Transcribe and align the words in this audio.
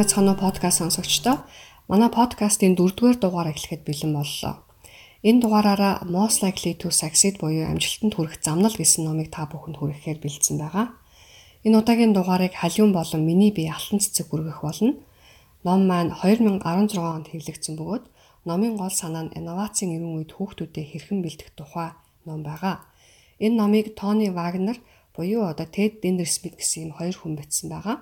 Байцгаана 0.00 0.32
уу 0.32 0.40
подкаст 0.40 0.78
сонсогчдоо. 0.80 1.36
Манай 1.88 2.08
подкастын 2.08 2.72
4-р 2.80 3.16
дугаар 3.20 3.52
эхлэхэд 3.52 3.84
бэлэн 3.84 4.12
боллоо. 4.16 4.64
Энэ 5.20 5.42
дугаараараа 5.44 6.00
Most 6.08 6.40
Likely 6.40 6.72
to 6.80 6.88
Succeed 6.88 7.36
буюу 7.36 7.68
амжилтанд 7.68 8.16
хүрэх 8.16 8.40
замнал 8.40 8.72
гэсэн 8.72 9.04
номыг 9.04 9.28
та 9.28 9.44
бүхэнд 9.44 9.76
хүргэхээр 9.76 10.18
бэлдсэн 10.24 10.56
байгаа. 10.56 10.96
Энэ 11.68 11.76
удаагийн 11.76 12.16
дугаарыг 12.16 12.56
халиун 12.56 12.96
болон 12.96 13.20
миний 13.28 13.52
бие 13.52 13.68
алтан 13.68 14.00
цэцэг 14.00 14.32
хүргэх 14.32 14.64
болно. 14.64 14.96
Ном 15.60 15.80
маань 15.84 16.16
2016 16.16 16.96
онд 16.96 17.28
хэвлэгдсэн 17.28 17.76
бөгөөд 17.76 18.04
номын 18.48 18.80
гол 18.80 18.94
санаа 18.96 19.28
нь 19.28 19.34
инновацийн 19.36 19.92
эрүүн 19.92 20.24
үед 20.24 20.32
хүүхдүүдэд 20.32 20.88
хэрхэн 20.88 21.20
бэлдэх 21.20 21.52
тухай 21.52 21.92
ном 22.24 22.40
байгаа. 22.40 22.80
Энэ 23.44 23.60
номыг 23.60 23.92
Тони 23.92 24.32
Вагнер 24.32 24.80
буюу 25.12 25.44
одоо 25.52 25.68
Тед 25.68 26.00
Дендерсмит 26.00 26.56
гэсэн 26.56 26.88
юм 26.88 26.92
хоёр 26.96 27.12
хүн 27.12 27.36
бичсэн 27.36 27.68
байгаа. 27.68 28.00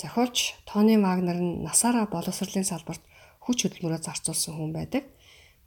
Зохиолч 0.00 0.56
Тони 0.64 0.96
Вагнер 0.96 1.36
нь 1.36 1.60
насаараа 1.60 2.08
боловсролын 2.08 2.64
салбарт 2.64 3.04
хүч 3.44 3.58
хөдөлмөрөөр 3.68 4.00
зарцуулсан 4.00 4.56
хүн 4.56 4.72
байдаг. 4.72 5.04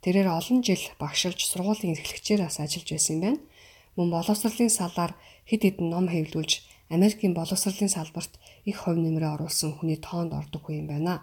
Тэрээр 0.02 0.28
олон 0.38 0.58
жил 0.66 0.82
багшилж 0.98 1.38
сургуулийн 1.46 1.94
эрхлэгчээр 1.94 2.42
бас 2.42 2.58
ажиллаж 2.58 2.88
байсан 2.90 3.14
юм 3.14 3.22
байна. 3.22 3.40
Мөн 3.94 4.08
боловсролын 4.10 4.72
салаар 4.74 5.12
хэд 5.46 5.62
хэдэн 5.62 5.86
ном 5.94 6.10
хэвлүүлж 6.10 6.52
Америкийн 6.90 7.32
боловсролын 7.38 7.88
салбарт 7.88 8.32
их 8.66 8.76
хувь 8.82 8.98
нэмрээ 8.98 9.38
оруулсан 9.38 9.78
хүний 9.78 10.02
тоонд 10.02 10.34
ордог 10.34 10.66
хүн 10.66 10.82
юм 10.82 10.88
байна. 10.90 11.22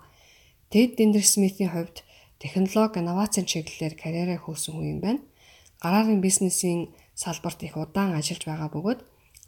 Тэд 0.72 0.96
Дендерсмитийн 0.96 1.72
хувьд 1.76 2.08
технологи 2.40 3.04
инновацийн 3.04 3.46
чиглэлээр 3.46 3.96
карьераа 4.00 4.40
хөөсөн 4.40 4.74
хүн 4.74 4.88
юм 4.96 5.00
байна. 5.04 5.22
Гараарын 5.84 6.24
бизнесийн 6.24 6.96
салбарт 7.14 7.60
их 7.68 7.76
удаан 7.76 8.16
ажиллаж 8.16 8.44
байгаа 8.48 8.70
бөгөөд 8.72 9.00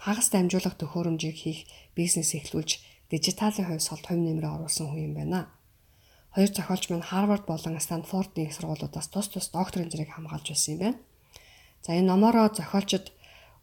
хагас 0.03 0.27
дамжуулах 0.29 0.75
төхөөрөмжийг 0.77 1.37
хийх 1.39 1.59
бизнес 1.95 2.35
эхлүүлж 2.35 2.92
дижиталын 3.11 3.67
хувь 3.67 3.83
солд 3.83 4.05
хувь 4.05 4.21
нэмрээ 4.21 4.51
оруулсан 4.55 4.87
хүн 4.87 5.03
юм 5.07 5.13
байна. 5.17 5.39
Хоёр 6.35 6.49
зохиолч 6.49 6.89
маань 6.89 7.05
Харвард 7.09 7.45
болон 7.45 7.79
Стэнфордын 7.79 8.45
их 8.47 8.53
сургуулиудаас 8.55 9.07
тус 9.13 9.27
тус 9.29 9.47
докторийн 9.53 9.91
зэрэг 9.91 10.09
хамгаалж 10.13 10.47
байсан 10.49 10.71
юм 10.73 10.79
байна. 10.83 10.97
За 11.85 11.93
энэ 11.93 12.09
номороо 12.09 12.49
зохиолчид 12.49 13.11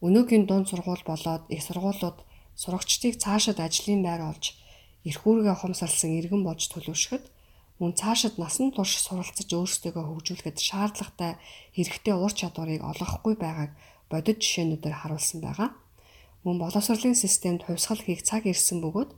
өнөөгийн 0.06 0.44
дунд 0.46 0.68
сургууль 0.70 1.04
болоод 1.04 1.44
их 1.48 1.62
сургуулиуд 1.66 2.18
сурагчдыг 2.62 3.18
цаашид 3.18 3.58
ажлын 3.58 4.02
байр 4.06 4.22
олж 4.30 4.44
эрх 5.08 5.22
үүргээ 5.24 5.54
ухамсарласан 5.56 6.12
иргэн 6.20 6.42
болж 6.44 6.62
төлөвшөхөд 6.68 7.24
мөн 7.80 7.92
цаашид 7.96 8.36
насан 8.36 8.68
турш 8.76 9.00
суралцаж 9.00 9.48
өөрсдөө 9.48 9.92
хөгжүүлэхэд 9.96 10.58
шаардлагатай 10.60 11.32
хэрэгтэй 11.72 12.14
ур 12.14 12.32
чадварыг 12.36 12.84
олгохгүй 12.84 13.34
байгааг 13.40 13.72
бодит 14.12 14.44
жишээнүүдээр 14.44 14.96
харуулсан 15.00 15.40
байгаа. 15.40 15.68
Мөн 16.44 16.56
боловсролын 16.60 17.16
системд 17.16 17.64
хувьсгал 17.64 18.04
хийх 18.04 18.20
цаг 18.28 18.44
ирсэн 18.44 18.84
бөгөөд 18.84 19.10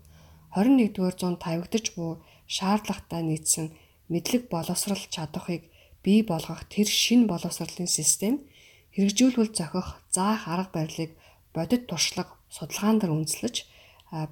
21-р 0.55 1.15
зуунд 1.19 1.39
тавигдаж 1.41 1.97
буй 1.97 2.21
шаардлагатай 2.47 3.23
нийцсэн 3.25 3.67
мэдлэг 4.13 4.49
боловсрал 4.53 5.01
чадварыг 5.15 5.63
бий 6.05 6.21
болгох 6.23 6.69
тэр 6.69 6.87
шин 6.87 7.27
боловсролын 7.27 7.89
систем 7.89 8.45
хэрэгжүүлбэл 8.93 9.57
зохих 9.57 9.89
заах 10.11 10.49
арга 10.49 10.71
барилыг 10.77 11.11
бодит 11.55 11.87
туршлага 11.89 12.37
судалгаан 12.51 12.99
дээр 13.01 13.17
үндэслэж 13.17 13.65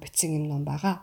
бичсэн 0.01 0.37
юм 0.37 0.45
ном 0.51 0.63
байгаа. 0.63 1.01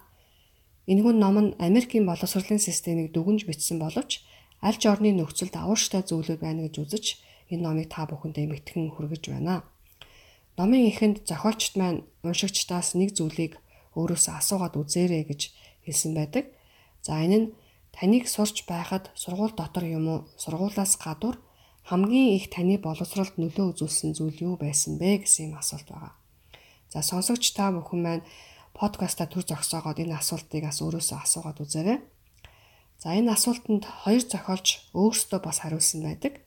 Энэхүү 0.87 1.15
ном 1.19 1.37
нь 1.43 1.57
Америкийн 1.59 2.07
боловсролын 2.07 2.63
системийг 2.63 3.11
дүгнж 3.13 3.43
бичсэн 3.51 3.79
боловч 3.83 4.23
аль 4.63 4.79
ч 4.79 4.87
орны 4.87 5.11
нөхцөлд 5.13 5.55
авууштай 5.59 6.03
зүйлүүд 6.07 6.41
байна 6.47 6.63
гэж 6.67 6.75
үзэж 6.79 7.05
энэ 7.51 7.63
номыг 7.67 7.91
та 7.91 8.07
бүхэндээ 8.07 8.45
эмгэтхэн 8.47 8.95
хүргэж 8.95 9.25
байна. 9.35 9.67
Номын 10.59 10.87
эхэнд 10.91 11.27
зохиолчт 11.27 11.75
маань 11.75 12.07
уншигчдаас 12.23 12.95
нэг 12.95 13.15
зүйлийг 13.19 13.59
өөрөөсөө 13.99 14.35
асуугаад 14.39 14.75
үзээрэй 14.79 15.25
гэж 15.27 15.41
хэлсэн 15.85 16.13
байдаг. 16.15 16.45
За 17.03 17.19
энэ 17.19 17.39
нь 17.39 17.47
таныг 17.97 18.25
сурч 18.31 18.65
байхад 18.71 19.11
сургууль 19.19 19.55
дотор 19.59 19.85
юм 19.85 20.07
уу 20.09 20.19
сургуулаас 20.39 20.95
гадуур 21.03 21.37
хамгийн 21.89 22.37
их 22.37 22.47
таны 22.55 22.77
боловсролд 22.79 23.35
нөлөө 23.41 23.67
үзүүлсэн 23.73 24.13
зүйл 24.15 24.39
юу 24.49 24.55
байсан 24.61 25.01
бэ 25.01 25.25
гэсэн 25.25 25.51
юм 25.51 25.55
асуулт 25.59 25.89
байгаа. 25.89 26.13
За 26.93 27.01
сонсогч 27.01 27.45
та 27.57 27.73
бүхэн 27.73 28.01
маань 28.05 28.25
подкаста 28.77 29.25
төр 29.27 29.45
зогсоогоод 29.49 29.99
энэ 29.99 30.21
асуултыг 30.21 30.63
бас 30.69 30.79
өөрөөсөө 30.85 31.19
асуугаад 31.25 31.59
үзээрэй. 31.65 31.99
За 33.03 33.15
энэ 33.17 33.33
асуултанд 33.37 33.85
хоёр 34.05 34.23
зохиолч 34.25 34.67
өөрсдөө 34.93 35.41
бас 35.45 35.59
хариулсан 35.65 36.01
байдаг. 36.05 36.45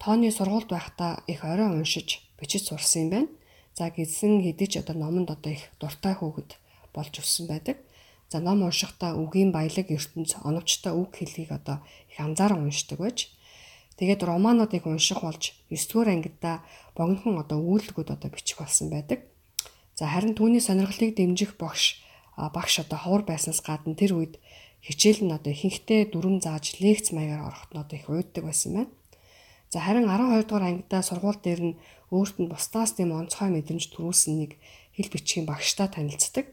Тооны 0.00 0.32
сургуульд 0.32 0.68
байхдаа 0.72 1.20
их 1.28 1.44
орой 1.44 1.76
уншиж 1.76 2.24
бичиж 2.40 2.68
сурсан 2.68 3.02
юм 3.02 3.10
байна. 3.10 3.28
За 3.76 3.90
гисэн 3.90 4.40
хэдий 4.44 4.68
ч 4.68 4.80
одоо 4.80 4.96
номонд 4.96 5.30
одоо 5.30 5.52
их 5.52 5.68
дуртай 5.80 6.14
хүүхэд 6.16 6.59
болж 6.94 7.14
өссөн 7.18 7.46
байдаг. 7.46 7.76
За 8.30 8.38
ном 8.38 8.62
уншихдаа 8.62 9.18
үгийн 9.18 9.50
баялаг 9.50 9.90
ертөнц 9.90 10.38
оновчтой 10.46 10.94
үг 10.94 11.18
хэлхийг 11.18 11.50
одоо 11.50 11.82
их 12.10 12.18
анзааран 12.20 12.62
уншдаг 12.62 12.98
байж. 12.98 13.32
Тэгээд 13.98 14.22
романуудыг 14.22 14.86
унших 14.86 15.20
болж 15.26 15.52
9 15.68 15.90
дугаар 15.90 16.08
ангидаа 16.14 16.56
богинохон 16.94 17.42
одоо 17.42 17.58
үйлдэлгүүд 17.58 18.14
одоо 18.14 18.30
бичих 18.30 18.56
болсон 18.62 18.88
байдаг. 18.88 19.26
За 19.98 20.06
харин 20.08 20.38
түүний 20.38 20.62
сонирхлыг 20.64 21.18
дэмжих 21.18 21.58
багш 21.60 22.00
багш 22.36 22.80
одоо 22.80 22.96
ховор 22.96 23.22
байснаас 23.28 23.60
гадна 23.60 23.92
тэр 23.92 24.16
үед 24.16 24.40
хичээл 24.80 25.28
нь 25.28 25.36
одоо 25.36 25.52
ихэнхдээ 25.52 26.08
дүрм 26.08 26.40
зааж 26.40 26.80
лекц 26.80 27.12
маягаар 27.12 27.52
орохт 27.52 27.70
нь 27.74 27.82
одоо 27.82 27.96
их 28.00 28.08
уйддаг 28.08 28.44
байсан 28.48 28.72
байна. 28.72 28.92
За 29.68 29.78
харин 29.84 30.08
12 30.08 30.48
дугаар 30.48 30.64
ангидаа 30.70 31.02
сургууль 31.04 31.40
дээр 31.44 31.60
нь 31.60 31.78
өөрт 32.08 32.36
нь 32.40 32.48
бусдаас 32.48 32.96
тийм 32.96 33.12
онцгой 33.12 33.52
мэдрэмж 33.52 33.92
төрүүлсэн 33.92 34.34
нэг 34.40 34.56
хэл 34.96 35.12
бичгийн 35.12 35.44
багштай 35.44 35.88
танилцдаг. 35.92 36.46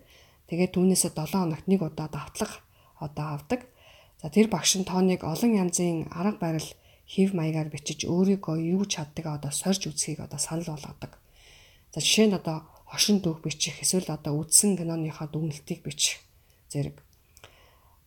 Тэгээд 0.48 0.72
түүнээсээ 0.80 1.12
7 1.12 1.44
хоногт 1.44 1.68
нэг 1.68 1.82
удаа 1.84 2.08
давтлах 2.08 2.64
одоо 3.04 3.36
авдаг. 3.36 3.68
За 4.24 4.32
тэр 4.32 4.48
багш 4.48 4.80
нь 4.80 4.88
тооныг 4.88 5.28
олон 5.28 5.52
янзын 5.60 6.08
арга 6.10 6.40
барил 6.40 6.70
хев 7.04 7.36
маягаар 7.36 7.68
бичиж 7.68 8.08
өөрийгөө 8.08 8.58
юу 8.74 8.84
чаддаг 8.88 9.28
одоо 9.28 9.52
сорж 9.52 9.92
үзхийг 9.92 10.24
одоо 10.24 10.40
санал 10.40 10.72
болгодог. 10.72 11.20
За 11.92 12.00
жишээ 12.00 12.28
нь 12.32 12.38
одоо 12.40 12.64
хошин 12.88 13.20
дүүх 13.20 13.44
бичих 13.44 13.76
эсвэл 13.84 14.08
одоо 14.08 14.40
үдсэн 14.40 14.80
киноныхаа 14.80 15.28
дүгнэлтийг 15.28 15.84
бичих 15.84 16.24
зэрэг. 16.72 17.04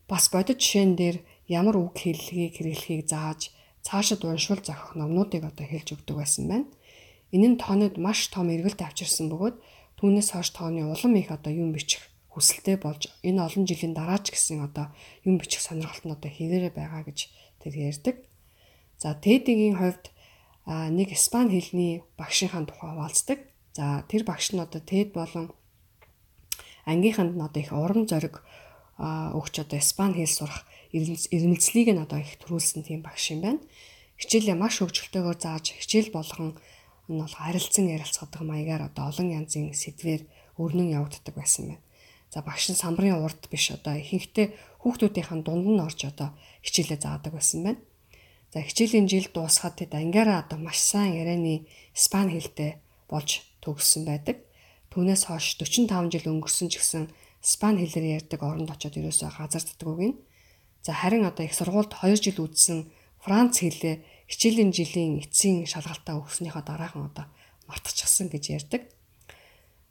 Бас 0.08 0.32
бодит 0.32 0.58
жишээн 0.58 0.96
дээр 0.96 1.16
ямар 1.46 1.76
үг 1.76 1.94
хэллэгийг 2.00 2.56
хэрэглэхийг 2.56 3.04
зааж 3.06 3.52
цаашид 3.86 4.24
уншвал 4.24 4.64
зохих 4.64 4.96
номнуудыг 4.96 5.44
одоо 5.44 5.66
хэлж 5.68 5.94
өгдөг 5.94 6.16
байсан 6.16 6.44
байна. 6.48 6.66
Энэ 7.30 7.54
нь 7.54 7.60
тоонод 7.62 7.94
маш 7.96 8.26
том 8.32 8.50
эргэлт 8.50 8.82
авчирсан 8.82 9.30
бөгөөд 9.30 9.56
түүнээс 10.00 10.34
хойш 10.34 10.50
тооны 10.50 10.82
улам 10.88 11.14
их 11.14 11.30
одоо 11.30 11.52
юм 11.54 11.70
бичих 11.72 12.09
хүсэлтэй 12.30 12.78
болж 12.78 13.10
энэ 13.26 13.42
олон 13.42 13.64
жилийн 13.66 13.94
дараа 13.94 14.18
ч 14.22 14.30
гэсэн 14.30 14.62
одоо 14.62 14.94
юм 15.26 15.38
бичих 15.42 15.60
сонирхолт 15.62 16.06
нь 16.06 16.14
одоо 16.14 16.30
хэвээрээ 16.30 16.72
байгаа 16.72 17.02
гэж 17.02 17.18
тэр 17.58 17.74
ярьдаг. 17.74 18.16
За 19.02 19.18
Тэдигийн 19.18 19.76
хувьд 19.78 20.14
нэг 20.66 21.08
испани 21.10 21.58
хэлний 21.58 22.06
багшийнхаа 22.14 22.62
тухай 22.70 22.90
хуваалцдаг. 22.94 23.38
За 23.74 24.06
тэр 24.06 24.22
багш 24.22 24.54
нь 24.54 24.62
одоо 24.62 24.78
Тэд 24.78 25.10
болон 25.10 25.50
ангийнханд 26.86 27.34
нь 27.34 27.42
одоо 27.42 27.60
их 27.62 27.72
урам 27.72 28.06
зориг 28.06 28.44
өгч 29.00 29.54
одоо 29.64 29.78
испани 29.82 30.22
хэл 30.22 30.38
сурах 30.38 30.62
ирмэлцлийг 30.92 31.88
нь 31.90 32.02
одоо 32.02 32.22
их 32.22 32.38
төрүүлсэн 32.38 32.86
тийм 32.86 33.02
багш 33.02 33.34
юм 33.34 33.40
байна. 33.42 33.60
Хичээлээ 34.20 34.54
маш 34.54 34.78
хөвгөлтөйгээр 34.78 35.38
зааж 35.40 35.66
хичээл 35.80 36.12
болгон 36.12 36.60
нь 37.08 37.18
бол 37.18 37.34
харилцан 37.34 37.88
ярилцгадаг 37.88 38.42
маягаар 38.44 38.92
одоо 38.92 39.08
олон 39.10 39.28
янзын 39.32 39.72
сэдвээр 39.72 40.22
өрнөн 40.60 40.94
явагддаг 40.98 41.34
байсан 41.34 41.74
байна. 41.74 41.82
За 42.30 42.46
багш 42.46 42.70
нь 42.70 42.78
самбарын 42.78 43.26
урд 43.26 43.50
биш 43.50 43.74
одоо 43.74 43.98
ихэнхдээ 43.98 44.54
хүүхдүүдийнхэн 44.86 45.42
дунд 45.42 45.66
нь 45.66 45.82
орж 45.82 46.00
одоо 46.06 46.30
хичээлээ 46.62 46.98
заадаг 47.02 47.34
байсан 47.34 47.60
байна. 47.66 47.82
За 48.54 48.62
хичээлийн 48.62 49.10
жил 49.10 49.26
дуусгаад 49.34 49.82
тэд 49.82 49.92
ангиараа 49.98 50.46
одоо 50.46 50.58
маш 50.62 50.78
сайн 50.78 51.18
ярианы 51.18 51.66
испани 51.94 52.38
хэлтэй 52.38 52.78
болж 53.10 53.42
төгссөн 53.62 54.06
байдаг. 54.06 54.46
Түүнээс 54.94 55.26
хойш 55.26 55.58
45 55.58 56.10
жил 56.14 56.26
өнгөрсөн 56.30 56.70
ч 56.70 56.78
гэсэн 56.78 57.10
испани 57.42 57.82
хэлээр 57.82 58.22
ярьдаг 58.22 58.40
оронд 58.46 58.70
очиод 58.70 58.94
ерөөсөө 58.94 59.30
газарддаг 59.34 59.88
үг 59.90 60.00
юм. 60.02 60.14
За 60.86 60.94
харин 60.94 61.26
одоо 61.26 61.44
их 61.46 61.54
сургуульд 61.54 61.94
2 61.98 62.14
жил 62.14 62.38
үдсэн 62.46 62.90
Франц 63.20 63.60
хэлээ 63.60 64.00
хичээлийн 64.30 64.70
жилийн 64.72 65.20
эцсийн 65.20 65.66
шалгалтаа 65.68 66.16
өгснөхийн 66.22 66.64
дараахан 66.64 67.10
одоо 67.10 67.26
мартчихсан 67.68 68.32
гэж 68.32 68.44
ярьдаг. 68.56 68.82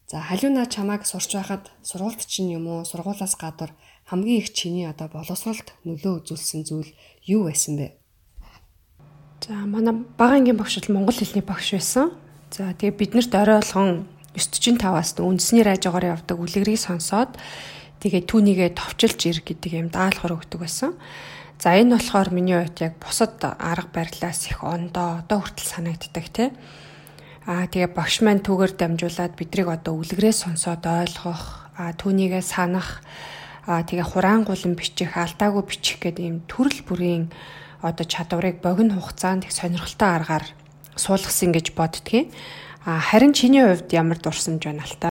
За 0.09 0.25
халиуна 0.25 0.65
чамайг 0.65 1.05
сурч 1.05 1.37
байхад 1.37 1.69
сургуульд 1.85 2.25
чинь 2.25 2.49
юм 2.57 2.65
уу 2.65 2.81
сургуулаас 2.81 3.37
гадар 3.37 3.77
хамгийн 4.09 4.41
их 4.41 4.49
чиний 4.57 4.89
одоо 4.89 5.05
боловсролд 5.05 5.69
нөлөө 5.85 6.25
үзүүлсэн 6.25 6.65
зүйл 6.65 6.89
юу 7.29 7.45
байсан 7.45 7.77
бэ? 7.77 7.93
За 9.45 9.53
манай 9.69 9.93
бага 10.17 10.41
ангийн 10.41 10.57
багш 10.57 10.81
бол 10.81 10.97
монгол 10.97 11.13
хэлний 11.13 11.45
багш 11.45 11.77
байсан. 11.77 12.09
За 12.49 12.73
тэгээ 12.73 12.97
биднэрт 12.97 13.37
орой 13.37 13.61
болгон 13.61 14.09
945-аас 14.33 15.13
үндэсний 15.21 15.61
радиогоор 15.61 16.17
явдаг 16.17 16.41
үлгэрийг 16.41 16.81
сонсоод 16.81 17.37
тэгээ 18.01 18.25
түүнийгээ 18.25 18.81
товчилж 18.81 19.19
ир 19.29 19.45
гэдэг 19.45 19.71
юм 19.77 19.93
даалгавар 19.93 20.41
өгдөг 20.41 20.65
байсан. 20.65 20.97
За 21.61 21.77
энэ 21.77 22.01
болохоор 22.01 22.33
миний 22.33 22.57
хувьд 22.57 22.81
яг 22.81 22.97
бусад 22.97 23.37
арга 23.45 23.93
барилаас 23.93 24.49
их 24.49 24.65
ондоо 24.65 25.21
одоо 25.21 25.45
хүртэл 25.45 25.69
санагддаг 25.69 26.25
тийм 26.33 26.57
Аа 27.49 27.65
тэгээ 27.65 27.97
багш 27.97 28.21
маань 28.21 28.45
түүгээр 28.45 28.77
дамжуулаад 28.77 29.33
биднийг 29.33 29.73
одоо 29.73 29.97
үлгэрээ 29.97 30.37
сонсоод 30.37 30.85
ойлгох, 30.85 31.73
аа 31.81 31.97
түүнийгээ 31.97 32.45
санах, 32.45 33.01
аа 33.65 33.81
тэгээ 33.81 34.05
хураангуулан 34.05 34.77
бичих, 34.77 35.17
алдаагүй 35.17 35.65
бичих 35.65 35.97
гэдэг 35.97 36.25
ийм 36.29 36.37
төрөл 36.45 36.85
бүрийн 36.85 37.33
одоо 37.81 38.05
чадварыг 38.05 38.61
богино 38.61 39.01
хугацаанд 39.01 39.49
их 39.49 39.57
сонирхолтой 39.57 40.09
аргаар 40.13 40.45
суулгасан 40.93 41.49
гэж 41.49 41.73
боддгийн. 41.73 42.29
А 42.85 43.01
харин 43.01 43.33
чиний 43.33 43.65
хувьд 43.65 43.89
ямар 43.97 44.21
дурсамж 44.21 44.61
байна 44.61 44.85
л 44.85 44.93
та? 45.01 45.09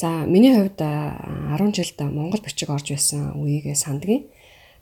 За 0.00 0.24
миний 0.24 0.56
хувьд 0.56 0.80
10 0.80 1.76
жилд 1.76 2.00
Монгол 2.00 2.40
бичиг 2.40 2.72
орж 2.72 2.96
байсан 2.96 3.36
үеигээ 3.36 3.76
сандгийн. 3.76 4.24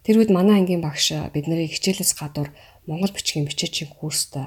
Тэр 0.06 0.22
үед 0.22 0.30
манай 0.30 0.62
ангийн 0.62 0.86
багш 0.86 1.18
бид 1.34 1.50
нарыг 1.50 1.74
хичээлээс 1.74 2.14
гадуур 2.14 2.54
Монгол 2.86 3.10
бичгийн 3.10 3.42
бичээчийн 3.42 3.90
курст 3.90 4.38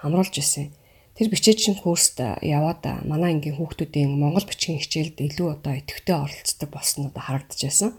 хамруулж 0.00 0.32
ирсэн. 0.32 0.72
Тэр 1.12 1.28
бичээчийн 1.28 1.76
курст 1.76 2.16
яваад 2.40 3.04
манай 3.04 3.36
ангийн 3.36 3.60
хүүхдүүдийн 3.60 4.16
Монгол 4.16 4.48
бичгийн 4.48 4.80
хичээлд 4.80 5.20
илүү 5.20 5.60
одоо 5.60 5.76
идэвхтэй 5.76 6.16
оролцдог 6.16 6.68
болсон 6.72 7.12
одоо 7.12 7.22
харагдаж 7.22 7.60
байсан. 7.60 7.90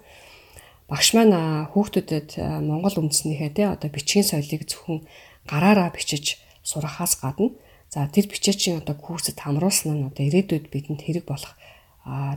Багш 0.89 1.13
маань 1.13 1.69
хүүхдүүдэд 1.69 2.41
Монгол 2.65 2.97
үндэснийхээ 3.05 3.51
тий 3.53 3.67
одоо 3.69 3.89
бичгийн 3.93 4.25
соёлыг 4.25 4.65
зөвхөн 4.65 5.05
гараараа 5.45 5.93
бичиж 5.93 6.41
сурахаас 6.65 7.21
гадна 7.21 7.53
за 7.93 8.09
тэр 8.09 8.25
бичээчийн 8.33 8.81
одоо 8.81 8.97
курсэд 8.97 9.37
хамруулсан 9.37 9.93
нь 9.93 10.07
одоо 10.09 10.23
ирээдүйд 10.25 10.73
бидэнд 10.73 11.05
хэрэг 11.05 11.29
болох 11.29 11.53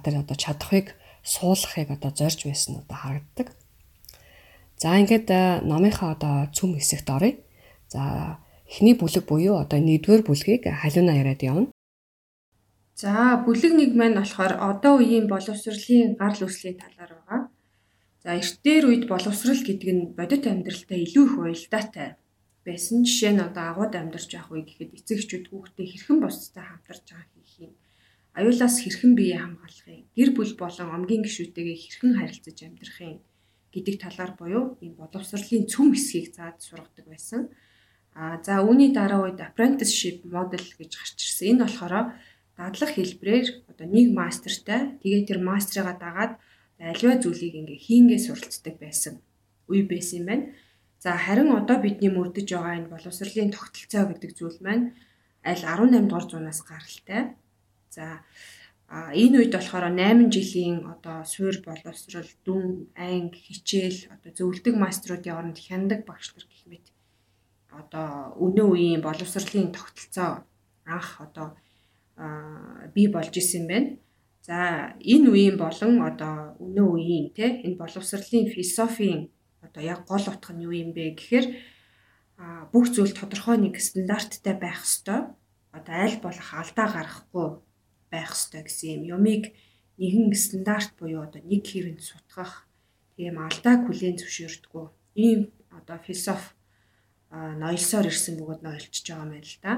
тэр 0.05 0.15
одоо 0.21 0.37
чадахыг 0.37 0.93
суулгахыг 1.25 1.89
одоо 1.97 2.13
зорж 2.13 2.45
байсан 2.45 2.85
одоо 2.85 2.97
харагддаг. 3.01 3.49
За 4.77 4.93
ингээд 5.01 5.33
номынхаа 5.65 6.13
одоо 6.15 6.53
цөм 6.53 6.77
хэсэгт 6.77 7.09
оръё. 7.09 7.41
За 7.89 8.37
эхний 8.71 8.95
бүлэг 8.99 9.25
буюу 9.31 9.57
одоо 9.63 9.79
нэгдүгээр 9.81 10.23
бүлгийг 10.27 10.63
халиуна 10.67 11.13
яриад 11.23 11.43
явна. 11.51 11.69
За 13.03 13.41
бүлэг 13.47 13.73
нэг 13.79 13.91
маань 13.95 14.19
болохоор 14.19 14.55
одоо 14.71 14.93
үеийн 14.99 15.27
боловсролын 15.33 16.17
гарал 16.21 16.45
үүслийн 16.47 16.77
талаар 16.83 17.13
байгаа. 17.17 17.41
За 18.23 18.29
эртээр 18.41 18.85
үед 18.91 19.05
боловсрал 19.13 19.63
гэдэг 19.63 19.91
нь 19.95 20.03
бодит 20.19 20.45
амьдралтай 20.49 20.99
илүү 21.05 21.25
их 21.27 21.35
уялдаатай 21.39 22.09
байсан. 22.67 23.07
Жишээ 23.07 23.33
нь 23.37 23.45
одоо 23.49 23.65
агууд 23.71 23.95
амьдарч 23.95 24.31
явах 24.35 24.53
үе 24.55 24.63
гэхэд 24.67 24.97
эцэг 24.99 25.19
эхчүүд 25.21 25.47
хүүхдээ 25.49 25.87
хэрхэн 25.89 26.19
босцтой 26.25 26.65
хамтарч 26.67 27.05
байгаа 27.13 27.43
хийх 27.45 27.69
юм 27.69 27.73
аюулаас 28.37 28.77
хэрхэн 28.85 29.13
бие 29.17 29.41
хамгаалахыг, 29.41 30.13
гэр 30.13 30.31
бүл 30.37 30.53
болон 30.61 30.89
омгийн 30.93 31.25
гишүүтэйгээ 31.25 31.77
хэрхэн 31.81 32.13
харилцаж 32.21 32.59
амьдрахыг 32.69 33.25
гэдэг 33.73 33.97
талаар 33.97 34.33
буюу 34.37 34.65
ийм 34.85 34.93
боловсролын 35.01 35.65
цөм 35.73 35.97
хэсгийг 35.97 36.37
заад 36.37 36.61
сургадаг 36.61 37.07
байсан. 37.09 37.49
А 38.17 38.41
за 38.41 38.65
үүний 38.65 38.97
дараа 38.97 39.29
үед 39.29 39.45
apprenticeship 39.45 40.25
model 40.25 40.65
гэж 40.81 40.91
гарч 40.97 41.17
ирсэн. 41.21 41.47
Энэ 41.53 41.63
болохоор 41.69 42.17
дадлах 42.57 42.93
хэлбэрээр 42.97 43.47
одоо 43.69 43.87
нэг 43.87 44.07
мастертай 44.17 44.97
тэгээд 45.05 45.29
тэр 45.29 45.41
мастрыгаа 45.45 45.97
дагаад 46.01 46.33
альва 46.81 47.21
зүйлийг 47.21 47.55
ингээ 47.61 47.85
хийнгээ 47.85 48.21
суралцдаг 48.25 48.75
байсан 48.81 49.21
үе 49.69 49.85
байсан 49.85 50.25
юм 50.25 50.27
байна. 50.33 50.45
За 51.05 51.13
харин 51.13 51.53
одоо 51.53 51.77
бидний 51.77 52.09
мөрдөж 52.09 52.49
байгаа 52.49 52.77
энэ 52.81 52.93
боловсролын 52.93 53.53
тогтолцоо 53.53 54.05
гэдэг 54.09 54.31
зүйл 54.33 54.59
маань 54.65 54.97
аль 55.45 55.61
18 55.61 56.09
дугаар 56.09 56.25
зуунаас 56.25 56.61
гаралтай. 56.65 57.37
За 57.93 58.25
энэ 58.89 59.45
үед 59.45 59.53
болохоор 59.53 59.93
8 59.93 60.33
жилийн 60.33 60.89
одоо 60.89 61.21
суур 61.29 61.57
боловсрол 61.69 62.31
дүн 62.47 62.89
анги 62.97 63.39
хичээл 63.45 64.01
одоо 64.15 64.31
зөвлөдөг 64.33 64.75
маструудын 64.81 65.37
оронд 65.37 65.59
хяндаг 65.61 66.01
багшлар 66.09 66.45
гэх 66.49 66.65
мэт 66.65 66.96
одоо 67.81 68.37
өнөө 68.45 68.69
үеийн 68.73 69.03
боловсролын 69.05 69.73
тогтолцоо 69.77 70.31
анх 70.87 71.11
одоо 71.21 71.47
бий 72.95 73.09
болж 73.13 73.35
исэн 73.37 73.65
байна. 73.69 73.91
За 74.47 74.95
энэ 75.03 75.29
үеийн 75.31 75.57
болон 75.59 76.01
одоо 76.11 76.57
өнөө 76.65 76.89
үеийн 76.97 77.27
те 77.37 77.47
энэ 77.67 77.77
боловсролын 77.83 78.47
философийн 78.55 79.29
одоо 79.61 79.83
яг 79.83 80.01
гол 80.09 80.25
утга 80.33 80.53
нь 80.55 80.65
юу 80.65 80.73
юм 80.73 80.91
бэ 80.97 81.19
гэхээр 81.19 81.47
бүх 82.73 82.87
зүйл 82.95 83.13
тодорхой 83.17 83.57
нэг 83.61 83.75
стандарттай 83.81 84.55
байх 84.57 84.81
ёстой. 84.87 85.21
Одоо 85.77 85.95
аль 86.05 86.19
болох 86.25 86.49
алдаа 86.55 86.87
гаргахгүй 86.95 87.49
байх 88.13 88.31
ёстой 88.33 88.63
гэсэн 88.65 88.89
юм. 88.97 89.03
Юмыг 89.17 89.45
нэгэн 90.01 90.33
стандарт 90.33 90.97
буюу 90.97 91.27
одоо 91.27 91.43
нэг 91.45 91.63
хэрэнд 91.67 92.01
сутгах 92.01 92.65
тийм 93.17 93.37
алдааг 93.41 93.81
хүлээн 93.85 94.17
зөвшөөрдгөө. 94.21 94.87
Ийм 95.17 95.41
одоо 95.73 95.99
философи 96.07 96.56
ноёлсоор 97.33 98.07
ирсэн 98.07 98.35
бөгөөд 98.39 98.63
ноёлчж 98.63 99.05
байгаа 99.07 99.27
юм 99.27 99.33
л 99.43 99.55
да. 99.63 99.73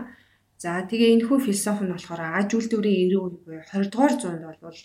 За 0.59 0.83
тэгээ 0.91 1.15
энэ 1.15 1.27
хүү 1.27 1.39
философи 1.47 1.83
нь 1.87 1.95
болохоор 1.95 2.23
аж 2.41 2.51
үйлдвэрийн 2.53 3.15
90 3.15 3.15
үе 3.15 3.39
буюу 3.47 3.63
20 3.63 3.93
дугаар 3.95 4.15
зуунд 4.19 4.43
бол 4.59 4.81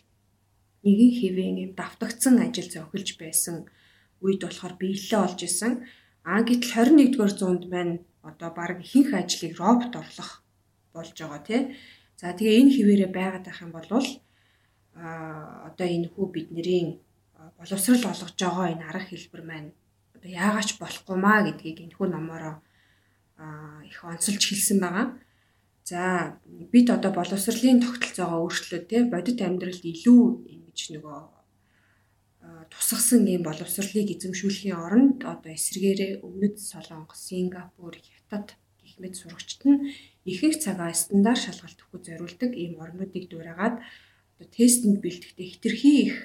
нэгэн 0.86 1.12
хэвэн 1.19 1.56
юм 1.65 1.71
давтагдсан 1.74 2.36
ажил 2.45 2.69
зохилж 2.69 3.10
байсан 3.18 3.56
үед 4.21 4.42
болохоор 4.45 4.75
биелэлээ 4.77 5.21
олж 5.25 5.39
исэн. 5.44 5.74
А 6.24 6.45
гэтэл 6.45 6.94
21 6.94 7.12
дугаар 7.12 7.33
зуунд 7.33 7.63
маань 7.74 8.06
одоо 8.21 8.50
баг 8.56 8.80
ихэнх 8.86 9.12
ажлыг 9.18 9.54
робот 9.59 9.94
орлох 9.98 10.31
болж 10.94 11.18
байгаа 11.18 11.42
тий. 11.48 11.62
За 12.21 12.31
тэгээ 12.38 12.59
энэ 12.62 12.74
хിവэрэ 12.75 13.07
байгаад 13.12 13.45
байх 13.50 13.59
юм 13.66 13.71
бол 13.74 13.89
а 14.95 15.68
одоо 15.68 15.88
энэ 15.89 16.07
хүү 16.13 16.25
бидний 16.31 17.01
боловсрал 17.57 18.13
олгож 18.13 18.38
байгаа 18.38 18.68
энэ 18.74 18.86
арга 18.88 19.09
хэлбэр 19.09 19.44
маань 19.50 19.69
одоо 20.23 20.31
яагаач 20.31 20.79
болохгүй 20.79 21.17
маа 21.19 21.43
гэдгийг 21.43 21.83
энэ 21.83 21.95
хүү 21.99 22.07
номороо 22.07 22.63
их 23.83 23.99
онцолж 24.07 24.39
хэлсэн 24.39 24.79
байгаа. 24.79 25.19
За 25.83 26.39
бид 26.71 26.87
одоо 26.87 27.11
боловсролын 27.11 27.83
тогтолцоогоо 27.83 28.47
өөрчлөөд 28.47 28.85
те 28.87 29.03
бодит 29.03 29.43
амьдралд 29.43 29.83
илүү 29.83 30.21
ингэж 30.47 30.79
нөгөө 30.95 31.19
тусгасан 32.71 33.27
ийм 33.27 33.43
боловсролыг 33.43 34.07
эзэмшүүлэхийн 34.15 34.79
оронд 34.79 35.19
одоо 35.27 35.51
эсрэгээрээ 35.51 36.23
Өмнөд 36.23 36.55
Солонгос, 36.55 37.19
Сингапур, 37.27 37.99
Хятад 37.99 38.55
гэх 38.79 38.95
мэт 39.03 39.19
сурагчид 39.19 39.61
нь 39.67 39.91
ихэнх 40.23 40.63
цагаа 40.63 40.95
стандарт 40.95 41.43
шалгалт 41.43 41.83
өгөхөд 41.83 42.03
зориулдаг 42.07 42.51
ийм 42.55 42.79
орнуудыг 42.79 43.27
дуурайгаад 43.27 43.75
одоо 44.39 44.47
тестэнд 44.55 45.03
бэлтгэхдээ 45.03 45.47
хитрхи 45.51 45.91
их 46.07 46.15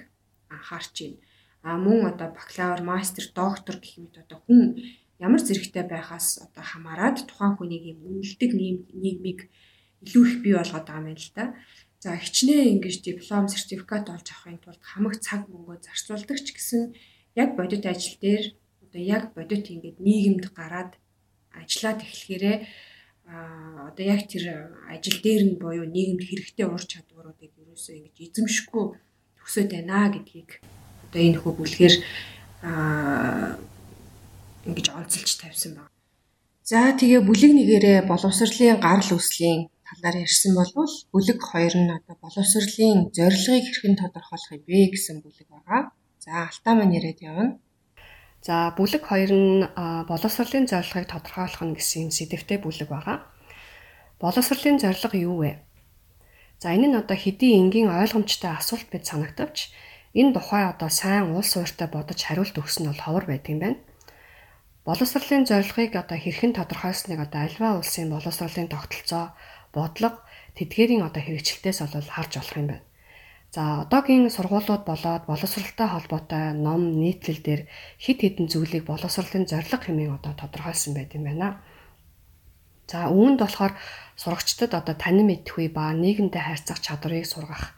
анхаарч 0.54 0.94
байна. 1.02 1.18
А 1.62 1.76
мөн 1.76 2.14
одоо 2.14 2.28
бакалавр, 2.31 2.82
мастер, 2.82 3.25
доктор 3.34 3.76
гэх 3.82 3.99
мэт 3.99 4.14
одоо 4.22 4.38
хүн 4.46 4.78
ямар 5.19 5.43
зэрэгтэй 5.43 5.84
байхаас 5.90 6.38
одоо 6.46 6.64
хамаарад 6.64 7.26
тухайн 7.26 7.58
хүнийг 7.58 7.84
юм 7.93 7.99
үнэлдэг 8.06 8.50
нийгмийг 8.55 9.50
илүү 10.06 10.25
их 10.31 10.37
бий 10.43 10.55
болгоод 10.55 10.87
байгаа 10.87 11.10
юм 11.10 11.19
л 11.19 11.31
да. 11.34 11.44
За 11.99 12.15
хичнээн 12.15 12.79
ингэж 12.79 13.03
диплом, 13.03 13.50
сертификат 13.50 14.06
олж 14.06 14.27
авахын 14.31 14.62
тулд 14.62 14.82
хамаг 14.86 15.19
цаг 15.19 15.50
мөнгөө 15.50 15.82
зарцуулдаг 15.82 16.38
ч 16.38 16.55
гэсэн 16.55 16.94
яг 17.34 17.58
бодит 17.58 17.82
ажил 17.91 18.15
дээр 18.22 18.55
одоо 18.86 19.03
яг 19.03 19.34
бодит 19.34 19.67
ингэж 19.67 19.96
нийгэмд 19.98 20.44
гараад 20.55 20.94
ажиллаад 21.50 22.06
эхлэхээрээ 22.06 22.56
а 23.27 23.91
одоо 23.91 24.05
яг 24.15 24.22
тэр 24.31 24.44
ажил 24.94 25.19
дээр 25.27 25.43
нь 25.50 25.58
буюу 25.58 25.86
нийгэмд 25.91 26.22
хэрэгтэй 26.22 26.67
ур 26.70 26.82
чадваруудыг 26.86 27.53
ерөөсөө 27.58 27.94
ингэж 27.98 28.17
эзэмшихгүй 28.24 28.84
төсөөд 29.43 29.70
байна 29.74 30.08
гэдгийг 30.15 30.50
одоо 31.08 31.20
энэ 31.24 31.41
хөө 31.41 31.53
бүлгээр 31.56 31.94
ингэж 34.69 34.86
онцолж 34.93 35.31
тавьсан 35.41 35.72
байна. 35.77 35.93
За 36.69 36.93
тэгээ 36.93 37.24
бүлэг 37.24 37.53
нэгээрээ 37.56 37.98
боловсролын 38.05 38.77
гарал 38.84 39.10
үүслийн 39.17 39.72
талаар 39.88 40.17
ярьсан 40.20 40.53
болвол 40.53 40.94
бүлэг 41.12 41.38
2 41.41 41.81
нь 41.81 41.94
одоо 41.96 42.17
боловсролын 42.20 43.08
зорилгыг 43.17 43.65
хэрхэн 43.65 43.96
тодорхойлох 43.96 44.53
юм 44.53 44.62
бэ 44.69 44.93
гэсэн 44.93 45.24
бүлэг 45.24 45.48
байгаа. 45.48 45.81
За 46.20 46.31
алтаа 46.44 46.74
маань 46.77 46.96
яриад 46.98 47.20
явна. 47.24 47.56
За 48.44 48.77
бүлэг 48.77 49.03
2 49.08 49.32
нь 49.32 49.65
боловсролын 50.10 50.69
зорилгыг 50.69 51.08
тодорхойлох 51.08 51.62
нь 51.65 51.77
гэсэн 51.81 52.12
сэдвтэй 52.12 52.60
бүлэг 52.60 52.88
байгаа. 52.93 53.24
Боловсролын 54.20 54.77
зорилго 54.77 55.17
юу 55.17 55.36
вэ? 55.41 55.65
За 56.60 56.77
энэ 56.77 56.93
нь 56.93 57.00
одоо 57.00 57.17
хэдийн 57.17 57.72
энгийн 57.72 57.88
ойлгомжтой 57.88 58.53
асуулт 58.60 58.93
бид 58.93 59.08
санагтавч 59.08 59.72
энэ 60.15 60.32
тухай 60.36 60.65
одоо 60.69 60.88
сайн 60.88 61.32
уул 61.32 61.44
суурьтай 61.44 61.88
бодож 61.91 62.20
хариулт 62.22 62.56
өгс 62.56 62.81
нь 62.81 62.88
бол 62.88 63.03
ховор 63.05 63.24
байдаг 63.29 63.53
юм 63.53 63.60
байна. 63.60 63.79
Боловсролын 64.88 65.44
зорилгыг 65.44 65.93
одоо 65.96 66.17
хэрхэн 66.17 66.56
тодорхойлсныг 66.56 67.20
одоо 67.20 67.41
альва 67.44 67.69
улсын 67.77 68.08
боловсролын 68.08 68.72
тогтолцоо, 68.72 69.36
бодлого, 69.77 70.24
тэдгээрийн 70.56 71.05
одоо 71.05 71.20
хэрэгжилтээс 71.20 71.84
бол 71.84 72.08
харж 72.08 72.32
болох 72.41 72.56
юм 72.56 72.69
байна. 72.72 72.84
За 73.53 73.81
одоогийн 73.84 74.29
сургуулиуд 74.29 74.84
болоод 74.84 75.24
боловсралтай 75.24 75.88
холбоотой 75.88 76.53
ном 76.53 77.00
нийтлэл 77.00 77.41
дээр 77.41 77.62
хид 77.96 78.20
хідэн 78.20 78.48
зүйлийг 78.53 78.84
боловсролын 78.84 79.48
зорилго 79.48 79.84
хэмээн 79.88 80.17
одоо 80.20 80.32
тодорхойлсон 80.36 80.93
байт 80.93 81.17
юм 81.17 81.24
байна. 81.24 81.60
За 82.88 83.08
үүнд 83.08 83.41
болохоор 83.41 83.72
сурагчдад 84.20 84.72
одоо 84.77 84.96
танин 84.96 85.32
мэдхгүй 85.32 85.72
ба 85.72 85.93
нийгэмдээ 85.96 86.44
харьцах 86.44 86.81
чадварыг 86.84 87.24
сургах. 87.24 87.72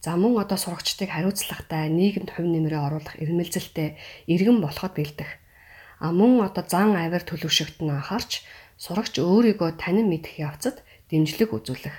За 0.00 0.16
мөн 0.16 0.40
одоо 0.42 0.56
сурагчдыг 0.56 1.12
хариуцлагатай 1.12 1.92
нийгэмд 1.92 2.32
хувь 2.32 2.48
нэмрээ 2.48 2.80
оруулах 2.80 3.14
эрмэлзэлтэй 3.22 4.00
иргэн 4.32 4.58
болоход 4.64 4.96
бэлдэх. 4.96 5.30
А 6.00 6.10
мөн 6.10 6.40
одоо 6.48 6.64
зан 6.64 6.96
авир 6.96 7.22
төлөвшөгт 7.24 7.84
нь 7.84 7.92
анхаарч 7.92 8.40
сурагч 8.80 9.20
өөрийгөө 9.20 9.76
танин 9.76 10.08
мэдэх 10.08 10.40
явцад 10.40 10.80
дэмжлэг 11.12 11.52
үзүүлэх 11.52 11.96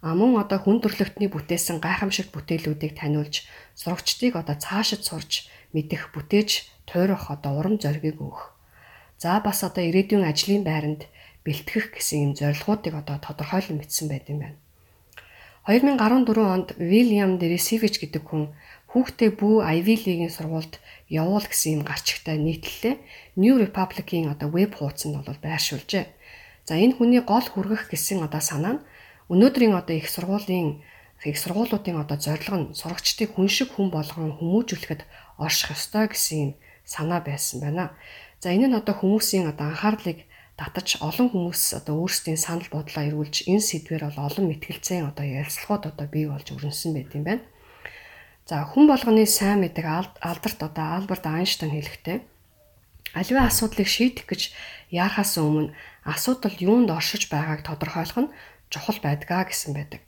А 0.00 0.16
мөн 0.16 0.40
одоо 0.40 0.56
хүн 0.64 0.80
төрлөختний 0.80 1.28
бүтээсэн 1.28 1.76
гайхамшигт 1.84 2.32
бүтээлүүдийг 2.32 2.96
таниулж 2.96 3.44
сурагчдыг 3.76 4.32
одоо 4.32 4.56
цаашид 4.56 5.04
сурж 5.04 5.52
мэдэх 5.76 6.08
бүтээж 6.16 6.72
туурах 6.88 7.28
одоо 7.28 7.60
урам 7.60 7.76
зориг 7.76 8.16
өгөх. 8.16 8.56
За 9.20 9.44
бас 9.44 9.60
одоо 9.60 9.84
ирээдүйн 9.84 10.24
ажлын 10.24 10.64
байранд 10.64 11.04
бэлтгэх 11.44 11.92
гэсэн 11.92 12.18
юм 12.24 12.32
зорилгоодыг 12.32 12.96
одоо 12.96 13.20
тодорхойлон 13.20 13.76
бичсэн 13.76 14.08
байт 14.08 14.32
юм 14.32 14.40
байна. 14.40 14.59
2014 15.68 16.38
онд 16.40 16.68
Вильям 16.78 17.36
Дересивич 17.36 18.00
гэдэг 18.00 18.24
хүн 18.24 18.56
хүүхдээ 18.90 19.30
бүү 19.36 19.60
Ivy 19.60 19.94
League-ийн 20.00 20.32
сургуульд 20.32 20.80
явуул 21.12 21.44
гэсэн 21.44 21.80
юм 21.80 21.82
гарчигтай 21.84 22.40
нийтлэлээ 22.40 22.96
New 23.36 23.60
Republic-ийн 23.60 24.32
одоо 24.32 24.48
веб 24.48 24.72
хуудсанд 24.80 25.20
бол 25.20 25.36
байршуулжээ. 25.36 26.08
За 26.64 26.74
энэ 26.80 26.96
хүний 26.96 27.20
гол 27.20 27.44
хүргэх 27.44 27.92
гэсэн 27.92 28.24
одоо 28.24 28.40
санаа 28.40 28.80
нь 28.80 28.84
Өнөөдрийн 29.30 29.76
одоо 29.76 29.94
их 29.94 30.08
сургуулийн 30.10 30.82
их 31.22 31.36
сургуулиудын 31.38 32.02
одоо 32.02 32.16
зорилго 32.16 32.56
нь 32.56 32.74
сурагчдыг 32.74 33.36
хүн 33.36 33.48
шиг 33.52 33.68
хүн 33.76 33.92
болгон 33.92 34.34
хүмүүжүүлэхэд 34.40 35.04
орших 35.38 35.76
ёстой 35.76 36.08
гэсэн 36.08 36.38
юм 36.40 36.50
санаа 36.88 37.20
байсан 37.20 37.60
байна. 37.60 37.94
За 38.40 38.50
энэ 38.50 38.66
нь 38.72 38.78
одоо 38.80 38.96
хүмүүсийн 38.96 39.46
одоо 39.52 39.70
анхаарлыг 39.70 40.24
татаж 40.60 41.00
олон 41.00 41.32
хүмүүс 41.32 41.80
одоо 41.80 42.04
өөрсдийн 42.04 42.36
санал 42.36 42.68
бодлоо 42.68 43.02
эргүүлж 43.08 43.48
энэ 43.48 43.64
сэдвэр 43.64 44.12
бол 44.12 44.28
олон 44.28 44.44
мэтгэлцэн 44.52 45.08
одоо 45.08 45.24
ярилцлагууд 45.24 45.84
одоо 45.88 46.06
бий 46.12 46.28
болж 46.28 46.52
өрнөсөн 46.52 46.92
байт 46.92 47.16
юм 47.16 47.24
байна. 47.24 47.44
За 48.44 48.68
хүн 48.68 48.84
болгоны 48.84 49.24
сайн 49.24 49.64
мэдэг 49.64 49.86
алдарт 50.20 50.60
одоо 50.60 50.86
Альберт 51.00 51.24
Айнштейн 51.24 51.72
хэлэхдээ 51.72 52.18
аливаа 53.16 53.48
асуудлыг 53.48 53.88
шийдэх 53.88 54.28
гэж 54.28 54.42
яарахаас 54.92 55.40
өмнө 55.40 55.72
асуудал 56.04 56.52
юунд 56.60 56.92
оршиж 56.92 57.32
байгааг 57.32 57.64
тодорхойлох 57.64 58.18
нь 58.28 58.32
чухал 58.68 58.98
байдгаа 59.00 59.48
гэсэн 59.48 59.72
байдаг. 59.72 60.04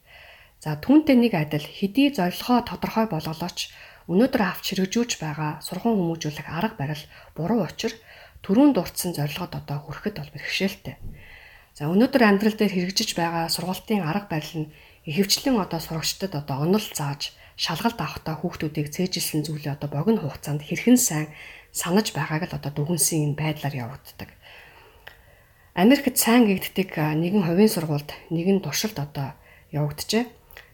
За 0.60 0.76
түүнтэй 0.76 1.16
нэг 1.16 1.32
адил 1.32 1.64
хэдий 1.64 2.12
зорилгоо 2.12 2.60
тодорхой 2.62 3.06
болголооч 3.08 3.72
өнөөдөр 4.06 4.42
авч 4.42 4.64
хэрэгжүүлж 4.76 5.12
байгаа 5.18 5.62
сургууль 5.64 5.98
хүмүүжүүлэх 5.98 6.46
арга 6.46 6.76
барил 6.78 7.02
буруу 7.34 7.66
учир 7.66 7.94
төрүүн 8.42 8.74
дурдсан 8.74 9.14
зорилгод 9.14 9.54
одоо 9.54 9.78
хүрэхэд 9.86 10.16
бол 10.18 10.34
бэрхшээлтэй. 10.34 10.96
За 11.72 11.88
өнөөдөр 11.88 12.22
амьдрал 12.26 12.58
дээр 12.58 12.74
хэрэгжиж 12.74 13.16
байгаа 13.16 13.48
сургалтын 13.48 14.04
арга 14.04 14.28
барил 14.28 14.66
нь 14.66 14.72
ихэвчлэн 15.08 15.56
одоо 15.56 15.80
сурагчдад 15.80 16.34
одоо 16.36 16.66
онол 16.66 16.82
зааж 16.82 17.32
шалгалт 17.56 17.98
авахтаа 18.02 18.36
хүүхдүүдийг 18.38 18.92
цээжилсэн 18.92 19.46
зүйлээ 19.46 19.74
одоо 19.78 19.88
богино 19.88 20.20
хугацаанд 20.22 20.62
хэрхэн 20.66 20.98
сайн 20.98 21.28
санаж 21.72 22.12
байгааг 22.12 22.50
л 22.50 22.56
одоо 22.58 22.72
дүгнсэн 22.74 23.32
энэ 23.32 23.38
байдлаар 23.40 23.74
явагддаг. 23.88 24.30
Америкт 25.72 26.16
сайн 26.20 26.44
гэгддэг 26.44 26.92
нэгэн 26.92 27.48
хувийн 27.48 27.72
сургуульд 27.72 28.10
нэгэн 28.28 28.60
туршилт 28.60 28.98
одоо 29.00 29.32
явагджээ. 29.72 30.28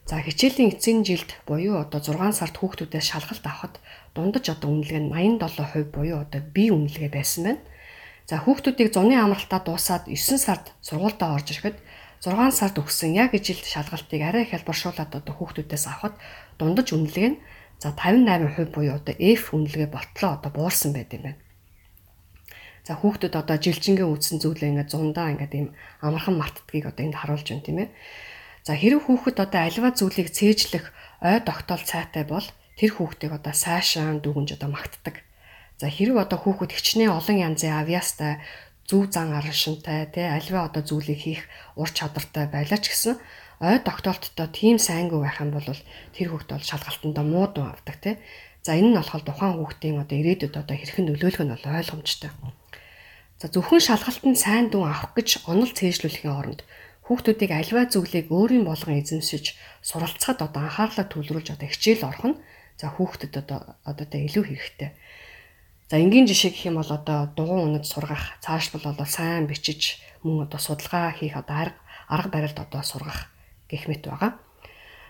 За 0.08 0.18
хичээлийн 0.18 0.74
эцсийн 0.74 1.06
жилд 1.06 1.30
буюу 1.46 1.78
одоо 1.78 2.00
6 2.02 2.34
сард 2.34 2.56
хүүхдүүдээс 2.58 3.06
шалгалт 3.12 3.44
авахд 3.46 3.76
дундаж 4.18 4.50
одоо 4.50 4.74
үнэлгээ 4.74 5.02
нь 5.06 5.14
87% 5.14 5.94
буюу 5.94 6.26
одоо 6.26 6.42
бие 6.42 6.74
үнэлгээ 6.74 7.10
байсан 7.14 7.42
байна. 7.46 7.62
За 8.26 8.42
хүүхдүүдийг 8.42 8.90
зуны 8.90 9.14
амралтаа 9.14 9.62
дуусаад 9.62 10.10
9 10.10 10.42
сард 10.42 10.74
сургуультаа 10.82 11.38
орж 11.38 11.54
ирэхэд 11.54 11.78
6 12.18 12.34
сард 12.50 12.76
өгсөн 12.82 13.14
яг 13.14 13.30
жилд 13.30 13.62
шалгалтыг 13.62 14.20
арай 14.26 14.42
их 14.42 14.50
хэлбэршуулад 14.50 15.14
одоо 15.14 15.34
хүүхдүүдээс 15.38 15.84
авахд 15.86 16.18
дундаж 16.58 16.90
үнэлгээ 16.90 17.28
нь 17.30 17.38
за 17.78 17.94
58% 17.94 18.74
буюу 18.74 18.98
одоо 18.98 19.14
F 19.14 19.54
үнэлгээ 19.54 19.86
болтлоо 19.86 20.34
одоо 20.34 20.50
буурсан 20.50 20.90
байт 20.90 21.14
юм 21.14 21.30
байна. 21.30 21.38
За 22.82 22.98
хүүхдүүд 22.98 23.34
одоо 23.38 23.56
жилжингээ 23.62 24.08
үтсэн 24.10 24.42
зүйлээ 24.42 24.70
ингээд 24.74 24.90
зундаа 24.90 25.30
ингээд 25.30 25.54
ийм 25.54 25.68
амархан 26.02 26.36
мартдгийг 26.42 26.90
одоо 26.90 27.06
энд 27.06 27.16
харуулж 27.22 27.46
байна 27.46 27.62
тийм 27.62 27.78
ээ. 27.86 27.88
За 28.66 28.74
хэрэг 28.74 29.06
хүүхэд 29.06 29.38
одоо 29.38 29.60
альва 29.62 29.94
зүйлийг 29.94 30.28
цээжлэх 30.34 30.90
ой 31.22 31.38
тогтоол 31.46 31.84
цайтай 31.86 32.26
бол 32.26 32.42
тэр 32.78 32.90
хүүхдийг 32.94 33.34
одоо 33.34 33.52
сайшаан 33.52 34.22
дүгнж 34.22 34.54
одоо 34.54 34.70
магтдаг. 34.70 35.26
За 35.82 35.90
хэрэг 35.90 36.16
одоо 36.22 36.38
хүүхэд 36.38 36.72
хичнээн 36.74 37.10
олон 37.10 37.36
янзын 37.42 37.74
авьяастай 37.74 38.38
зүв 38.86 39.10
зан 39.10 39.34
араншинтай 39.34 40.06
тий 40.14 40.24
альва 40.24 40.70
одоо 40.70 40.82
зүйлийг 40.86 41.20
хийх 41.20 41.42
ур 41.76 41.90
чадвартай 41.90 42.46
байлаа 42.48 42.78
ч 42.78 42.88
гэсэн 42.94 43.14
ой 43.60 43.78
тогтоолттой 43.82 44.48
тийм 44.48 44.78
сайнгүй 44.78 45.20
байх 45.20 45.42
юм 45.42 45.50
бол 45.52 45.66
тэр 46.14 46.28
хүүхд 46.30 46.48
бол 46.54 46.64
шалгалтандаа 46.70 47.24
муудан 47.26 47.66
авдаг 47.74 47.96
тий. 47.98 48.14
За 48.62 48.78
энэ 48.78 48.94
нь 48.94 48.98
болохоор 48.98 49.22
тухайн 49.26 49.54
хүүхдийн 49.58 50.02
одоо 50.02 50.16
ирээдүйд 50.18 50.54
одоо 50.56 50.76
хэрхэн 50.78 51.06
нөлөөлөх 51.10 51.42
нь 51.42 51.52
бол 51.52 51.66
ойлгомжтой. 51.66 52.30
За 53.38 53.46
зөвхөн 53.46 53.82
шалгалтанд 53.82 54.38
сайн 54.38 54.66
дүн 54.70 54.86
авах 54.86 55.14
гэж 55.14 55.46
онол 55.50 55.70
цээжлүүлэхийн 55.70 56.34
оронд 56.34 56.60
хүүхдүүдийг 57.06 57.52
альва 57.54 57.86
зүйлийг 57.86 58.26
өөрийн 58.34 58.66
болгон 58.66 58.98
эзэмшиж 59.00 59.56
суралцахад 59.80 60.42
одоо 60.44 60.62
анхаарлаа 60.66 61.06
төвлөрүүлж 61.08 61.48
одоо 61.54 61.68
хичээл 61.70 62.04
орох 62.04 62.24
нь 62.34 62.36
за 62.78 62.86
хүүхдэд 62.94 63.34
одоо 63.42 63.74
одоо 63.82 64.06
тэ 64.06 64.24
илүү 64.30 64.44
хэрэгтэй. 64.46 64.90
За 65.90 65.98
энгийн 65.98 66.30
жишээ 66.30 66.54
гэх 66.54 66.68
юм 66.70 66.78
бол 66.78 66.92
одоо 66.92 67.28
дугуун 67.34 67.74
үнэд 67.74 67.84
сургах, 67.84 68.38
цаашдал 68.38 68.86
бол 68.86 69.02
сайн 69.08 69.50
бичиж 69.50 69.98
мөн 70.22 70.46
одоо 70.46 70.60
судалгаа 70.62 71.12
хийх 71.12 71.34
одоо 71.34 71.56
арга 71.68 71.80
арга 72.08 72.30
барилд 72.30 72.58
одоо 72.58 72.82
сургах 72.86 73.28
гэх 73.66 73.90
мэт 73.90 74.06
байгаа. 74.06 74.38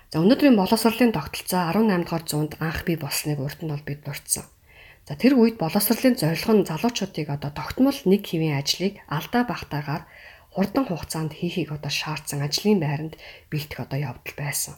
За 0.08 0.24
өнөөдрийн 0.24 0.56
боловсролын 0.56 1.12
тогтолцоо 1.12 1.68
18 1.68 2.08
дугаар 2.08 2.24
зуунд 2.24 2.52
анх 2.64 2.88
бий 2.88 2.96
болсныг 2.96 3.38
урд 3.44 3.60
нь 3.60 3.68
бол 3.68 3.84
бид 3.84 4.00
дурдсан. 4.08 4.48
За 5.04 5.16
тэр 5.16 5.36
үед 5.36 5.60
боловсролын 5.60 6.16
зорилго 6.16 6.52
нь 6.56 6.68
залуучуудыг 6.68 7.28
одоо 7.28 7.52
тогтмол 7.52 7.98
нэг 8.08 8.22
хэвийн 8.24 8.56
ажлыг 8.56 9.00
алдаа 9.08 9.44
багтаагаар 9.44 10.08
хурдан 10.52 10.84
хугацаанд 10.88 11.32
хийхийг 11.36 11.72
одоо 11.76 11.92
шаардсан 11.92 12.40
ажлын 12.40 12.80
байранд 12.80 13.14
бэлтэх 13.52 13.84
одоо 13.84 13.98
явдал 14.00 14.36
байсан. 14.36 14.74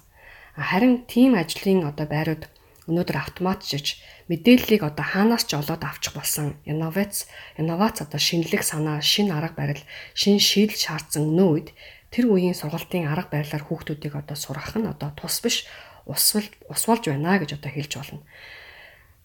Харин 0.58 1.06
тийм 1.06 1.38
ажлын 1.38 1.86
одоо 1.86 2.06
байрууд 2.10 2.50
өнөөдөр 2.90 3.16
автоматжиж 3.22 4.02
мэдээллийг 4.26 4.82
одоо 4.82 5.06
хаанаас 5.06 5.46
ч 5.46 5.54
олоод 5.54 5.82
авчих 5.86 6.12
болсон 6.18 6.58
инновац 6.66 7.30
инновац 7.56 8.02
одоо 8.02 8.18
шинэлэг 8.18 8.62
санаа, 8.66 8.98
шин 9.00 9.30
арга 9.30 9.54
барил, 9.54 9.82
шин 10.18 10.42
шийдэл 10.42 10.76
шаардсан 10.76 11.30
өнөө 11.30 11.48
үед 11.54 11.68
тэр 12.10 12.26
үеийн 12.26 12.58
сургалтын 12.58 13.06
арга 13.06 13.30
барилаар 13.30 13.64
хүүхдүүдийг 13.64 14.14
одоо 14.18 14.36
сургах 14.36 14.74
нь 14.74 14.90
одоо 14.90 15.14
тус 15.14 15.38
биш 15.40 15.70
усвал 16.06 16.46
усвалж 16.66 17.06
байна 17.06 17.38
гэж 17.38 17.56
одоо 17.56 17.70
хэлж 17.70 17.92
болно. 17.96 18.22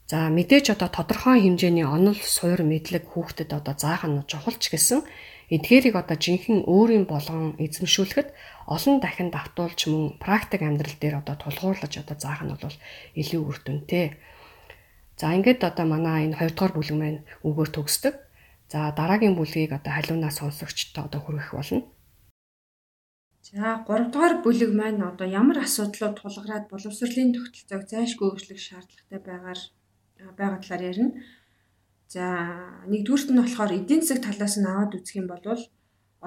За 0.06 0.30
мэдээж 0.30 0.70
одоо 0.78 0.90
тодорхой 0.94 1.42
хэмжээний 1.42 1.82
онол 1.82 2.22
суур 2.22 2.62
мэдлэг 2.62 3.10
хүүхдэд 3.10 3.58
одоо 3.58 3.74
заах 3.74 4.06
нь 4.06 4.22
чухалч 4.30 4.70
гэсэн 4.70 5.02
эдгээрийг 5.50 5.98
одоо 5.98 6.18
жинхэнэ 6.18 6.66
өөрийн 6.70 7.06
болгон 7.10 7.58
эзэмшүүлэхэд 7.58 8.30
олон 8.66 8.98
дахин 9.00 9.30
давтуулж 9.30 9.80
мөн 9.88 10.18
практик 10.18 10.62
амьдрал 10.66 10.98
дээр 10.98 11.22
одоо 11.22 11.36
тулгуурлаж 11.38 11.94
одоо 12.02 12.18
заах 12.18 12.42
нь 12.42 12.54
бол 12.54 12.78
илүү 13.14 13.42
үр 13.46 13.58
дүнтэй. 13.62 14.18
За 15.20 15.32
ингээд 15.38 15.62
одоо 15.64 15.86
манай 15.86 16.26
энэ 16.28 16.38
2 16.42 16.58
дугаар 16.58 16.74
бүлэг 16.76 16.98
маань 16.98 17.22
өгөөр 17.48 17.70
төгсдөг. 17.72 18.16
За 18.72 18.90
дараагийн 18.98 19.38
бүлгийг 19.38 19.72
одоо 19.78 19.92
халуунаа 19.94 20.34
сонсогчтой 20.34 21.06
одоо 21.06 21.22
хүргэх 21.22 21.54
болно. 21.54 21.86
За 23.46 23.86
3 23.86 24.10
дугаар 24.12 24.36
бүлэг 24.42 24.72
маань 24.74 25.02
одоо 25.06 25.28
ямар 25.30 25.62
асуудлууд 25.62 26.18
тулгараад 26.18 26.66
боловсролын 26.74 27.38
тогтолцоог 27.38 27.84
зайлшгүй 27.86 28.28
өөрчлөх 28.34 28.60
шаардлагатай 28.60 29.22
байгаар 29.22 29.60
байгаа 30.34 30.60
талаар 30.60 30.84
ярина. 30.92 31.12
За 32.10 32.26
нэгдүгüрт 32.90 33.30
нь 33.30 33.40
болохоор 33.40 33.72
эдийн 33.78 34.02
засаг 34.02 34.20
талаас 34.26 34.56
нь 34.58 34.66
аваад 34.66 34.98
үзэх 34.98 35.16
юм 35.22 35.28
бол 35.30 35.46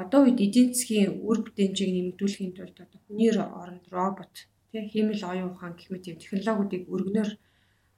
одоо 0.03 0.21
үед 0.25 0.39
эдийн 0.47 0.71
засгийн 0.71 1.11
үр 1.29 1.39
бүтээмжийг 1.45 1.91
нэмэгдүүлэхийн 1.95 2.55
тулд 2.55 2.77
одоо 2.85 2.99
хүний 3.05 3.31
оронд 3.35 3.87
робот 3.97 4.35
тий 4.71 4.83
хиймэл 4.93 5.23
оюун 5.33 5.53
ухаан 5.53 5.75
гэх 5.77 5.89
мэт 5.91 6.09
юм 6.11 6.19
технологиудыг 6.21 6.83
өргөнөөр 6.93 7.31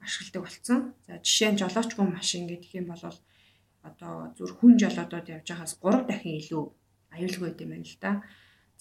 ашигладаг 0.03 0.41
болсон. 0.43 0.79
За 1.05 1.13
жишээ 1.25 1.51
нь 1.51 1.59
жолоочгүй 1.61 2.05
машин 2.09 2.43
гэдэг 2.49 2.71
юм 2.79 2.87
бол 2.89 3.03
одоо 3.89 4.13
зүр 4.37 4.51
хүн 4.57 4.73
жолоодод 4.81 5.27
явж 5.35 5.47
байгаас 5.49 5.73
3 5.83 6.09
дахин 6.09 6.39
илүү 6.41 6.63
аюулгүй 7.15 7.45
байт 7.45 7.63
юм 7.63 7.71
байна 7.73 7.87
л 7.91 7.97
да. 8.01 8.11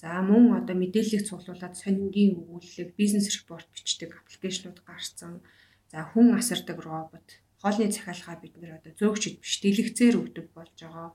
За 0.01 0.09
мөн 0.25 0.45
одоо 0.61 0.77
мэдээллийг 0.81 1.23
цуглуулад 1.29 1.75
сонингийн 1.77 2.33
өгүүлэлэг, 2.41 2.97
бизнес 3.01 3.27
репорт 3.37 3.69
бичдэг 3.75 4.11
аппликейшнууд 4.17 4.79
гарсан. 4.89 5.45
За 5.93 5.99
хүн 6.11 6.27
асардаг 6.41 6.79
робот 6.81 7.29
хоолны 7.61 7.93
захиалгаа 7.93 8.37
бид 8.41 8.55
нэр 8.57 8.81
одоо 8.81 8.93
зөөгчд 8.97 9.45
биш 9.45 9.55
дэлгэцээр 9.61 10.17
өгдөг 10.21 10.47
болж 10.57 10.77
байгаа. 10.81 11.13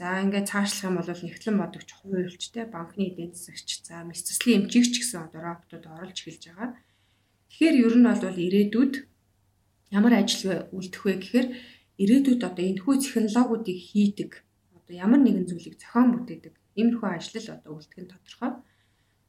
За 0.00 0.16
ингээд 0.24 0.48
цаашлах 0.48 0.88
юм 0.88 0.96
бол 0.96 1.12
нэгтлэн 1.12 1.56
бодогч 1.60 1.90
хуульчтэй 1.92 2.64
банкны 2.72 3.12
эдийн 3.12 3.36
засагч 3.36 3.84
за 3.84 4.00
мэсцэслийн 4.08 4.64
эмчигч 4.64 4.96
гэсэн 4.96 5.28
одоо 5.28 5.40
роботууд 5.44 5.84
оролж 5.92 6.16
эхэлж 6.24 6.44
байгаа. 6.48 6.70
Тэгэхээр 7.52 7.76
ер 7.84 7.94
нь 8.00 8.08
бол 8.08 8.44
ирээдүйд 8.48 8.94
ямар 9.92 10.14
ажил 10.16 10.72
үлдэх 10.72 11.04
вэ 11.04 11.14
гэхээр 11.20 11.46
ирээдүйд 12.00 12.40
одоо 12.48 12.64
энэхүү 12.64 12.94
технологиудыг 12.96 13.78
хийдэг 13.92 14.30
одоо 14.72 14.94
ямар 15.04 15.20
нэгэн 15.20 15.44
зүйлийг 15.52 15.76
зохион 15.76 16.08
бүтээдэг 16.16 16.54
иймэрхүү 16.80 17.08
ажил 17.12 17.48
одоо 17.52 17.72
үлдэх 17.76 17.98
нь 18.00 18.08
тодорхой. 18.08 18.52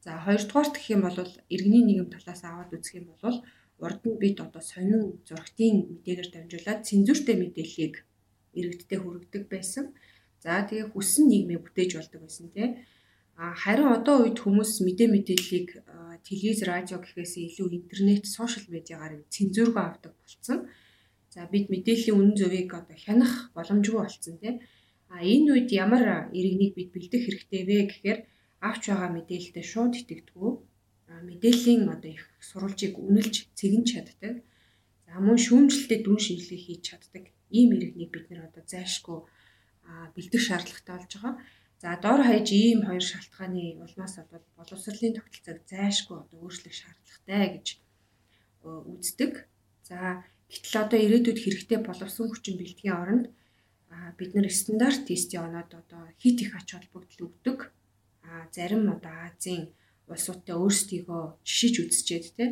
За 0.00 0.10
хоёрдугаарт 0.24 0.74
гэх 0.80 0.88
юм 0.96 1.02
бол 1.04 1.20
иргэний 1.52 1.84
нийгэм 1.84 2.08
талаас 2.08 2.42
аваад 2.48 2.72
үзэх 2.72 2.96
юм 2.96 3.12
бол 3.12 3.38
урд 3.84 4.00
нь 4.08 4.16
бид 4.16 4.40
одоо 4.40 4.62
сонин 4.64 5.20
зургтын 5.28 6.00
мэдээгээр 6.00 6.28
дамжуулаад 6.32 6.80
цензуртэй 6.88 7.36
мэдээллийг 7.36 7.94
иргэдтэй 8.56 8.98
хүргэдэг 9.04 9.44
байсан. 9.52 9.92
За 10.42 10.66
тэгээ 10.66 10.90
хүссэн 10.90 11.30
нийгмийг 11.30 11.62
бүтээж 11.62 11.90
болдог 11.94 12.20
байсан 12.26 12.50
тий. 12.50 12.68
А 13.38 13.54
харин 13.54 13.94
одоо 13.94 14.26
үед 14.26 14.42
хүмүүс 14.42 14.82
мэдээ 14.82 15.08
мэдээллийг 15.14 15.68
телевиз, 16.26 16.60
радио 16.66 16.98
гэхээс 16.98 17.38
илүү 17.46 17.68
интернет, 17.78 18.26
сошиал 18.26 18.66
медиагаар 18.74 19.22
цензургүй 19.30 19.82
авдаг 19.86 20.12
болсон. 20.18 20.66
За 21.30 21.46
бид 21.46 21.70
мэдээллийн 21.70 22.18
үнэн 22.18 22.36
зөвийг 22.36 22.74
одоо 22.74 22.96
хянах 22.98 23.54
боломжгүй 23.54 24.02
болсон 24.02 24.34
тийм. 24.42 24.56
А 25.14 25.22
энэ 25.22 25.48
үед 25.54 25.70
ямар 25.70 26.28
иргэнийг 26.34 26.74
бид 26.74 26.90
бэлдэх 26.90 27.22
хэрэгтэй 27.22 27.62
вэ 27.62 27.78
гэхээр 27.86 28.18
авч 28.66 28.82
байгаа 28.90 29.10
мэдээлэлтэй 29.14 29.64
шууд 29.64 29.94
итгэдэггүй. 29.94 30.52
Мэдээллийн 31.28 31.86
одоо 31.86 32.10
их 32.10 32.24
сурвалжийг 32.42 32.98
үнэлж 32.98 33.36
цэгэн 33.54 33.84
чаддаг. 33.86 34.34
За 35.06 35.22
мөн 35.22 35.38
шүүмжлэлтэй 35.38 35.98
дүн 36.02 36.18
шинжилгээ 36.18 36.60
хийж 36.66 36.80
чаддаг. 36.88 37.24
Ийм 37.52 37.68
иргэнийг 37.76 38.10
бид 38.10 38.26
нэр 38.28 38.48
одоо 38.48 38.64
зайлшгүй 38.66 39.18
бэлдэх 40.14 40.42
шаардлагатай 40.44 40.96
болж 40.96 41.12
байгаа. 41.14 41.34
За 41.82 41.90
дор 42.02 42.20
хаяж 42.22 42.48
ийм 42.54 42.80
хоёр 42.86 43.02
шалтгааны 43.02 43.82
улмаас 43.84 44.14
болоод 44.18 44.46
боловсролын 44.58 45.16
тогтолцоог 45.18 45.58
зайлшгүй 45.66 46.16
одоо 46.22 46.38
өөрчлөх 46.42 46.74
шаардлагатай 46.78 47.44
гэж 47.54 47.66
үздэг. 48.62 49.32
За 49.88 49.98
гэтэл 50.52 50.76
одоо 50.84 50.98
ирээдүйд 51.02 51.38
хэрэгтэй 51.42 51.78
боловсон 51.82 52.26
хүчин 52.30 52.54
бэлтгэхийн 52.58 53.00
оронд 53.02 53.26
бид 54.18 54.30
нэр 54.34 54.46
стандарт 54.52 55.02
тестийн 55.10 55.50
оноод 55.50 55.70
одоо 55.74 56.02
хит 56.22 56.38
их 56.44 56.54
ач 56.54 56.68
холбогдол 56.72 57.26
өгдөг. 57.26 57.58
А 58.22 58.46
зарим 58.54 58.86
одоо 58.94 59.14
Азийн 59.26 59.74
улсуудтай 60.06 60.56
өөрсдийгөө 60.56 61.22
жишиж 61.42 61.74
үзчихэд 61.82 62.36
те 62.36 62.44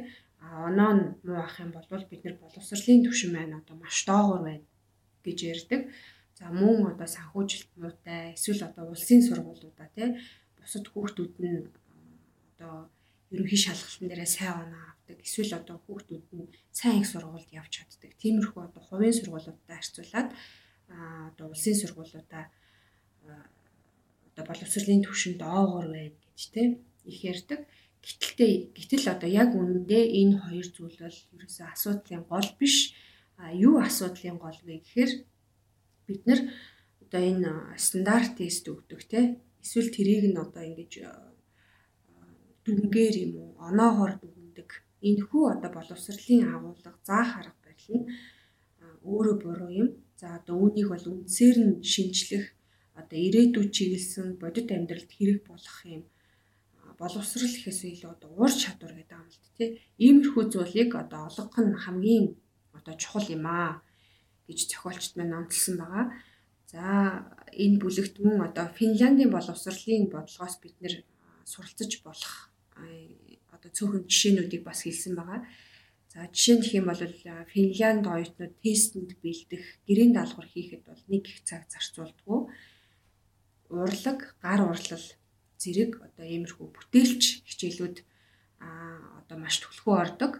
оноо 0.67 0.93
нь 0.97 1.05
муу 1.25 1.39
ах 1.47 1.57
юм 1.63 1.71
бол 1.73 1.87
бид 2.11 2.23
нар 2.25 2.37
боловсролын 2.41 3.05
түвшин 3.05 3.31
маань 3.33 3.59
одоо 3.61 3.77
маш 3.79 3.97
доогуур 4.09 4.43
байна 4.49 4.67
гэж 5.25 5.39
ярьдаг. 5.55 5.81
За 6.41 6.49
мөн 6.49 6.97
одоо 6.97 7.05
санхүүжилт 7.05 7.71
муутай 7.77 8.33
эсвэл 8.33 8.65
одоо 8.65 8.89
улсын 8.89 9.21
сургуулиудаа 9.21 9.89
тий 9.93 10.09
бусад 10.57 10.89
хүүхдүүд 10.89 11.35
нь 11.45 11.69
одоо 12.57 12.89
ерөнхий 13.29 13.61
шалгалтын 13.61 14.09
дээрээ 14.09 14.31
сайн 14.37 14.57
оноо 14.65 14.83
авдаг. 14.89 15.19
Эсвэл 15.21 15.53
одоо 15.61 15.77
хүүхдүүд 15.85 16.27
нь 16.33 16.49
сайн 16.73 17.05
их 17.05 17.09
сургуульд 17.13 17.51
явж 17.61 17.73
чаддаг. 17.77 18.17
Тиймэрхүү 18.17 18.61
одоо 18.73 18.83
хувийн 18.89 19.17
сургуулиудтай 19.21 19.77
харьцуулаад 19.77 20.29
одоо 21.31 21.47
улсын 21.53 21.77
сургуулиудаа 21.77 22.45
одоо 24.33 24.45
боловсролын 24.49 25.05
түвшин 25.05 25.35
доогоор 25.37 25.87
байна 25.93 26.17
гэж 26.25 26.43
тий 26.57 26.67
их 27.05 27.19
ярьдаг. 27.21 27.61
Гэтэл 28.01 28.73
гэтэл 28.73 29.13
одоо 29.13 29.29
яг 29.29 29.53
үнэндээ 29.53 30.05
энэ 30.25 30.41
хоёр 30.41 30.67
зүйл 30.73 30.97
бол 31.05 31.19
ерөөсөө 31.37 31.67
асуудлын 31.69 32.25
гол 32.25 32.49
биш. 32.57 32.97
А 33.37 33.53
юу 33.53 33.77
асуудлын 33.77 34.41
гол 34.41 34.59
вэ 34.65 34.81
гэхээр 34.81 35.13
бид 36.11 36.23
нэр 36.29 36.41
одоо 37.03 37.23
энэ 37.31 37.51
стандарт 37.87 38.33
тест 38.39 38.65
өгдөг 38.73 39.01
те 39.13 39.21
эсвэл 39.63 39.95
тэрийг 39.97 40.25
нь 40.29 40.43
одоо 40.45 40.63
ингэж 40.71 40.93
дүнгээр 42.65 43.15
юм 43.25 43.33
уу 43.43 43.51
оноогоор 43.69 44.13
дүгндэг 44.19 44.71
энэ 45.09 45.23
хүү 45.29 45.45
одоо 45.55 45.71
боловсролын 45.79 46.43
агуулга 46.55 46.91
заах 47.09 47.31
арга 47.41 47.57
барил 47.65 47.91
нь 47.99 48.07
өөрөө 49.11 49.37
буруу 49.43 49.71
юм. 49.83 49.89
За 50.21 50.37
одоо 50.39 50.55
үүнийг 50.61 50.89
бол 50.93 51.07
үндсээр 51.13 51.57
нь 51.65 51.75
шинжлэх 51.93 52.45
одоо 53.01 53.19
ирээдүйд 53.27 53.71
чиглэсэн 53.77 54.27
бодит 54.43 54.69
амьдралд 54.77 55.11
хэрэг 55.17 55.41
болох 55.49 55.79
юм 55.97 56.03
боловсрал 57.01 57.49
гэхээс 57.57 57.81
илүү 57.89 58.11
одоо 58.13 58.31
уур 58.37 58.53
чадвар 58.53 58.93
гэдэг 58.93 59.17
юм 59.17 59.29
л 59.33 59.57
тий. 59.57 59.69
Иймэрхүү 60.05 60.45
зүйлийг 60.53 60.91
одоо 61.03 61.21
олгох 61.29 61.57
нь 61.65 61.81
хамгийн 61.85 62.27
одоо 62.77 62.95
чухал 63.01 63.27
юм 63.37 63.45
аа 63.49 63.81
гэж 64.51 64.59
зохиолчд 64.67 65.15
маань 65.15 65.39
онцлсан 65.47 65.79
байгаа. 65.79 66.05
За 66.71 66.83
энэ 67.55 67.81
бүлэгт 67.83 68.19
мөн 68.19 68.51
одоо 68.51 68.67
Финляндийн 68.79 69.31
боловсролын 69.31 70.11
бодлогоос 70.11 70.59
бид 70.63 70.77
нэр 70.83 70.95
суралцаж 71.47 72.03
болох 72.03 72.51
одоо 73.55 73.71
цөөхөн 73.71 74.05
жишээнүүдийг 74.11 74.63
бас 74.67 74.83
хэлсэн 74.83 75.15
байгаа. 75.15 75.41
За 76.11 76.27
жишээ 76.35 76.55
нь 76.59 76.63
гэх 76.63 76.75
юм 76.79 76.87
бол 76.91 77.03
Финлянд 77.55 78.05
оюутнууд 78.07 78.55
тестэнд 78.63 79.11
бэлдэх, 79.23 79.65
гэрийн 79.87 80.13
даалгавар 80.15 80.49
хийхэд 80.51 80.83
бол 80.87 81.03
нэг 81.07 81.23
их 81.31 81.39
цаг 81.47 81.71
зарцуулдаггүй. 81.71 82.41
Урлаг, 83.71 84.35
гар 84.43 84.61
урлал 84.67 85.07
зэрэг 85.63 86.03
одоо 86.03 86.27
иймэрхүү 86.27 86.67
бүтээлч 86.75 87.47
хичээлүүд 87.47 87.97
а 88.59 88.69
одоо 89.23 89.37
маш 89.39 89.63
төлхөө 89.63 89.95
ордог. 90.03 90.33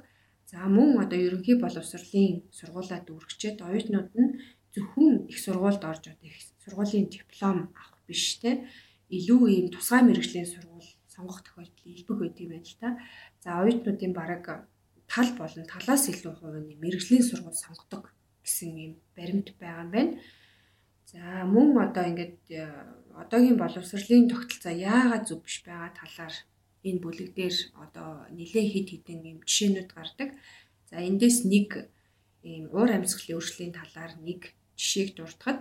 За 0.51 0.67
мөн 0.67 0.99
одоо 1.05 1.19
ерөнхий 1.27 1.57
боловсролын 1.63 2.43
сургуулаад 2.59 3.07
үргэлжлээд 3.07 3.59
оюутнууд 3.63 4.11
нь 4.19 4.35
зөвхөн 4.75 5.31
их 5.31 5.39
сургуульд 5.39 5.83
орж 5.91 6.05
одоо 6.11 6.27
их 6.27 6.43
сургуулийн 6.63 7.07
диплом 7.07 7.59
авах 7.79 8.03
биш 8.09 8.43
те 8.43 8.67
илүү 9.17 9.43
ийм 9.55 9.67
тусгай 9.71 10.03
мэрэгжлийн 10.03 10.51
сургууль 10.51 10.91
сонгох 11.15 11.41
тохиолдол 11.47 11.95
илбэг 11.95 12.19
байд 12.19 12.37
юм 12.43 12.51
байна 12.51 12.67
л 12.67 12.81
та. 12.83 12.89
За 13.45 13.49
оюутнуудын 13.63 14.13
бараг 14.19 14.45
тал 15.13 15.31
болон 15.39 15.65
талаас 15.71 16.05
илүү 16.11 16.35
хувийн 16.35 16.83
мэрэгжлийн 16.83 17.25
сургууль 17.27 17.63
сонгодог 17.63 18.05
гэсэн 18.43 18.75
ийм 18.75 18.93
баримт 19.15 19.49
байгаа 19.63 19.87
юм 19.87 19.91
байна. 19.95 20.13
За 21.11 21.23
мөн 21.55 21.79
одоо 21.87 22.05
ингээд 22.11 22.39
э, 22.51 22.67
одоогийн 23.23 23.59
боловсролын 23.59 24.31
тогтолцоо 24.31 24.75
яагаад 24.75 25.27
зөв 25.27 25.39
биш 25.47 25.63
байгаа 25.67 25.91
талаар 25.95 26.35
энэ 26.89 27.03
бүлэг 27.03 27.31
дээр 27.39 27.57
одоо 27.85 28.09
нэлээ 28.37 28.67
хид 28.73 28.89
хідэн 28.91 29.21
юм 29.33 29.39
жишээнүүд 29.49 29.91
гардаг. 29.97 30.31
За 30.91 30.97
эндээс 31.09 31.39
нэг 31.53 31.69
ийм 32.43 32.65
уур 32.73 32.91
амьсгалын 32.97 33.37
өөрчлөлийн 33.37 33.75
талаар 33.77 34.13
нэг 34.27 34.41
жишээг 34.81 35.09
дурдахад 35.17 35.61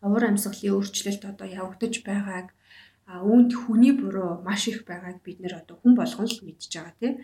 уур 0.00 0.24
амьсгалын 0.30 0.74
өөрчлөлт 0.76 1.22
одоо 1.32 1.48
явагдаж 1.60 1.94
байгааг 2.08 2.48
үүнд 3.06 3.52
хүний 3.60 3.94
буруу 3.94 4.42
маш 4.46 4.62
их 4.72 4.82
байгааг 4.88 5.18
бид 5.22 5.38
нэр 5.40 5.54
одоо 5.60 5.76
хүн 5.78 5.94
болгон 5.96 6.26
л 6.26 6.44
мэдж 6.46 6.62
байгаа 6.74 6.94
тийм 7.00 7.14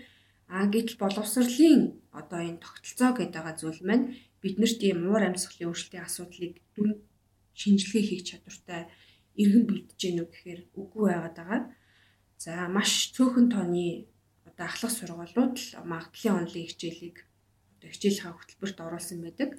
а 0.53 0.69
гэтэл 0.73 1.01
боловсролын 1.03 1.83
одоо 2.21 2.41
энэ 2.49 2.63
тогтолцоо 2.65 3.11
гэдэг 3.17 3.35
байгаа 3.35 3.57
зүйл 3.59 3.81
маань 3.89 4.05
биднэрт 4.43 4.81
ийм 4.85 4.99
уур 5.09 5.23
амьсгалын 5.27 5.69
өөрчлөлтийн 5.69 6.07
асуудлыг 6.07 6.55
дүн 6.75 6.91
шинжилгээ 7.61 8.05
хийх 8.07 8.23
чадвартай 8.29 8.83
иргэн 9.41 9.65
бэлдэж 9.67 9.99
гэнэ 10.03 10.21
үү 10.23 10.29
гэхээр 10.31 10.61
үгүй 10.81 11.05
байгаад 11.09 11.37
байгаа. 11.39 11.61
За 12.43 12.67
маш 12.67 13.15
цөөхөн 13.15 13.47
тооны 13.55 14.11
одоо 14.49 14.67
ахлах 14.67 14.91
сургуулиуд 14.91 15.55
л 15.63 15.69
магадлалын 15.87 16.39
онлын 16.43 16.67
хичээлийг 16.67 17.17
одоо 17.79 17.89
хичээлийнхаа 17.95 18.35
хөтөлбөрт 18.35 18.79
оруулсан 18.83 19.19
байдаг. 19.23 19.51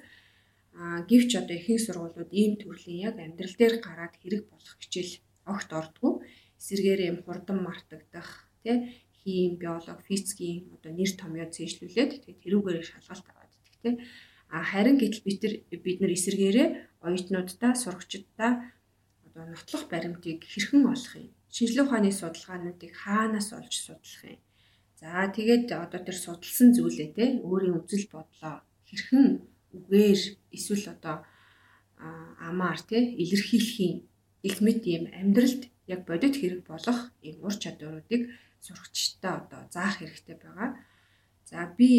Аа 0.76 1.00
гэвч 1.08 1.30
одоо 1.40 1.56
ихэнх 1.56 1.80
сургуулиуд 1.80 2.30
ийм 2.40 2.52
төрлийн 2.60 3.00
яг 3.08 3.16
амьдрал 3.16 3.56
дээр 3.56 3.74
гараад 3.80 4.14
хэрэг 4.20 4.42
болох 4.52 4.76
хичээл 4.76 5.14
огт 5.48 5.70
ордгоо. 5.80 6.12
Эсвэргээр 6.60 7.00
юм 7.08 7.18
хурдан 7.24 7.58
мартагдах 7.64 8.28
тий 8.60 8.76
хим, 9.16 9.56
биолог, 9.56 10.04
физикийн 10.04 10.68
одоо 10.76 10.92
нэр 10.92 11.12
томьёо 11.16 11.48
цээжлүүлээд 11.56 12.10
тэгээд 12.20 12.42
тэрүүгээр 12.44 12.84
шалгалт 12.84 13.26
аваад 13.32 13.52
идэх 13.56 13.76
тий. 13.80 13.94
А 14.52 14.60
харин 14.60 15.00
гэтэл 15.00 15.24
бид 15.24 15.40
нар 15.40 15.54
бид 15.84 15.98
нар 16.04 16.12
эсвэргээрээ 16.12 16.68
оюутнуудаа 17.00 17.72
сурагчдаа 17.80 18.52
одоо 19.24 19.44
нотлох 19.48 19.84
баримтыг 19.88 20.44
хэрхэн 20.52 20.84
олох 20.92 21.14
юм 21.16 21.32
шинжилгээ 21.54 21.84
ухааны 21.86 22.10
судалгаануудыг 22.10 22.92
хаанаас 23.02 23.48
олж 23.58 23.74
судлах 23.86 24.22
юм. 24.32 24.40
За 25.00 25.08
тэгээд 25.36 25.66
одоо 25.84 26.00
тэр 26.02 26.16
судалсан 26.18 26.68
зүйлээ 26.74 27.10
те 27.18 27.24
өөрийн 27.46 27.78
үзэл 27.78 28.06
бодлоо 28.14 28.54
хэрхэн 28.88 29.26
үгээр 29.76 30.20
эсвэл 30.56 30.86
одоо 30.94 31.16
амаар 32.48 32.80
те 32.90 32.98
илэрхийлэх 33.22 33.78
элемент 34.48 34.82
юм 34.96 35.04
амьдралд 35.20 35.62
яг 35.94 36.00
бодит 36.08 36.34
хэрэг 36.38 36.62
болох 36.66 36.98
юм 37.28 37.36
ур 37.46 37.54
чадваруудыг 37.62 38.22
сурагчтай 38.64 39.32
одоо 39.40 39.60
заах 39.74 39.98
хэрэгтэй 39.98 40.36
байгаа. 40.40 40.70
За 41.50 41.58
би 41.78 41.90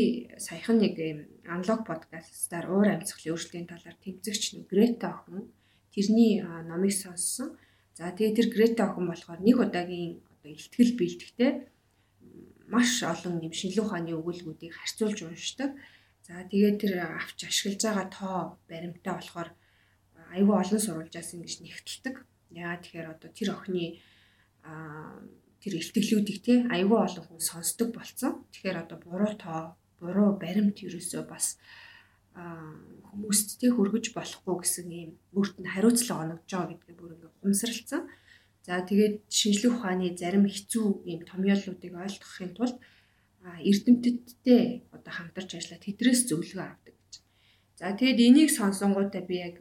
саяхан 0.48 0.78
нэг 0.82 0.98
юм 0.98 1.20
аналог 1.46 1.86
подкастаар 1.86 2.66
уур 2.74 2.88
амьсгалын 2.90 3.34
өөрчлөлийн 3.34 3.70
талаар 3.70 3.98
тэмцэгч 4.04 4.44
Грета 4.72 5.08
охин 5.14 5.54
тэрний 5.94 6.42
номыг 6.42 6.94
сонссон. 6.94 7.50
За 7.96 8.12
тэгээ 8.12 8.36
тэр 8.36 8.48
Грета 8.52 8.92
охин 8.92 9.08
болохоор 9.08 9.40
нэг 9.40 9.56
удаагийн 9.56 10.20
одоо 10.20 10.52
ихтгэл 10.52 11.00
бэлтгэхдээ 11.00 11.52
маш 12.68 12.92
олон 13.08 13.40
юм 13.40 13.54
шинжилгээ 13.56 13.86
ухааны 13.88 14.12
өгүүлбэрүүдийг 14.20 14.74
харьцуулж 14.76 15.20
уншдаг. 15.24 15.72
За 16.28 16.44
тэгээд 16.52 16.76
тэр 16.84 16.94
авч 17.08 17.40
ашиглаж 17.48 17.82
байгаа 17.88 18.08
тоо 18.12 18.38
баримтаа 18.68 19.16
болохоор 19.16 19.50
айгүй 20.36 20.56
олон 20.60 20.82
сурвалжаас 20.84 21.30
ингэж 21.40 21.54
нэгтэлдэг. 21.64 22.16
Яа 22.52 22.76
тэгэхээр 22.84 23.08
одоо 23.16 23.30
тэр 23.32 23.50
охины 23.56 23.86
тэр 25.62 25.74
ихтгэлүүдийг 25.80 26.40
те 26.44 26.54
айгүй 26.76 27.00
олон 27.00 27.24
хүн 27.24 27.40
сонсдог 27.40 27.96
болцсон. 27.96 28.44
Тэгэхээр 28.52 28.84
одоо 28.84 28.98
буруу 29.00 29.34
тоо, 29.40 29.80
буруу 30.04 30.36
баримт 30.36 30.84
ерөөсөө 30.84 31.24
бас 31.32 31.56
хүмүүст 32.36 33.64
тэг 33.64 33.72
хөргөж 33.80 34.12
болохгүй 34.12 34.56
гэсэн 34.60 34.88
ийм 34.92 35.12
өөрт 35.38 35.56
нь 35.64 35.72
хариуцлага 35.72 36.24
оногдож 36.24 36.52
байгаа 36.52 36.70
гэдгээ 36.76 36.96
бүр 37.00 37.14
ингээ 37.16 37.32
ухамсарлцсан. 37.32 38.04
За 38.68 38.82
тэгээд 38.84 39.16
шинжлэх 39.32 39.74
ухааны 39.80 40.12
зарим 40.20 40.46
хэцүү 40.52 40.86
ийм 41.08 41.22
томьёоллуудыг 41.30 41.94
ойлгохын 41.96 42.52
тулд 42.58 42.78
эрдэмтдтэй 43.70 44.90
одоо 44.92 45.12
хамтарч 45.16 45.50
ажиллаад 45.56 45.86
тэдрээс 45.86 46.22
зөвлөгөө 46.28 46.66
авдаг 46.68 46.96
гэж. 46.98 47.14
За 47.80 47.94
тэгээд 47.96 48.20
энийг 48.28 48.50
сонсонгуудаа 48.52 49.24
би 49.24 49.36
яг 49.48 49.56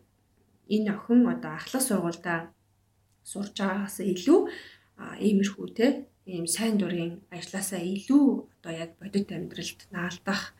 энэ 0.75 0.91
охин 0.97 1.29
одоо 1.29 1.53
ахлах 1.55 1.85
сургуультай 1.85 2.41
сурж 3.23 3.55
байгаагаас 3.61 3.99
илүү 4.03 4.41
иймэрхүү 5.27 5.69
те 5.79 5.87
ийм 6.25 6.47
сайн 6.49 6.75
дурын 6.81 7.21
ажилласаа 7.31 7.83
илүү 7.85 8.25
одоо 8.57 8.73
яг 8.73 8.91
бодит 9.01 9.29
амьдралд 9.31 9.81
наалдах 9.95 10.57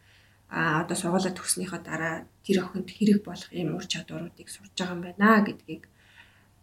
а 0.55 0.87
одоо 0.87 0.95
сургуулаа 0.95 1.35
төгснөхийн 1.35 1.83
дараа 1.83 2.15
тэр 2.47 2.63
охинд 2.63 2.87
хэрэг 2.87 3.27
болох 3.27 3.51
ийм 3.51 3.75
ур 3.75 3.87
чадваруудыг 3.93 4.47
сурж 4.47 4.71
байгаа 4.79 4.95
юм 4.95 5.03
байна 5.03 5.43
гэдгийг 5.43 5.85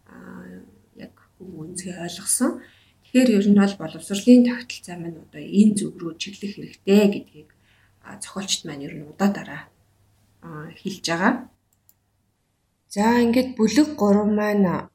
а 0.08 0.16
яг 0.96 1.14
үнсгээ 1.36 2.00
ойлгосон. 2.00 2.64
Тэгэхээр 3.04 3.28
ер 3.36 3.46
нь 3.52 3.60
бол 3.60 3.76
боловсролын 3.76 4.48
тогтолцоо 4.48 4.96
маань 4.96 5.20
одоо 5.24 5.42
энэ 5.44 5.76
зүг 5.76 5.94
рүү 6.00 6.12
чиглэх 6.16 6.56
хэрэгтэй 6.56 7.04
гэдгийг 7.12 7.50
зохиолчд 8.24 8.64
маань 8.64 8.84
ер 8.88 8.94
нь 8.96 9.08
удаадараа 9.12 9.62
хэлж 10.80 11.04
байгаа. 11.12 11.34
За 12.88 13.04
ингээд 13.24 13.50
бүлэг 13.60 13.88
3 14.00 14.24
маань 14.40 14.88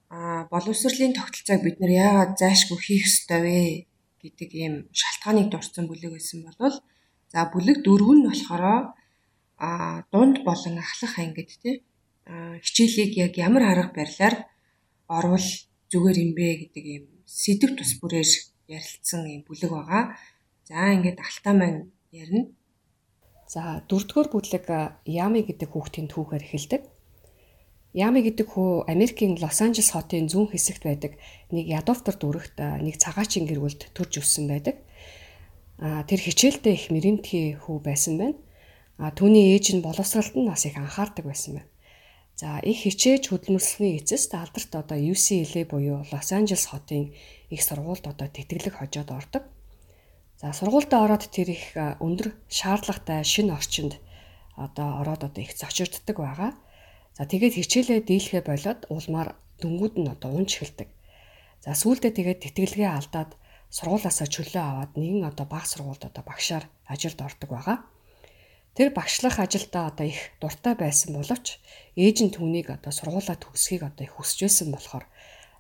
боловсролын 0.50 1.14
тогтолцоог 1.14 1.62
бид 1.62 1.78
нэр 1.78 1.94
яагаад 2.02 2.34
заашгүй 2.42 2.80
хийх 2.82 3.06
ёстой 3.06 3.42
вэ 3.46 3.62
гэдэг 4.26 4.50
ийм 4.58 4.74
шалтгааныг 4.90 5.48
дурдсан 5.54 5.86
бүлэг 5.86 6.18
байсан 6.18 6.42
болвол 6.42 6.78
за 7.32 7.40
бүлэг 7.54 7.78
4 7.86 8.16
нь 8.18 8.26
болохоор 8.28 8.64
а 9.58 9.70
дунд 10.12 10.38
болон 10.48 10.76
ахлах 10.84 11.14
ангид 11.20 11.50
тий 11.62 11.76
хичээлийг 12.64 13.12
яг 13.18 13.34
ямар 13.38 13.64
арга 13.72 13.94
барилаар 13.98 14.36
орвол 15.08 15.48
зүгээр 15.92 16.18
юм 16.24 16.32
бэ 16.38 16.48
гэдэг 16.62 16.86
ийм 16.86 17.04
сэдв 17.26 17.72
тус 17.76 17.92
бүрээр 18.00 18.28
ярилцсан 18.68 19.24
ийм 19.28 19.42
бүлэг 19.48 19.72
байгаа. 19.72 20.04
За 20.68 20.92
ингээд 20.96 21.20
алтаа 21.24 21.54
маань 21.56 21.82
ярина. 22.12 22.52
За 23.48 23.84
дөрөвдүгээр 23.88 24.30
бүлэг 24.32 24.66
Ями 25.08 25.42
гэдэг 25.48 25.70
хүүхдийн 25.72 26.08
түүхээр 26.12 26.44
эхэлдэг. 26.44 26.82
Ями 27.96 28.20
гэдэг 28.28 28.48
хүү 28.52 28.92
Америкийн 28.92 29.40
Лос 29.40 29.64
Анжелес 29.64 29.96
хотын 29.96 30.28
зүүн 30.28 30.52
хэсэгт 30.52 30.84
байдаг 30.84 31.16
нэг 31.56 31.66
ядууфтар 31.72 32.20
дүрэгт 32.20 32.60
нэг 32.60 33.00
цагаачийн 33.00 33.48
гэрүүлд 33.48 33.96
төрж 33.96 34.20
өссөн 34.20 34.52
байдаг. 34.52 34.84
Тэр 35.78 36.20
хичээлдээ 36.20 36.74
их 36.74 36.86
мэрэмтгий 36.90 37.62
хүү 37.62 37.78
байсан 37.86 38.18
байна. 38.18 38.38
А 38.98 39.14
түүний 39.14 39.54
ээж 39.54 39.78
нь 39.78 39.86
боловсралд 39.86 40.34
нь 40.34 40.50
бас 40.50 40.66
их 40.66 40.74
анхаардаг 40.74 41.26
байсан 41.30 41.62
байна. 41.62 41.70
За 42.38 42.58
их 42.62 42.82
хичээж 42.82 43.30
хөдөлмөрлсөний 43.30 43.98
эцэст 44.02 44.34
алдарт 44.34 44.74
одоо 44.74 44.98
UCLA 44.98 45.66
буюу 45.70 46.06
Лос 46.10 46.30
Анжелес 46.34 46.66
хотын 46.70 47.14
их 47.50 47.62
сургуульд 47.62 48.06
одоо 48.10 48.28
тэтгэлэг 48.30 48.78
хожоод 48.78 49.10
ордог. 49.10 49.44
За 50.42 50.54
сургуультай 50.54 51.02
ороод 51.02 51.30
тэр 51.34 51.54
их 51.54 51.74
өндөр 51.78 52.34
шаардлагатай 52.50 53.26
шинэ 53.26 53.54
орчинд 53.54 53.98
одоо 54.58 55.02
ороод 55.02 55.26
одоо 55.30 55.42
их 55.42 55.54
зочирддаг 55.58 56.18
байгаа. 56.18 56.52
За 57.18 57.26
тэгээд 57.26 57.58
хичээлээ 57.58 58.02
дийлхэ 58.06 58.42
болоод 58.46 58.86
улмаар 58.90 59.34
дөнгүүд 59.62 59.96
нь 59.98 60.10
одоо 60.10 60.38
унж 60.38 60.62
эхэлдэг. 60.62 60.90
За 61.66 61.74
сүүлдээ 61.74 62.14
тэгээд 62.14 62.40
тэтгэлгээ 62.46 62.90
алдаад 62.98 63.34
сургуулаасаа 63.70 64.28
чөлөө 64.28 64.64
аваад 64.64 64.92
нэгэн 64.96 65.28
одоо 65.28 65.46
баг 65.46 65.66
сургуульд 65.68 66.04
одоо 66.08 66.24
багшаар 66.24 66.66
ажилд 66.88 67.20
ордог 67.22 67.50
байгаа. 67.52 67.78
Тэр 68.78 68.94
багшлах 68.94 69.40
ажилдаа 69.42 69.90
одоо 69.92 70.06
их 70.06 70.38
дуртай 70.40 70.76
байсан 70.78 71.18
боловч 71.18 71.58
ээж 71.98 72.18
нь 72.24 72.34
түүнийг 72.36 72.70
одоо 72.70 72.94
сургуулаа 72.94 73.36
төгсөхийг 73.36 73.84
одоо 73.90 74.04
их 74.06 74.14
хүсэж 74.16 74.40
байсан 74.46 74.70
болохоор 74.72 75.06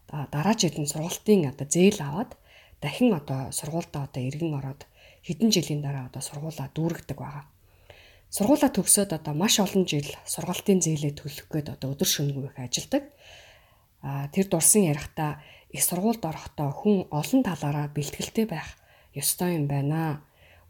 дараа 0.07 0.55
жилийн 0.55 0.87
сургалтын 0.87 1.49
одоо 1.51 1.65
зээл 1.65 1.99
аваад 1.99 2.37
дахин 2.81 3.11
одоо 3.17 3.51
сургуультаа 3.51 4.05
одоо 4.07 4.21
эргэн 4.21 4.53
ороод 4.53 4.85
хэдэн 5.25 5.49
жилийн 5.49 5.81
дараа 5.81 6.05
одоо 6.07 6.21
сургуулаа 6.21 6.69
дүүргдэг 6.71 7.17
байгаа. 7.17 7.45
Сургуулаа 8.29 8.71
төгсөөд 8.71 9.11
одоо 9.17 9.33
маш 9.33 9.59
олон 9.59 9.83
жил 9.89 10.07
сургалтын 10.23 10.79
зээлээ 10.85 11.13
төлөх 11.17 11.47
гээд 11.49 11.73
одоо 11.73 11.97
өдөр 11.97 12.07
шөнөгүй 12.07 12.53
их 12.53 12.59
ажилдаг. 12.59 13.03
А 14.05 14.27
тэр 14.29 14.45
дурсан 14.45 14.87
ярихдаа 14.87 15.41
их 15.75 15.81
сургуульд 15.83 16.23
орохдоо 16.25 16.69
хүн 16.79 16.97
олон 17.19 17.41
талаараа 17.43 17.87
бэлтгэлтэй 17.95 18.45
байх 18.49 18.69
ёстой 19.21 19.55
юм 19.59 19.65
байна. 19.67 20.23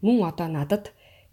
Мөн 0.04 0.16
одоо 0.30 0.48
надад 0.48 0.84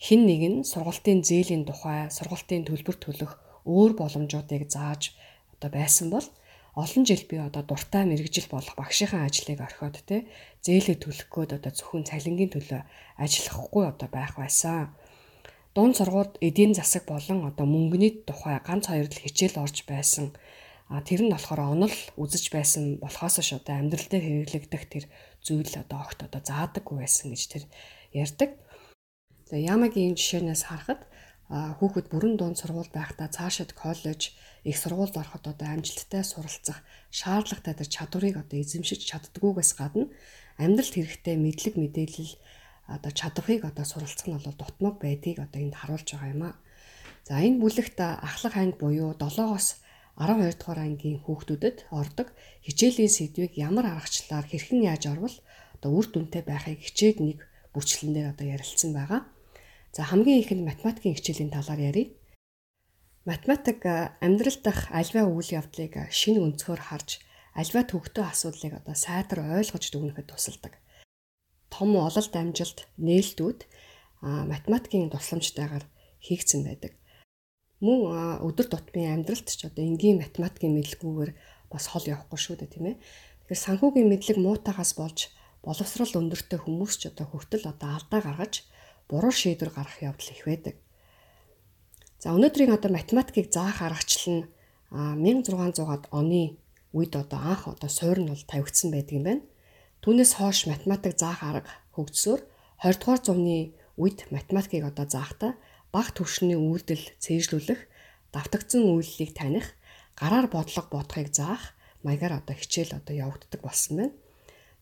хин 0.05 0.21
нэг 0.29 0.41
нь 0.51 0.57
сургалтын 0.71 1.19
зээлийн 1.27 1.63
тухай, 1.65 2.11
сургалтын 2.17 2.63
төлбөр 2.65 2.97
төлөх 3.01 3.31
өөр 3.65 3.91
боломжуудыг 3.99 4.63
зааж 4.69 5.01
одоо 5.53 5.69
байсан 5.77 6.07
бол 6.13 6.27
олон 6.75 7.03
жил 7.09 7.23
би 7.29 7.35
одоо 7.39 7.63
дуртай 7.63 8.03
мэрэгжил 8.05 8.47
болох 8.51 8.75
багшийнхаа 8.75 9.25
ажлыг 9.25 9.59
орхиод 9.63 9.97
те 10.09 10.27
зээлээ 10.65 10.97
төлөх 10.99 11.29
гээд 11.31 11.55
одоо 11.57 11.71
зөвхөн 11.71 12.03
цалингийн 12.09 12.51
төлөө 12.53 12.81
ажиллахгүй 13.23 13.83
одоо 13.87 14.09
байх 14.11 14.35
байсан 14.35 14.91
дунд 15.75 15.95
сургууль 15.99 16.31
эдийн 16.47 16.73
засаг 16.75 17.03
болон 17.03 17.39
одоо 17.49 17.65
мөнгөний 17.67 18.23
тухай 18.27 18.59
ганц 18.63 18.87
хоёр 18.87 19.07
л 19.11 19.23
хичээл 19.23 19.59
орж 19.59 19.83
байсан. 19.83 20.31
А 20.85 21.01
тэр 21.01 21.25
нь 21.25 21.33
болохоор 21.33 21.73
онол 21.73 21.95
үзэж 22.13 22.53
байсан 22.53 23.01
болохоос 23.01 23.41
ш 23.41 23.57
одоо 23.57 23.73
амьдрал 23.81 24.05
дээр 24.05 24.45
хэрэглэгдэх 24.45 24.83
тэр 24.85 25.05
зүйл 25.41 25.73
одоо 25.81 26.05
огт 26.05 26.21
одоо 26.21 26.41
заадаггүй 26.45 27.01
байсан 27.01 27.33
гэж 27.33 27.43
тэр 27.49 27.63
ярьдаг. 28.13 28.53
За 29.49 29.57
Ямагийн 29.57 30.13
жишээнээс 30.13 30.69
харахад 30.69 31.01
хүүхэд 31.49 32.09
бүрэн 32.09 32.37
дунд 32.37 32.57
сургууль 32.57 32.89
байхдаа 32.89 33.29
цаашид 33.29 33.73
коллеж, 33.73 34.33
их 34.65 34.77
сургуульд 34.77 35.17
ороход 35.17 35.45
одоо 35.45 35.67
амжилттай 35.73 36.25
суралцах 36.25 36.81
шаардлагатай 37.13 37.73
тэр 37.77 37.89
чадварыг 37.89 38.35
одоо 38.41 38.57
эзэмшиж 38.61 39.05
чаддгүйгээс 39.09 39.71
гадна 39.77 40.09
амьдралд 40.57 40.93
хэрэгтэй 40.97 41.37
мэдлэг 41.37 41.77
мэдээлэл 41.77 42.33
одоо 42.89 43.11
чадварыг 43.13 43.61
одоо 43.69 43.85
суралцах 43.85 44.25
нь 44.25 44.37
бол 44.37 44.57
дутмаг 44.57 44.95
байдгийг 44.97 45.37
одоо 45.41 45.61
энд 45.61 45.77
харуулж 45.77 46.09
байгаа 46.13 46.33
юм 46.33 46.43
а. 46.49 46.57
За 47.29 47.41
энэ 47.41 47.61
бүлэгт 47.61 47.97
ахлах 48.01 48.57
анги 48.57 48.81
буюу 48.81 49.13
7-оос 49.13 49.84
12 50.15 50.55
дугаар 50.59 50.79
ангийн 50.87 51.19
хүүхдүүдэд 51.23 51.77
ордог 51.91 52.27
хичээлийн 52.65 53.11
сэдвийг 53.11 53.53
ямар 53.59 53.85
аргачлалаар 53.91 54.45
хэрхэн 54.47 54.81
яаж 54.87 55.03
орвол 55.11 55.35
одоо 55.75 55.91
үр 55.91 56.07
дүнтэй 56.09 56.43
байхыг 56.47 56.79
хичээд 56.83 57.17
нэг 57.19 57.39
бүрчлэн 57.75 58.11
дээр 58.15 58.31
одоо 58.31 58.45
ярилцсан 58.47 58.91
байгаа. 58.95 59.21
За 59.95 60.01
хамгийн 60.07 60.41
ихэнд 60.41 60.63
математикийн 60.63 61.15
хичээлийн 61.19 61.51
талаар 61.51 61.81
ярив. 61.91 62.07
Математик 63.27 63.83
амьдрал 64.23 64.59
дах 64.63 64.87
альва 64.95 65.27
үйл 65.27 65.49
явдлыг 65.59 65.93
шинэ 66.11 66.39
өнцгөр 66.39 66.81
харж 66.87 67.19
альва 67.59 67.81
төвхтөө 67.83 68.23
асуудлыг 68.31 68.73
одоо 68.79 68.95
сайтар 68.95 69.39
ойлгож 69.43 69.83
дүгнэхэд 69.91 70.31
тусалдаг 70.31 70.73
том 71.77 71.95
ололт 71.99 72.33
амжилт 72.35 72.87
нээлтүүд 72.97 73.59
математикийн 74.23 75.11
тусламжтайгаар 75.11 75.85
хийгдсэн 76.23 76.61
байдаг. 76.63 76.93
Мөн 77.83 78.39
өдөр 78.45 78.67
тутмын 78.71 79.19
амьдралд 79.19 79.47
ч 79.51 79.67
одоо 79.67 79.83
энгийн 79.83 80.23
математикийн 80.23 80.75
мэдлэгүүгээр 80.79 81.31
бас 81.67 81.91
хол 81.91 82.05
явахгүй 82.07 82.39
шүү 82.39 82.55
дээ 82.63 82.71
тийм 82.71 82.85
ээ. 82.91 82.95
Тэгэхээр 83.45 83.65
санхүүгийн 83.65 84.09
мэдлэг 84.11 84.37
муутагаас 84.39 84.95
болж 84.95 85.19
боловсрал 85.59 86.13
өндөртэй 86.21 86.59
хүмүүс 86.61 86.93
ч 87.01 87.03
одоо 87.11 87.25
хүртэл 87.27 87.67
одоо 87.67 87.89
алдаа 87.99 88.21
гаргаж 88.23 88.63
буруу 89.11 89.33
шийдвэр 89.33 89.71
гаргах 89.75 89.99
явдал 90.01 90.31
их 90.31 90.43
байдаг. 90.47 90.75
За 92.21 92.31
өнөөдрийн 92.31 92.71
одоо 92.71 92.89
математикийг 92.95 93.51
заах 93.51 93.83
аргачлал 93.83 94.29
нь 94.33 94.43
1600-аад 94.95 96.07
оны 96.15 96.57
үед 96.95 97.13
одоо 97.19 97.39
анх 97.43 97.67
одоо 97.67 97.89
суурь 97.91 98.23
нь 98.23 98.31
бол 98.31 98.43
тавигдсан 98.47 98.89
байдаг 98.93 99.13
юм 99.19 99.25
байна. 99.27 99.43
Түүнээс 100.01 100.31
хойш 100.39 100.65
математик 100.71 101.19
заах 101.19 101.43
арга 101.43 101.73
хөгжсөөр 101.97 102.41
20 102.81 102.99
дугаар 103.01 103.21
зууны 103.25 103.57
үед 103.99 104.31
математикийг 104.31 104.85
одоо 104.87 105.05
заахта 105.09 105.59
бага 105.95 106.11
түвшний 106.11 106.59
үйлдэл 106.59 107.15
цээжлүүлэх, 107.23 107.81
давтагдсан 108.35 108.83
үйллийг 108.83 109.31
таних, 109.31 109.71
гараар 110.19 110.51
бодлого 110.51 110.91
бодохыг 110.91 111.31
заах 111.31 111.71
маягаар 112.03 112.43
одоо 112.43 112.55
хичээл 112.59 112.99
одоо 112.99 113.15
явагддаг 113.15 113.61
болсон 113.63 113.93
байна. 113.97 114.13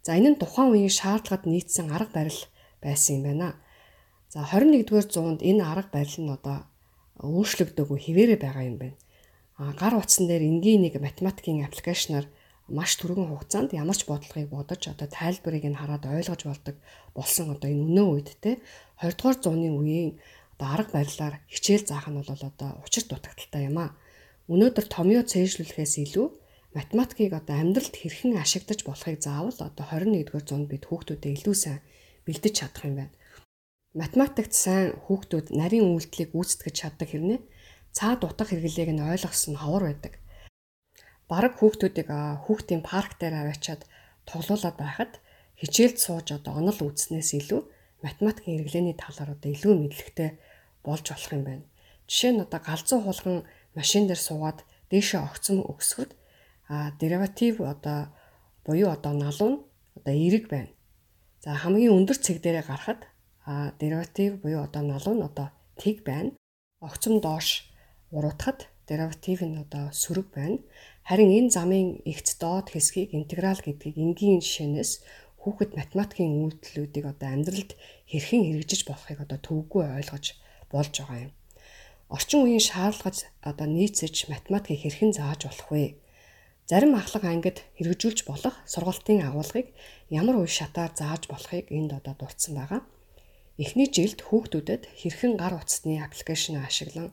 За 0.02 0.18
энэ 0.18 0.34
нь 0.34 0.42
тухайн 0.42 0.74
үеийн 0.74 0.90
шаардлагад 0.90 1.46
нийцсэн 1.46 1.94
арга 1.94 2.12
барил 2.18 2.42
байсан 2.82 3.22
юм 3.22 3.24
байна. 3.30 3.50
За 4.34 4.42
21-р 4.42 5.06
зуунд 5.06 5.46
энэ 5.46 5.62
арга 5.62 5.94
барил 5.94 6.18
нь 6.18 6.34
одоо 6.34 6.66
өөрчлөгдөөгүй 7.22 8.00
хിവэрэ 8.02 8.36
байгаа 8.42 8.66
юм 8.66 8.78
байна. 8.82 8.98
А 9.62 9.72
гар 9.78 9.94
утсан 10.02 10.26
дээр 10.26 10.44
энгийн 10.50 10.82
нэг 10.82 10.98
математикийн 10.98 11.64
аппликейшнаар 11.64 12.26
маш 12.68 12.98
түргэн 12.98 13.30
хугацаанд 13.30 13.72
ямар 13.78 13.96
ч 13.96 14.10
бодлогыг 14.10 14.50
бодож 14.50 14.82
одоо 14.90 15.08
тайлбарыг 15.08 15.64
нь 15.70 15.78
хараад 15.78 16.04
ойлгож 16.10 16.42
болдог 16.48 16.76
болсон 17.14 17.54
одоо 17.54 17.70
энэ 17.70 17.86
өнөө 17.86 18.08
үед 18.12 18.30
те 18.44 18.60
20 18.98 19.20
дугаар 19.20 19.38
зууны 19.40 19.70
үеийн 19.72 20.12
одоо 20.54 20.68
арга 20.70 20.92
барилаар 20.98 21.36
хичээл 21.50 21.86
заах 21.90 22.08
нь 22.10 22.18
бол 22.18 22.30
одоо 22.30 22.70
учир 22.86 23.04
дутагдaltaй 23.10 23.68
юм 23.70 23.78
а. 23.82 23.98
Өнөөдөр 24.48 24.86
томьёо 24.88 25.24
цээжлүүлэхээс 25.26 25.94
илүү 26.06 26.28
математикийг 26.78 27.34
одоо 27.34 27.56
амьдралд 27.60 27.96
хэрхэн 27.98 28.38
ашиглаж 28.38 28.80
болохыг 28.86 29.18
заавал 29.22 29.60
одоо 29.60 29.86
21-р 29.90 30.44
зуунд 30.46 30.68
бид 30.72 30.84
хүүхдүүдэд 30.88 31.36
илүү 31.38 31.56
сайн 31.56 31.80
бэлдэж 32.26 32.54
чадах 32.60 32.84
юм 32.90 32.96
байна. 33.02 33.16
Математикт 33.94 34.54
сайн 34.54 34.98
хүүхдүүд 35.06 35.48
нарийн 35.54 35.88
үйлдэлийг 35.94 36.34
гүйцэтгэж 36.34 36.76
чаддаг 36.76 37.10
хэрнээ 37.12 37.40
цаад 37.94 38.22
утга 38.26 38.44
хэрэглээг 38.50 38.90
нь 38.94 39.06
ойлгосон 39.06 39.56
ховор 39.62 39.86
байдаг 39.88 40.14
бараг 41.34 41.54
хүүхдүүдийг 41.58 42.10
хүүхдийн 42.46 42.84
парк 42.84 43.18
дээр 43.18 43.36
аваачаад 43.42 43.82
тоглуулад 44.30 44.76
байхад 44.78 45.12
хичээлд 45.60 45.98
сууж 46.06 46.28
одоо 46.38 46.54
онол 46.60 46.80
үзснээс 46.88 47.30
илүү 47.40 47.62
математикийн 48.06 48.60
хэрэглээний 48.60 48.98
талаар 49.00 49.34
одоо 49.34 49.50
илүү 49.56 49.74
мэдлэгтэй 49.80 50.30
болж 50.84 51.06
болох 51.10 51.32
юм 51.32 51.44
байна. 51.48 51.66
Жишээ 52.08 52.32
нь 52.36 52.44
одоо 52.46 52.60
галзуу 52.60 53.00
хулган 53.02 53.38
машин 53.74 54.06
дээр 54.06 54.22
суугаад 54.22 54.60
дээшээ 54.92 55.22
огцом 55.24 55.64
өгсөхөд 55.72 56.12
а 56.68 56.92
дериватив 57.00 57.64
одоо 57.64 58.12
буюу 58.66 58.92
одоо 58.92 59.14
налуу 59.16 59.50
нь 59.52 59.60
одоо 59.98 60.14
эерэг 60.14 60.46
байна. 60.52 60.72
За 61.44 61.56
хамгийн 61.56 61.96
өндөр 61.98 62.18
цэг 62.20 62.44
дээрээ 62.44 62.66
гарахад 62.68 63.02
а 63.48 63.72
дериватив 63.80 64.44
буюу 64.44 64.62
одоо 64.68 64.84
налуу 64.84 65.16
нь 65.16 65.24
одоо 65.24 65.48
тэг 65.80 66.04
байна. 66.04 66.36
Огцом 66.84 67.24
доош 67.24 67.72
уруудахад 68.12 68.68
дериватив 68.88 69.40
нь 69.48 69.60
одоо 69.64 69.92
сөрөг 69.92 70.28
байна. 70.36 70.60
Харин 71.08 71.32
энэ 71.32 71.50
замын 71.56 71.88
эгц 72.12 72.40
доод 72.40 72.68
хэсгийг 72.72 73.16
интеграл 73.16 73.60
гэдгийг 73.60 73.96
энгийн 73.96 74.40
жишээнээс 74.44 74.92
хүүхэд 75.44 75.76
математикийн 75.76 76.34
үйлдэлүүдийг 76.40 77.06
одоо 77.12 77.30
амьдралд 77.36 77.72
хэрхэн 78.08 78.44
хэрэгжиж 78.48 78.82
болохыг 78.88 79.20
одоо 79.28 79.40
төвөггүй 79.44 79.84
ойлгож 80.00 80.26
болж 80.72 80.94
байгаа 80.96 81.20
юм. 81.28 81.32
Орчин 82.16 82.48
үеийн 82.48 82.64
шаардлагаж 82.64 83.18
одоо 83.44 83.68
нийцэж 83.68 84.32
математикийг 84.32 84.82
хэрхэн 84.82 85.12
зааж 85.12 85.42
болох 85.46 85.70
вэ? 85.72 85.86
Зарим 86.70 86.96
ахлах 86.96 87.28
ангид 87.28 87.58
хэрэгжүүлж 87.76 88.24
болох 88.24 88.56
сургалтын 88.64 89.20
агуулгыг 89.28 89.68
ямар 90.08 90.40
үе 90.40 90.48
шатаар 90.48 90.96
зааж 90.96 91.28
болохыг 91.28 91.68
энд 91.68 91.92
одоо 91.92 92.16
дурдсан 92.16 92.56
байгаа. 92.56 92.82
Эхний 93.60 93.92
жилд 93.92 94.24
хүүхдүүдэд 94.24 94.88
хэрхэн 95.00 95.34
гар 95.36 95.60
утасны 95.60 96.00
аппликейшн 96.00 96.56
ашиглан 96.64 97.12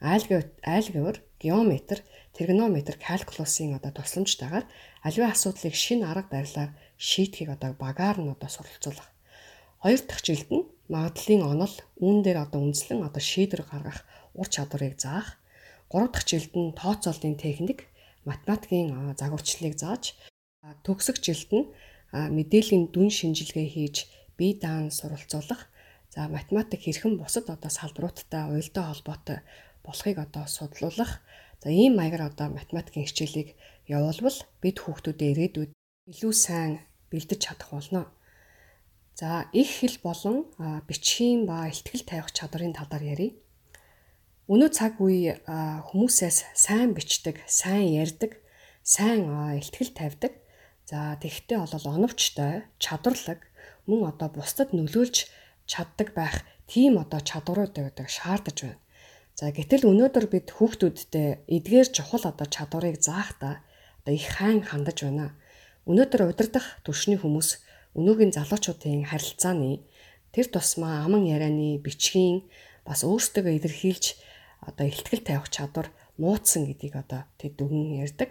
айлгавар, 0.00 1.16
геометр, 1.40 2.04
тригонометр, 2.36 2.96
калкулусын 3.00 3.76
одоо 3.76 3.92
тусламжтайгаар 3.96 4.68
аливаа 5.06 5.30
асуудлыг 5.32 5.74
шин 5.74 6.04
арга 6.04 6.28
барилаар 6.30 6.70
шийдэхийг 7.08 7.50
одоо 7.56 7.72
багаар 7.84 8.18
нь 8.20 8.32
одоо 8.34 8.50
суралцуулах. 8.52 9.08
Хоёр 9.82 10.00
дахь 10.04 10.20
жилд 10.26 10.48
нь 10.52 10.68
магадлалын 10.92 11.42
онол 11.52 11.74
үүн 12.04 12.18
дээр 12.20 12.38
одоо 12.44 12.60
үндэслэн 12.60 13.00
одоо 13.08 13.22
шийдвэр 13.30 13.62
гаргах 13.64 14.04
ур 14.36 14.48
чадварыг 14.54 15.00
заах. 15.00 15.40
Гурав 15.88 16.12
дахь 16.12 16.28
жилд 16.28 16.52
нь 16.52 16.76
тооцооллын 16.76 17.40
техник 17.40 17.88
математикийн 18.28 19.16
загварчлалыг 19.16 19.74
зааж 19.80 20.04
төгсөх 20.84 21.16
жилд 21.24 21.50
нь 21.56 21.66
мэдээллийн 22.36 22.92
дүн 22.92 23.08
шинжилгээ 23.08 23.68
хийж 23.72 23.96
бие 24.36 24.60
даан 24.60 24.92
суралцуулах. 24.92 25.72
За 26.12 26.28
математик 26.28 26.84
хэрхэн 26.84 27.16
бусад 27.16 27.48
одоо 27.48 27.70
салбаруудтай 27.72 28.44
уялдаа 28.50 28.84
холбоотой 28.92 29.38
болохыг 29.86 30.16
одоо 30.20 30.44
судлуулах. 30.44 31.24
За 31.62 31.68
ийм 31.72 31.96
маягаар 31.96 32.28
одоо 32.28 32.48
математикийн 32.52 33.06
хичээлийг 33.08 33.48
явуулбал 33.88 34.38
бид 34.60 34.76
хүүхдүүдэд 34.80 35.32
ирээдүйд 35.32 35.70
илүү 36.12 36.34
сайн 36.34 36.72
бэлдэж 37.10 37.38
чадах 37.42 37.70
болно. 37.70 38.06
За 39.14 39.46
их 39.52 39.68
хэл 39.82 39.98
болон 40.02 40.48
бичгийн 40.88 41.44
ба 41.44 41.68
ихтгэл 41.68 42.08
тавих 42.08 42.32
чадрын 42.32 42.72
талаар 42.72 43.04
ярив. 43.04 43.36
Өнөө 44.50 44.70
цаг 44.72 44.98
үе 44.98 45.38
хүмүүсээс 45.46 46.56
сайн 46.56 46.94
бичдэг, 46.96 47.42
сайн 47.46 47.86
ярьдаг, 47.94 48.40
сайн 48.82 49.28
ихтгэл 49.60 49.92
тавьдаг. 49.92 50.32
За 50.88 51.14
тэгтээ 51.22 51.58
бол 51.62 51.86
оновчтой, 51.86 52.66
чадварлаг, 52.82 53.46
мөн 53.86 54.10
одоо 54.10 54.28
бусдад 54.32 54.74
нөлөөлж 54.74 55.30
чаддаг 55.70 56.14
байх 56.18 56.42
тийм 56.66 56.98
одоо 56.98 57.20
чадварууд 57.22 57.74
байдаг 57.78 58.08
шаардаж 58.10 58.58
байна. 58.66 58.80
За 59.38 59.54
гэтэл 59.54 59.86
өнөөдөр 59.86 60.26
бид 60.28 60.50
хүүхдүүдтэй 60.50 61.46
эдгээр 61.46 61.88
чухал 61.94 62.24
одоо 62.26 62.46
чадварыг 62.50 62.98
заахдаа 62.98 63.62
одоо 64.02 64.14
их 64.18 64.26
хайн 64.34 64.60
хандаж 64.66 64.98
байна. 65.06 65.38
Өнөөдөр 65.90 66.30
удирдах 66.30 66.78
түвшний 66.86 67.18
хүмүүс 67.18 67.48
өнөөгийн 67.98 68.30
залуучуудын 68.30 69.10
харилцааны 69.10 69.82
тэр 70.30 70.46
тусмаа 70.46 71.02
аман 71.02 71.26
ярианы 71.26 71.82
бичгийн 71.82 72.46
бас 72.86 73.02
өөрсдөө 73.02 73.50
илэрхийлж 73.58 74.14
одоо 74.70 74.86
ихтгэл 74.86 75.26
тавих 75.26 75.50
чадвар 75.50 75.90
муудсан 76.14 76.70
гэдгийг 76.70 76.94
одоо 76.94 77.26
тэд 77.42 77.58
дүгэн 77.58 78.06
ярьдаг. 78.06 78.30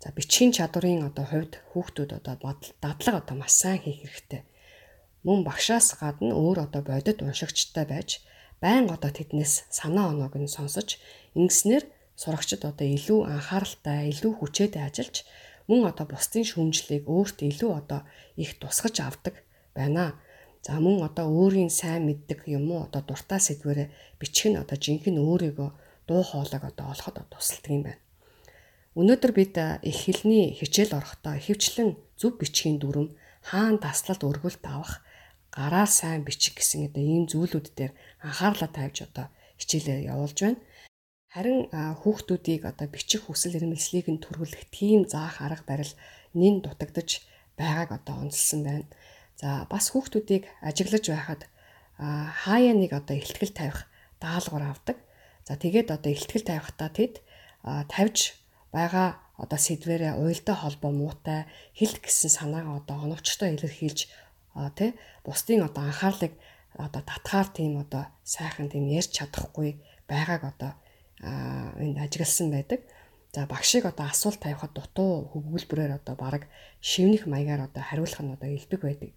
За 0.00 0.08
бичгийн 0.16 0.56
чадварын 0.56 1.04
одоо 1.04 1.28
хувьд 1.28 1.60
хүүхдүүд 1.68 2.10
одоо 2.16 2.34
дадлага 2.80 3.20
одоо 3.20 3.36
маш 3.36 3.52
сайн 3.60 3.84
хийх 3.84 4.00
хэрэгтэй. 4.00 4.48
Мөн 5.20 5.44
багшаас 5.44 6.00
гадна 6.00 6.32
өөр 6.32 6.64
одоо 6.64 6.80
бодит 6.80 7.20
уншигчтай 7.20 7.84
байж 7.84 8.24
байн 8.64 8.88
одоо 8.88 9.12
тэднээс 9.12 9.68
санаа 9.68 10.16
оноог 10.16 10.32
нь 10.40 10.48
сонсож 10.48 10.96
ингэснээр 11.36 11.84
сурагчид 12.16 12.64
одоо 12.64 12.88
илүү 12.88 13.20
анхааралтай, 13.28 14.08
илүү 14.12 14.32
хүчээтэй 14.40 14.80
ажиллаж 14.88 15.28
мөн 15.68 15.90
одоо 15.90 16.06
бусдын 16.06 16.44
шүүмжлэлийг 16.46 17.04
өөртөө 17.08 17.46
илүү 17.52 17.72
одоо 17.80 18.00
их 18.36 18.56
тусгаж 18.62 18.96
авдаг 19.00 19.34
байна. 19.74 20.16
За 20.62 20.76
мөн 20.76 21.04
одоо 21.08 21.26
өөрийн 21.32 21.72
сайн 21.72 22.04
мэддэг 22.04 22.44
юм 22.46 22.70
уу 22.70 22.84
одоо 22.84 23.02
дуртай 23.02 23.40
сэдвэрэ 23.40 23.84
бичих 24.20 24.52
нь 24.52 24.60
одоо 24.60 24.76
жинхэнэ 24.76 25.20
өөрийгөө 25.20 25.70
дуу 26.08 26.22
хоолойг 26.22 26.64
одоо 26.68 26.86
олоход 26.92 27.16
тусалдаг 27.32 27.70
юм 27.72 27.82
байна. 27.88 28.00
Өнөөдөр 28.98 29.32
бид 29.32 29.56
их 29.56 29.98
хэлний 30.04 30.52
хичээл 30.58 30.98
орохдоо 30.98 31.38
ихэвчлэн 31.40 31.96
зөв 32.20 32.32
бичгийн 32.36 32.76
дүрм 32.82 33.16
хаан 33.48 33.78
таслалд 33.80 34.20
өргөлт 34.28 34.64
авах 34.66 35.00
гараар 35.54 35.88
сайн 35.88 36.22
бичих 36.28 36.54
гэсэн 36.58 36.90
одоо 36.90 37.02
ийм 37.02 37.24
зүйлүүд 37.30 37.66
дээр 37.78 37.92
анхаарлаа 38.26 38.68
тавьж 38.68 39.06
одоо 39.08 39.26
хичээлээ 39.56 40.10
явуулж 40.12 40.38
байна. 40.42 40.60
Харин 41.30 41.70
хүүхдүүдийг 41.70 42.66
одоо 42.66 42.90
бичих 42.90 43.30
хүсэл 43.30 43.54
эрмэлзлийг 43.54 44.10
нь 44.10 44.18
төрүүлэх 44.18 44.66
тийм 44.74 45.06
заах 45.06 45.38
арга 45.38 45.62
барил 45.62 45.92
нин 46.34 46.58
дутагдж 46.58 47.22
байгааг 47.54 48.02
одоо 48.02 48.26
онцлсан 48.26 48.66
байна. 48.66 48.86
За 49.38 49.62
бас 49.70 49.94
хүүхдүүдийг 49.94 50.50
ажиглаж 50.58 51.06
байхад 51.06 51.46
хаяа 52.02 52.74
нэг 52.74 52.90
одоо 52.98 53.14
ихтгэл 53.14 53.54
тавих 53.54 53.86
даалгавар 54.18 54.74
авдаг. 54.74 54.98
За 55.46 55.54
тэгээд 55.54 55.94
одоо 55.94 56.10
ихтгэл 56.10 56.50
тавихтаа 56.50 56.90
тэд 56.90 57.22
тавьж 57.62 58.34
байгаа 58.74 59.22
одоо 59.38 59.58
сэдвэрээ 59.58 60.18
уялдаа 60.18 60.56
холбоо 60.58 60.90
муутай 60.90 61.46
хилд 61.78 62.02
гэсэн 62.02 62.30
санаагаа 62.30 62.82
одоо 62.82 63.06
оновчтой 63.06 63.54
илэрхийлж 63.54 64.10
тий 64.74 64.90
бусдын 65.22 65.62
одоо 65.62 65.86
анхаарлыг 65.86 66.34
одоо 66.74 67.02
татгаар 67.06 67.48
тийм 67.54 67.78
одоо 67.78 68.10
сайхан 68.26 68.66
тийм 68.66 68.90
ярьж 68.90 69.10
чадахгүй 69.14 69.80
байгааг 70.10 70.42
одоо 70.52 70.70
энд 71.22 71.96
ажигласан 71.98 72.50
байдаг. 72.50 72.80
За 73.32 73.46
багшийг 73.46 73.84
одоо 73.84 74.06
асуулт 74.10 74.40
тавихад 74.40 74.72
дутуу 74.74 75.30
хөвгүүлбэрээр 75.30 76.02
одоо 76.02 76.16
баг 76.16 76.48
шивнэх 76.80 77.26
маягаар 77.26 77.68
одоо 77.68 77.82
хариулах 77.84 78.20
нь 78.20 78.34
одоо 78.34 78.48
илбэг 78.50 78.80
байдаг 78.82 79.10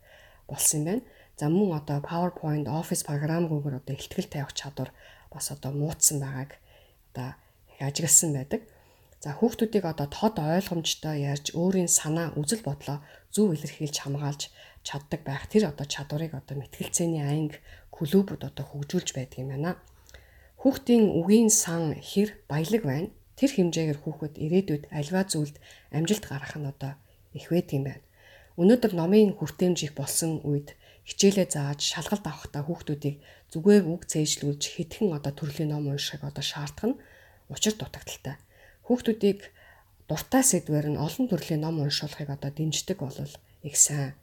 болсон 0.48 0.80
юм 0.80 0.86
байна. 0.86 1.04
За 1.40 1.50
мөн 1.50 1.70
одоо 1.80 1.98
PowerPoint, 2.04 2.68
Office 2.70 3.04
програмгүйгээр 3.10 3.80
одоо 3.82 3.94
ихтгэл 3.96 4.30
тавих 4.30 4.54
чадвар 4.54 4.94
бас 5.34 5.50
одоо 5.50 5.72
муудсан 5.74 6.22
байгааг 6.22 6.52
одоо 7.10 7.30
ажигласан 7.80 8.34
байдаг. 8.38 8.62
За 9.24 9.32
хүүхдүүдийг 9.34 9.86
одоо 9.88 10.08
тод 10.12 10.36
ойлгомжтой 10.38 11.24
ярьж 11.32 11.56
өөрийн 11.56 11.88
санаа, 11.88 12.36
үзэл 12.36 12.62
бодлоо 12.62 13.00
зөв 13.32 13.56
илэрхийлж 13.56 13.98
хамгаалж 14.04 14.52
чаддаг 14.84 15.22
байх 15.24 15.48
тэр 15.48 15.72
одоо 15.72 15.88
чадварыг 15.88 16.36
одоо 16.36 16.60
мэтгэлцээний 16.60 17.24
анги 17.24 17.58
клубуд 17.90 18.44
одоо 18.44 18.66
хөгжүүлж 18.68 19.16
байдаг 19.16 19.40
юм 19.40 19.50
байна. 19.56 19.80
Хүүхдийн 20.64 21.12
үгийн 21.20 21.52
сан 21.52 21.92
хэр 22.00 22.40
баялаг 22.48 22.88
байна. 22.88 23.12
Тэр 23.36 23.52
хэмжээгээр 23.52 24.00
хүүхэд 24.00 24.40
ирээдүйд 24.40 24.84
альва 24.96 25.28
зүйлд 25.28 25.60
амжилт 25.92 26.24
гаргах 26.24 26.56
нь 26.56 26.72
одоо 26.72 26.96
их 27.36 27.52
байдаг 27.52 27.76
юм 27.76 27.84
байна. 27.92 28.04
Өнөөдөр 28.56 28.96
номын 28.96 29.36
хүртээмж 29.36 29.80
их 29.84 29.94
болсон 30.00 30.40
үед 30.48 30.80
хичээлээ 31.04 31.52
зааж 31.52 31.84
шалгалт 31.84 32.24
авахдаа 32.24 32.64
хүүхдүүдийг 32.64 33.20
зүгээр 33.52 33.84
үг 33.92 34.08
цээжлүүлж 34.08 34.64
хитгэн 34.80 35.12
одоо 35.12 35.36
төрлийн 35.36 35.76
ном 35.76 35.92
уншихыг 35.92 36.24
одоо 36.24 36.40
шаардах 36.40 36.96
нь 36.96 37.00
учир 37.52 37.76
дутагдaltaй. 37.76 38.40
Хүүхдүүдийг 38.88 39.52
дуртай 40.08 40.44
сэдвээр 40.48 40.96
нь 40.96 41.02
олон 41.06 41.28
төрлийн 41.28 41.60
ном 41.60 41.84
уншуулахыг 41.84 42.32
одоо 42.32 42.52
дэмждэг 42.56 43.04
бол 43.04 43.20
их 43.68 43.76
сайн. 43.76 44.16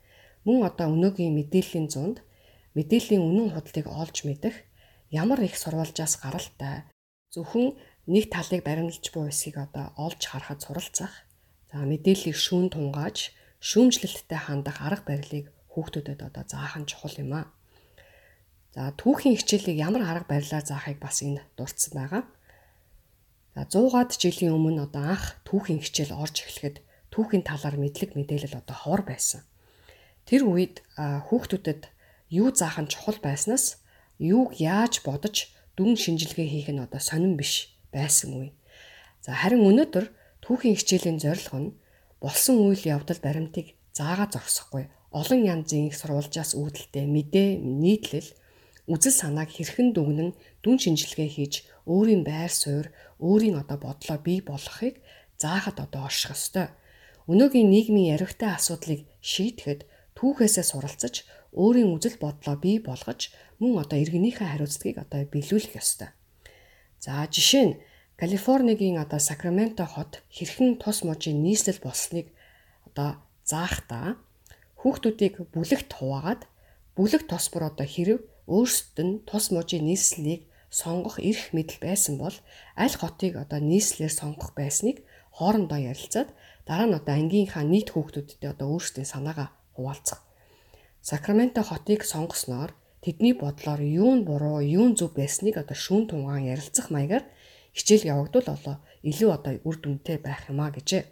Мөн 0.48 0.64
одоо 0.64 0.88
өнөөгийн 0.88 1.36
мэдээллийн 1.36 1.92
зунд 1.92 2.24
мэдээллийн 2.72 3.20
үнэн 3.28 3.52
худлыг 3.52 3.86
олж 3.92 4.24
мэдэх 4.24 4.69
ямар 5.10 5.42
их 5.42 5.58
сурвалжаас 5.58 6.22
гаралтай 6.22 6.86
зөвхөн 7.34 7.74
нэг 8.06 8.30
талыг 8.30 8.62
баримлж 8.64 9.10
буй 9.14 9.30
эсийг 9.30 9.58
одоо 9.58 9.92
олж 9.98 10.22
харахад 10.26 10.62
суралцах. 10.62 11.14
За 11.70 11.82
мэдээллийг 11.86 12.34
шүүн 12.34 12.70
тунгааж 12.70 13.34
шүүмжлэлттэй 13.62 14.38
хандах 14.38 14.82
арга 14.82 15.14
барилыг 15.14 15.50
хүүхдүүдэд 15.70 16.20
одоо 16.26 16.44
заах 16.46 16.74
нь 16.78 16.88
чухал 16.90 17.14
юм 17.22 17.32
аа. 17.38 17.46
За 18.74 18.94
түүхийн 18.94 19.38
хичээлийг 19.38 19.78
ямар 19.78 20.02
арга 20.06 20.26
барилаар 20.30 20.66
заахыг 20.66 20.98
бас 21.02 21.22
энд 21.22 21.42
дурдсан 21.58 21.94
байгаа. 21.94 22.22
За 23.54 23.66
100-аад 23.66 24.14
жилийн 24.14 24.54
өмнө 24.54 24.86
одоо 24.86 25.14
анх 25.14 25.42
түүхийн 25.46 25.82
хичээл 25.82 26.14
орж 26.14 26.46
эхлэхэд 26.46 26.82
түүхийн 27.10 27.42
талаар 27.42 27.76
мэдлэг 27.78 28.14
мэдээлэл 28.14 28.62
одоо 28.62 28.76
ховор 28.78 29.02
байсан. 29.02 29.42
Тэр 30.22 30.46
үед 30.46 30.86
хүүхдүүдэд 30.96 31.90
юу 32.30 32.54
заах 32.54 32.78
нь 32.78 32.90
чухал 32.90 33.18
байснаас 33.18 33.79
юуг 34.20 34.60
яаж 34.60 35.00
бодож 35.00 35.48
дүн 35.76 35.96
шинжилгээ 35.96 36.48
хийх 36.52 36.68
нь 36.68 36.84
одоо 36.84 37.00
сонирн 37.00 37.40
биш 37.40 37.72
байсан 37.88 38.30
үе. 38.36 38.52
За 39.24 39.32
харин 39.32 39.64
өнөөдөр 39.64 40.06
түүхийн 40.44 40.76
хичээлийн 40.76 41.18
зорилго 41.24 41.58
нь 41.58 41.74
болсон 42.20 42.56
үйл 42.68 42.84
явдал 42.84 43.20
баримтыг 43.24 43.80
заагаа 43.96 44.28
зогсохгүй 44.28 44.84
олон 45.10 45.40
янзын 45.42 45.88
их 45.88 45.96
сурвалжаас 45.96 46.52
үүдэлтэй 46.54 47.04
мэдээ 47.08 47.48
нийтлэл 47.64 48.28
үзэл 48.92 49.16
санааг 49.22 49.50
хэрхэн 49.50 49.96
дүгнэн 49.96 50.30
дүн 50.62 50.76
шинжилгээ 50.78 51.28
хийж 51.36 51.54
өөрийн 51.88 52.22
байр 52.22 52.52
суурь 52.52 52.88
өөрийн 53.18 53.56
одоо 53.62 53.78
бодлоо 53.80 54.18
бий 54.20 54.40
болгохыг 54.44 55.02
заахад 55.40 55.80
одоо 55.80 56.06
орших 56.08 56.36
ёстой. 56.36 56.68
өнөөгийн 57.30 57.70
нийгмийн 57.70 58.10
яривтай 58.14 58.50
асуудлыг 58.54 59.00
шийдэхэд 59.30 59.80
түүхээсээ 60.16 60.66
суралцаж 60.66 61.14
өөрийн 61.52 61.90
үзэл 61.94 62.16
бодлоо 62.22 62.56
бий 62.56 62.78
болгож 62.78 63.34
мөн 63.58 63.82
одоо 63.82 63.98
иргэнийхээ 63.98 64.48
хариуцлагыг 64.50 64.98
одоо 65.02 65.20
биелүүлэх 65.26 65.74
ёстой. 65.76 66.10
За 67.02 67.26
жишээ 67.26 67.64
нь 67.66 67.78
Калифорнигийн 68.20 69.00
одоо 69.00 69.18
Сакраменто 69.18 69.84
хот 69.88 70.20
хэрхэн 70.28 70.76
тус 70.76 71.02
мужийн 71.08 71.40
нийслэл 71.42 71.80
болсныг 71.80 72.26
одоо 72.86 73.16
заахтаа 73.48 74.20
хүүхдүүдийг 74.80 75.34
бүлэгт 75.54 75.90
хуваагаад 75.96 76.42
бүлэг 76.96 77.22
тос 77.30 77.48
бүр 77.48 77.72
одоо 77.72 77.86
хэрв 77.88 78.20
өөрсдөд 78.44 78.98
нь 79.06 79.20
тус 79.28 79.50
мужийн 79.54 79.88
нийслэлийг 79.88 80.42
сонгох 80.70 81.16
эрх 81.18 81.50
мэдэл 81.56 81.80
байсан 81.82 82.14
бол 82.22 82.36
аль 82.76 82.96
хотыг 83.00 83.34
одоо 83.42 83.58
нийслэлээр 83.58 84.14
сонгох 84.20 84.52
байсныг 84.54 84.96
хоорондоо 85.36 85.80
ярилцаад 85.90 86.30
дараа 86.68 86.86
нь 86.86 86.98
одоо 87.00 87.14
ангийнхаа 87.16 87.64
нийт 87.66 87.88
хүүхдүүдтэй 87.90 88.52
одоо 88.52 88.68
өөрсдийн 88.76 89.08
санаагаа 89.08 89.48
хуваалцах. 89.74 90.29
Сакраменто 91.08 91.62
хотыг 91.64 92.04
сонгосноор 92.04 92.70
тэдний 93.00 93.32
бодлоор 93.32 93.80
юу 93.80 94.12
нь 94.16 94.26
буруу, 94.28 94.60
юу 94.60 94.86
нь 94.92 94.96
зөв 94.98 95.16
байсныг 95.16 95.56
одоо 95.56 95.76
шүүн 95.76 96.04
тунгаан 96.12 96.44
ярилцах 96.52 96.92
маягаар 96.92 97.24
хичээл 97.72 98.10
явагдвал 98.12 98.48
олоо 98.56 98.76
илүү 99.10 99.30
одоо 99.32 99.52
үр 99.64 99.76
дүнтэй 99.80 100.18
байх 100.20 100.52
юм 100.52 100.60
а 100.60 100.68
гэжээ. 100.68 101.04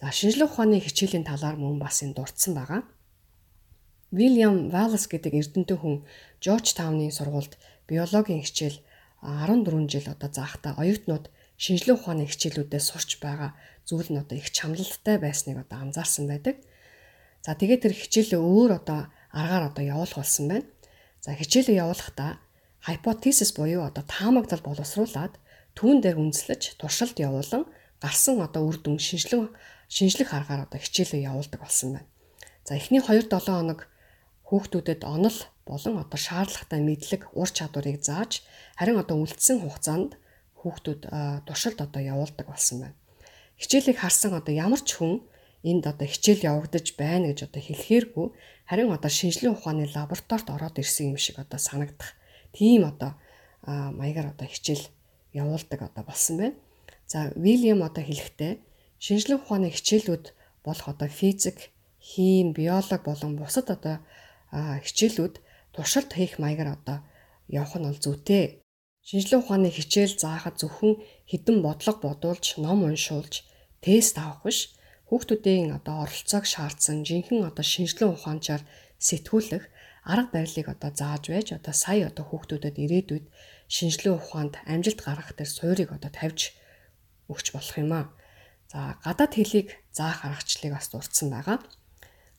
За 0.00 0.12
шинжлэх 0.12 0.52
ухааны 0.52 0.80
хичээлийн 0.80 1.28
талаар 1.28 1.56
мөн 1.60 1.76
бас 1.80 2.00
энэ 2.04 2.16
дурдсан 2.16 2.52
байгаа. 2.56 2.82
Вильям 4.12 4.70
Валлес 4.72 5.04
гэдэг 5.12 5.32
эрдэмтэн 5.40 5.78
хүн 5.80 5.96
Жорж 6.40 6.72
Таунны 6.72 7.12
сургуульд 7.12 7.58
биологийн 7.88 8.44
хичээл 8.44 8.78
14 9.20 9.92
жил 9.92 10.06
одоо 10.08 10.30
заахта 10.32 10.72
оюутнууд 10.80 11.28
шинжлэх 11.58 12.00
ухааны 12.00 12.24
хичээлүүдэд 12.28 12.82
сурч 12.84 13.18
байгаа 13.20 13.56
зүйл 13.88 14.08
нь 14.12 14.20
одоо 14.22 14.36
их 14.38 14.52
чамлалтай 14.56 15.16
байсныг 15.18 15.56
одоо 15.64 15.78
анзаарсан 15.84 16.28
байдаг. 16.28 16.56
За 17.44 17.54
тэгээд 17.58 17.82
тэр 17.84 17.94
хичээлээ 17.94 18.40
өөр 18.40 18.70
одоо 18.80 19.10
аргаар 19.32 19.70
одоо 19.72 19.84
явуулах 19.84 20.20
болсон 20.22 20.48
байна. 20.48 20.66
За 21.20 21.34
хичээлээ 21.34 21.82
явуулахдаа 21.82 22.38
hypothesis 22.86 23.50
буюу 23.56 23.82
одоо 23.84 24.04
таамаглал 24.06 24.62
боловсруулад 24.62 25.34
түүн 25.74 26.00
дээр 26.00 26.16
үндэслэж 26.22 26.78
туршилт 26.80 27.18
явуулан 27.18 27.66
гарсан 28.00 28.40
одоо 28.40 28.62
үр 28.68 28.78
дүн 28.78 28.98
шинжлэх 29.02 29.50
шинжлэх 29.88 30.30
аргаар 30.32 30.64
одоо 30.66 30.78
хичээлээ 30.80 31.26
явуулдаг 31.26 31.60
болсон 31.60 31.98
байна. 31.98 32.08
За 32.64 32.74
эхний 32.74 33.02
2-7 33.02 33.30
хоног 33.30 33.86
хүүхдүүдэд 34.46 35.02
онол 35.02 35.38
болон 35.66 35.94
одоо 35.98 36.18
шаардлагатай 36.18 36.80
мэдлэг 36.82 37.22
ур 37.34 37.50
чадварыг 37.50 38.02
зааж 38.02 38.46
харин 38.78 39.02
одоо 39.02 39.18
үлдсэн 39.22 39.62
хугацаанд 39.62 40.14
хүүхдүүд 40.62 41.02
туршилт 41.46 41.78
одоо 41.82 42.02
явуулдаг 42.02 42.46
болсон 42.46 42.86
байна. 42.86 42.96
Хичээлийг 43.58 43.98
харсан 43.98 44.38
одоо 44.38 44.54
ямар 44.54 44.82
ч 44.82 44.98
хүн 44.98 45.26
энд 45.70 45.84
одоо 45.90 46.06
хичээл 46.06 46.46
явагдаж 46.52 46.86
байна 46.94 47.34
гэж 47.34 47.50
одоо 47.50 47.62
хэлэхээргүй 47.62 48.26
харин 48.68 48.94
одоо 48.96 49.10
шинжлэх 49.10 49.58
ухааны 49.58 49.84
лабораторид 49.90 50.48
ороод 50.54 50.78
ирсэн 50.78 51.10
юм 51.12 51.18
шиг 51.18 51.36
одоо 51.42 51.58
санагдах 51.58 52.14
тийм 52.54 52.86
одоо 52.86 53.18
маягаар 53.66 54.30
одоо 54.34 54.46
хичээл 54.46 54.84
явуулдаг 55.42 55.80
одоо 55.82 56.04
болсон 56.06 56.34
байна. 56.38 56.56
За 57.06 57.18
Вильям 57.34 57.82
одоо 57.82 58.04
хэлэхдээ 58.04 58.52
шинжлэх 58.98 59.42
ухааны 59.42 59.70
хичээлүүд 59.70 60.24
болох 60.64 60.86
одоо 60.88 61.08
физик, 61.08 61.70
хим, 62.00 62.52
биолог 62.52 63.02
болон 63.04 63.36
бусад 63.36 63.70
одоо 63.70 63.96
хичээлүүд 64.86 65.34
туршилт 65.74 66.10
хийх 66.14 66.38
маягаар 66.38 66.78
одоо 66.78 66.98
явах 67.48 67.74
нь 67.78 67.86
бол 67.86 68.00
зүйтэй. 68.04 68.62
Шинжлэх 69.06 69.46
ухааны 69.46 69.70
хичээл 69.70 70.18
заахад 70.18 70.58
зөвхөн 70.58 71.02
хідэн 71.30 71.62
бодлого 71.62 71.98
бодуулж, 72.02 72.58
ном 72.58 72.82
уншуулж, 72.82 73.46
тест 73.82 74.18
авах 74.18 74.42
биш. 74.42 74.74
Хүүхдүүдийн 75.08 75.70
одоо 75.78 76.02
оролцоог 76.04 76.44
шаардсан 76.46 77.06
жинхэнэ 77.06 77.46
одоо 77.50 77.62
шинжлэх 77.62 78.10
ухаанчаар 78.14 78.62
сэтгүүлэх 78.98 79.64
арга 80.02 80.30
барилыг 80.34 80.66
одоо 80.74 80.90
зааж 80.90 81.24
байж 81.30 81.48
одоо 81.54 81.74
сая 81.74 82.10
одоо 82.10 82.24
хүүхдүүдэд 82.26 82.76
ирээдүйд 82.84 83.26
шинжлэх 83.70 84.18
ухаанд 84.18 84.54
амжилт 84.66 85.00
гаргах 85.06 85.34
дээр 85.34 85.50
суурийг 85.50 85.90
одоо 85.94 86.10
тавьж 86.10 86.54
өгч 87.30 87.46
болох 87.54 87.76
юм 87.78 87.92
аа. 87.94 88.06
За 88.70 88.98
гадаад 89.06 89.32
хэлийг 89.34 89.68
заах 89.94 90.26
аргачлалыг 90.26 90.74
бас 90.74 90.86
дурдсан 90.90 91.28
байгаа. 91.30 91.58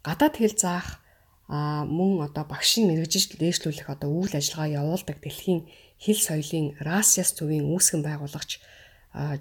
Гадаад 0.03 0.35
хэл 0.39 0.55
заах 0.55 0.99
а 1.47 1.87
мөн 1.87 2.27
одоо 2.27 2.43
багшийн 2.43 2.91
мэрэгжил 2.91 3.39
дээшлүүлэх 3.39 3.87
одоо 3.87 4.11
үйл 4.11 4.35
ажиллагаа 4.35 4.83
явуулдаг 4.83 5.23
дэлхийн 5.23 5.63
хэл 6.03 6.19
соёлын 6.19 6.75
Расиас 6.83 7.31
төвийн 7.31 7.71
үүсгэн 7.71 8.03
байгуулагч 8.03 8.59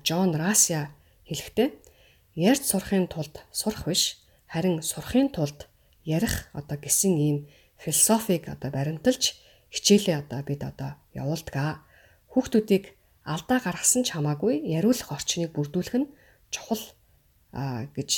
Джон 0.06 0.30
Расиа 0.38 0.94
хэлэхдээ 1.26 1.68
ярьж 2.36 2.62
сурахын 2.68 3.08
тулд 3.08 3.40
сурах 3.50 3.88
биш 3.88 4.20
харин 4.52 4.84
сурахын 4.84 5.32
тулд 5.32 5.66
ярих 6.04 6.52
одоо 6.52 6.76
гэсэн 6.76 7.16
ийм 7.16 7.38
философиг 7.80 8.48
одоо 8.48 8.70
баримталж 8.70 9.40
хичээлээ 9.72 10.16
одоо 10.22 10.40
бид 10.44 10.62
одоо 10.62 11.00
явуулдаг. 11.12 11.82
Хүүхдүүдийг 12.32 12.94
алдаа 13.24 13.58
гаргасан 13.64 14.04
ч 14.06 14.14
хамаагүй 14.14 14.62
яриулах 14.76 15.10
орчныг 15.12 15.50
бүрдүүлэх 15.56 15.96
нь 15.98 16.12
чухал 16.52 16.84
гэж 17.96 18.10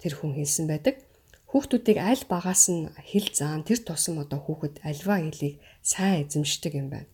тэр 0.00 0.12
хүн 0.16 0.32
хэлсэн 0.34 0.66
байдаг. 0.66 1.04
Хүүхдүүдийг 1.46 1.98
аль 2.00 2.24
багаас 2.26 2.66
нь 2.72 2.90
хэл 2.96 3.28
заан 3.32 3.62
тэр 3.62 3.80
тусам 3.84 4.18
одоо 4.18 4.40
хүүхэд 4.42 4.82
альва 4.82 5.22
хэлийг 5.22 5.62
сайн 5.80 6.26
эзэмшдэг 6.26 6.72
юм 6.74 6.88
байна. 6.90 7.08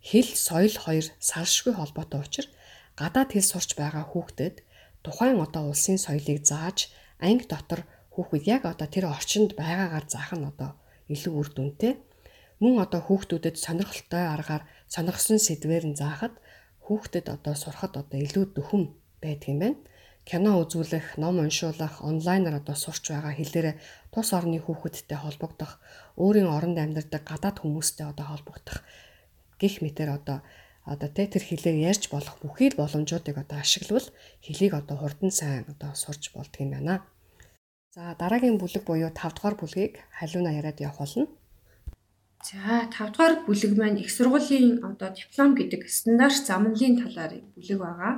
Хэл 0.00 0.30
соёл 0.32 0.74
хоёр 0.74 1.06
салшгүй 1.20 1.74
холбоотой 1.76 2.20
учраас 2.24 2.48
гадаад 2.96 3.30
хэл 3.36 3.50
сурч 3.52 3.76
байгаа 3.76 4.04
хүүхдэд 4.08 4.64
тухайн 5.04 5.38
одоо 5.46 5.62
улсын 5.70 5.98
соёлыг 6.00 6.40
зааж 6.50 6.78
анги 7.26 7.46
дотор 7.52 7.80
хүүхэд 8.14 8.44
яг 8.56 8.62
одоо 8.72 8.88
тэр 8.94 9.04
орчинд 9.14 9.50
байгаагаар 9.60 10.06
заах 10.08 10.32
нь 10.38 10.48
одоо 10.50 10.70
илүү 11.12 11.32
үр 11.40 11.48
дүнтэй 11.52 11.92
мөн 12.62 12.74
одоо 12.84 13.00
хүүхдүүдэд 13.04 13.56
сонирхолтой 13.64 14.24
аргаар 14.34 14.62
сонирхсон 14.94 15.38
сэдвээр 15.46 15.84
нь 15.90 15.98
заахад 16.00 16.34
хүүхдэд 16.84 17.26
одоо 17.36 17.54
сурахад 17.62 17.94
одоо 18.02 18.18
илүү 18.26 18.44
дөхөм 18.56 18.82
байдаг 19.22 19.48
юм 19.52 19.58
байна. 19.64 19.78
Кино 20.24 20.56
үзүүлэх, 20.64 21.20
ном 21.20 21.36
уншуулах, 21.44 22.00
онлайнаар 22.00 22.56
одоо 22.60 22.76
сурч 22.76 23.12
байгаа 23.12 23.36
хэлээрээ 23.36 23.74
тус 24.08 24.32
орны 24.32 24.56
хүүхэдтэй 24.56 25.18
холбогдох, 25.20 25.72
өөрийн 26.16 26.48
оронд 26.48 26.80
амьдардаг 26.80 27.22
гадаад 27.28 27.60
хүмүүстэй 27.60 28.08
одоо 28.08 28.26
холбогдох 28.32 28.80
гих 29.60 29.84
мэтэр 29.84 30.10
одоо 30.16 30.38
одоо 30.84 31.08
тэ 31.08 31.32
тэр 31.32 31.44
хэлээр 31.48 31.76
ярьж 31.90 32.12
болох 32.12 32.36
бүхий 32.44 32.68
л 32.68 32.80
боломжуудыг 32.80 33.36
одоо 33.40 33.58
ашиглавал 33.64 34.08
хэлийг 34.44 34.72
одоо 34.76 34.96
хурдан 35.00 35.32
сайн 35.32 35.64
одоо 35.72 35.96
сурч 35.96 36.32
болдго 36.36 36.60
юм 36.64 36.70
байна. 36.76 36.94
За 37.94 38.12
дараагийн 38.20 38.60
бүлэг 38.60 38.84
буюу 38.84 39.08
5 39.08 39.38
дугаар 39.38 39.56
бүлгийг 39.56 40.02
халиуна 40.18 40.50
яриад 40.58 40.82
явах 40.84 41.00
болно. 41.00 41.24
За 42.44 42.90
5 42.92 43.16
дугаар 43.16 43.34
бүлэг 43.46 43.72
маань 43.80 44.02
их 44.02 44.10
сургуулийн 44.12 44.84
одоо 44.84 45.08
диплом 45.16 45.56
гэдэг 45.56 45.88
стандарт 45.88 46.44
замналын 46.44 47.00
талаар 47.00 47.32
бүлэг 47.56 47.78
байгаа. 47.80 48.12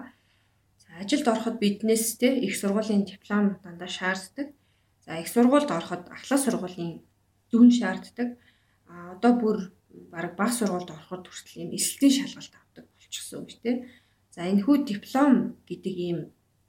За 0.83 0.90
ажилд 1.02 1.26
ороход 1.29 1.57
биднээс 1.62 2.18
те 2.18 2.29
их 2.46 2.59
сургуулийн 2.59 3.05
диплом 3.07 3.61
дандаа 3.62 3.87
шаарддаг. 3.87 4.48
За 5.07 5.20
их 5.22 5.29
сургуульд 5.29 5.70
ороход 5.70 6.02
ахлах 6.11 6.40
сургуулийн 6.42 7.05
дүн 7.50 7.70
шаарддаг. 7.70 8.29
А 8.90 9.14
одоо 9.14 9.33
бүр 9.38 9.57
баг 10.12 10.36
баг 10.38 10.50
сургуульд 10.54 10.90
ороход 10.94 11.24
хүртэл 11.26 11.62
юм 11.64 11.70
эсэлтийн 11.78 12.14
шалгалт 12.16 12.54
авдаг 12.54 12.84
болчихсон 12.94 13.38
үг 13.42 13.50
те. 13.62 13.70
За 14.34 14.40
энэ 14.50 14.64
хүү 14.64 14.76
диплом 14.84 15.32
гэдэг 15.68 15.94
ийм 16.06 16.18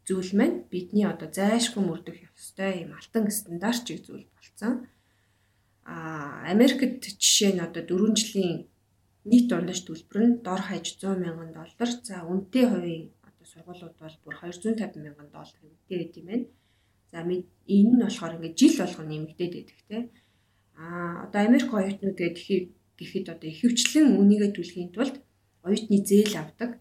зүйл 0.07 0.31
маань 0.39 0.57
бидний 0.71 1.03
одоо 1.03 1.27
зайшгүй 1.27 1.83
мөрдөх 1.83 2.17
ёстой 2.31 2.71
ийм 2.79 2.91
алтан 2.95 3.27
стандарт 3.27 3.83
чиг 3.87 3.99
зүйл 4.07 4.27
болцсон. 4.35 4.73
А 5.83 5.95
Америкт 6.53 7.03
жишээ 7.23 7.51
нь 7.55 7.65
одоо 7.67 7.83
4 7.83 8.15
жилийн 8.19 8.57
нийт 9.29 9.45
дундаж 9.51 9.79
төлбөр 9.83 10.19
нь 10.23 10.39
дор 10.45 10.61
хаяж 10.63 10.87
100 10.95 11.23
мянган 11.23 11.51
доллар. 11.51 11.89
За 12.07 12.15
үнэтэй 12.23 12.65
хувийн 12.71 13.05
одоо 13.27 13.45
сургуулиуд 13.51 13.95
бол 13.99 14.15
бүр 14.23 14.35
250 14.39 15.03
мянган 15.03 15.29
доллар 15.35 15.59
үнэтэй 15.67 15.97
байт 15.99 16.15
юм 16.19 16.27
байна. 16.31 16.45
За 17.11 17.17
энэ 17.23 17.43
нь 17.67 18.03
болохоор 18.03 18.35
ингээд 18.35 18.59
жил 18.59 18.75
болгоно 18.79 19.09
нэмэгдээд 19.11 19.53
байдаг 19.55 19.79
те. 19.91 19.97
А 20.79 20.85
одоо 21.25 21.39
Америк 21.47 21.69
оюутнууд 21.73 22.19
гэхэд 22.19 22.67
гэхэд 22.99 23.25
одоо 23.33 23.47
ихэвчлэн 23.49 24.07
үнийгээ 24.19 24.51
түлхэхийн 24.53 24.91
тулд 24.93 25.15
оюутны 25.65 25.97
зээл 26.09 26.35
авдаг. 26.41 26.71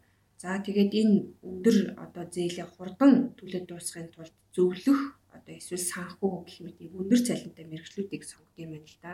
За 0.42 0.60
тэгээд 0.66 0.92
энэ 1.00 1.16
өндөр 1.48 1.76
одоо 2.04 2.24
зээлээ 2.34 2.66
хурдан 2.76 3.12
төлөд 3.38 3.64
дуусгахын 3.68 4.12
тулд 4.12 4.34
зөвлөх 4.54 5.00
одоо 5.36 5.54
эсвэл 5.56 5.90
санхүү 5.92 6.32
гэх 6.44 6.58
мэт 6.64 6.78
өндөр 7.00 7.20
цалинтай 7.24 7.64
мэрэгчлүүдийг 7.68 8.22
сонгох 8.24 8.56
юм 8.60 8.70
байна 8.72 8.88
л 8.88 8.98
да. 9.04 9.12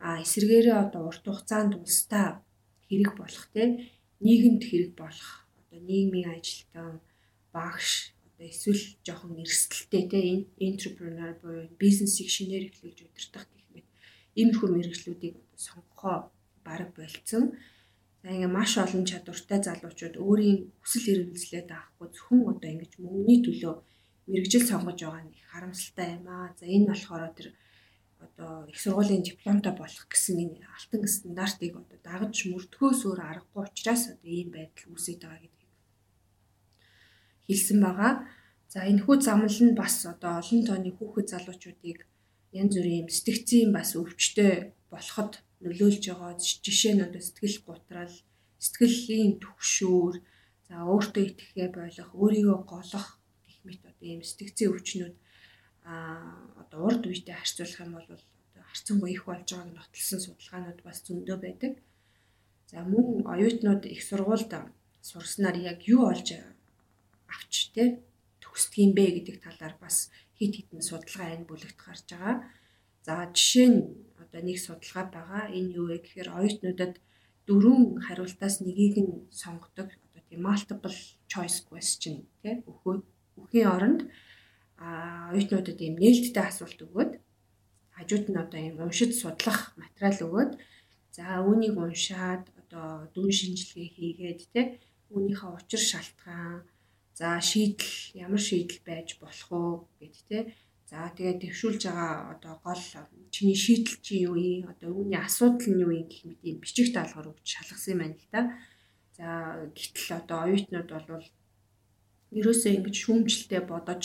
А 0.00 0.20
эсвэргээрээ 0.24 0.76
одоо 0.84 1.02
урт 1.08 1.24
хугацаанд 1.24 1.72
улстай 1.80 2.26
хэрэг 2.88 3.12
болох 3.16 3.46
те 3.54 3.62
нийгэмд 4.24 4.62
хэрэг 4.68 4.92
болох 5.00 5.30
одоо 5.60 5.78
нийгмийн 5.80 6.28
ажилтан 6.36 7.00
багш 7.56 8.12
одоо 8.26 8.46
эсвэл 8.52 8.84
жоохон 9.06 9.40
эрсдэлтэй 9.42 10.04
те 10.12 10.18
entrepreneur 10.68 11.32
буюу 11.40 11.68
бизнесийг 11.82 12.28
шинээр 12.32 12.68
эхлүүлж 12.68 12.98
удирдах 13.06 13.46
гэх 13.52 13.66
мэт 13.72 13.86
иймэрхүү 14.38 14.68
мэрэгчлүүдийг 14.72 15.34
сонгохоо 15.66 16.16
бараг 16.66 16.90
болцсон. 16.96 17.44
За 18.22 18.28
ингээ 18.32 18.56
маш 18.56 18.72
олон 18.80 19.04
чадвартай 19.04 19.60
залуучууд 19.62 20.16
өөрийн 20.16 20.58
хүсэл 20.80 21.12
эрмэлзлээ 21.12 21.64
даахгүй 21.68 22.08
зөвхөн 22.08 22.40
одоо 22.52 22.68
ингэж 22.72 22.92
мөнгөний 22.98 23.40
төлөө 23.44 23.74
мэрэгжил 24.32 24.64
сонгож 24.70 24.98
байгаа 25.04 25.22
нь 25.24 25.36
их 25.36 25.44
харамсалтай 25.52 26.08
юм 26.16 26.26
аа. 26.32 26.48
За 26.56 26.64
энэ 26.64 26.88
болохоор 26.88 27.32
тэр 27.36 27.48
одоо 28.24 28.64
их 28.72 28.78
сургуулийн 28.80 29.22
дипломтой 29.28 29.72
болох 29.76 30.06
гэсэн 30.08 30.36
энэ 30.44 30.64
алтан 30.72 31.04
стандартыг 31.04 31.72
одоо 31.76 31.98
дагаж 32.00 32.36
мөрдөхөөс 32.48 33.00
өөр 33.04 33.20
аргагүй 33.20 33.62
учраас 33.68 34.02
одоо 34.12 34.30
ийм 34.32 34.48
байдал 34.56 34.88
үүсэж 34.92 35.18
байгаа 35.20 35.40
гэдгийг 35.44 35.72
хэлсэн 37.46 37.78
байгаа. 37.84 38.12
За 38.72 38.78
энэ 38.90 39.04
хүү 39.04 39.16
замнал 39.20 39.60
нь 39.68 39.76
бас 39.76 39.94
одоо 40.08 40.40
олон 40.40 40.60
тооны 40.64 40.90
хүүхэд 40.96 41.28
залуучуудыг 41.32 41.98
янз 42.56 42.72
бүрийн 42.74 43.06
сэтгцийн 43.12 43.70
бас 43.76 43.92
өвчтөй 44.00 44.72
болоход 44.92 45.43
нөлөөлж 45.64 46.04
байгаа. 46.08 46.32
Жишээ 46.64 46.94
нь 46.94 47.06
одоо 47.06 47.22
сэтгэл 47.24 47.58
гутрал, 47.66 48.14
сэтгэлийн 48.60 49.32
түгшүүр, 49.42 50.14
за 50.68 50.74
өөртөө 50.90 51.24
итгэхээ 51.28 51.68
болох, 51.72 52.10
өөрийгөө 52.20 52.58
голох 52.72 53.06
гэх 53.44 53.58
мэт 53.66 53.82
одоо 53.90 54.06
ийм 54.08 54.20
сэтгцийн 54.24 54.72
өвчнүүд 54.72 55.14
а 55.84 55.94
одоо 56.62 56.80
урд 56.88 57.02
үетэй 57.04 57.36
харьцуулах 57.36 57.80
юм 57.84 57.92
бол 57.96 58.08
одоо 58.08 58.64
харьцангуй 58.70 59.10
их 59.12 59.24
болж 59.28 59.48
байгааг 59.52 59.76
нотолсон 59.76 60.20
судалгаанууд 60.24 60.80
бас 60.84 60.98
зөндөө 61.04 61.36
байдаг. 61.44 61.72
За 62.70 62.80
мөн 62.80 63.28
оюутнууд 63.32 63.84
их 63.94 64.00
сургуульд 64.08 64.52
сурснаар 65.04 65.56
яг 65.60 65.84
юу 65.84 66.08
олж 66.08 66.28
авч 67.28 67.54
тэ 67.76 68.00
төгсдөг 68.40 68.80
юм 68.80 68.92
бэ 68.96 69.04
гэдэг 69.20 69.36
талаар 69.44 69.74
бас 69.76 70.08
хит 70.38 70.56
хитэн 70.56 70.80
судалгаа 70.80 71.36
энэ 71.36 71.48
бүлэгт 71.48 71.78
гарч 71.84 72.08
байгаа. 72.08 72.36
За 73.04 73.28
жишээ 73.36 73.68
нь 73.68 73.78
одоо 74.34 74.42
нэг 74.42 74.58
судалгаа 74.58 75.06
байгаа. 75.14 75.42
Энэ 75.54 75.78
юу 75.78 75.86
вэ 75.94 76.02
гэхээр 76.02 76.28
оюутнуудад 76.34 76.98
дөрвөн 77.46 78.02
хариултаас 78.02 78.58
нэгийг 78.66 78.96
нь 78.98 79.30
сонгодог. 79.30 79.94
Одоо 79.94 80.22
тийм 80.26 80.42
multiple 80.42 80.98
choice 81.30 81.62
question 81.62 82.26
тий 82.42 82.58
өхөө 82.66 82.94
өхийн 83.38 83.70
оронд 83.70 84.00
а 84.82 85.30
оюутнуудад 85.30 85.78
ийм 85.78 85.94
нээлттэй 86.02 86.44
асуулт 86.50 86.80
өгөөд 86.82 87.12
хажууд 87.94 88.26
нь 88.30 88.42
одоо 88.42 88.58
ийм 88.58 88.76
уншиж 88.82 89.14
судлах 89.14 89.78
материал 89.78 90.18
өгөөд 90.26 90.52
за 91.14 91.24
үүнийг 91.46 91.78
уншаад 91.78 92.44
одоо 92.58 93.06
дүн 93.14 93.30
шинжилгээ 93.38 93.88
хийгээд 93.94 94.40
тий 94.50 94.66
үүнийхээ 95.14 95.50
учир 95.58 95.82
шалтгаан 95.90 96.66
за 97.14 97.38
шийдэл 97.38 97.94
ямар 98.26 98.42
шийдэл 98.42 98.82
байж 98.82 99.08
болох 99.22 99.48
уу 99.54 99.72
гэд 100.02 100.16
тий 100.26 100.42
за 100.90 101.08
тэгээд 101.16 101.42
төвшүүлж 101.42 101.82
байгаа 101.88 102.12
одоо 102.34 102.54
гол 102.64 102.82
чиний 103.34 103.58
шийдэл 103.64 103.98
чи 104.04 104.14
юу 104.28 104.36
юм? 104.36 104.68
Одоо 104.72 104.90
үүний 104.92 105.20
асуудал 105.20 105.68
нь 105.72 105.82
юу 105.84 105.92
юм 105.96 106.06
гэх 106.08 106.22
мэт 106.28 106.40
ийм 106.44 106.56
бичиг 106.62 106.92
даалгавар 106.92 107.32
өгч 107.32 107.46
шалгасан 107.48 107.92
юм 107.94 108.00
байна 108.02 108.16
л 108.20 108.28
да. 108.34 108.40
За 109.16 109.26
гэтэл 109.72 110.10
одоо 110.20 110.38
оюутнууд 110.46 110.90
бол 110.90 111.26
ерөөсөө 112.38 112.70
ингэж 112.76 112.96
шүүмжлэлтэй 113.02 113.62
бодож 113.64 114.04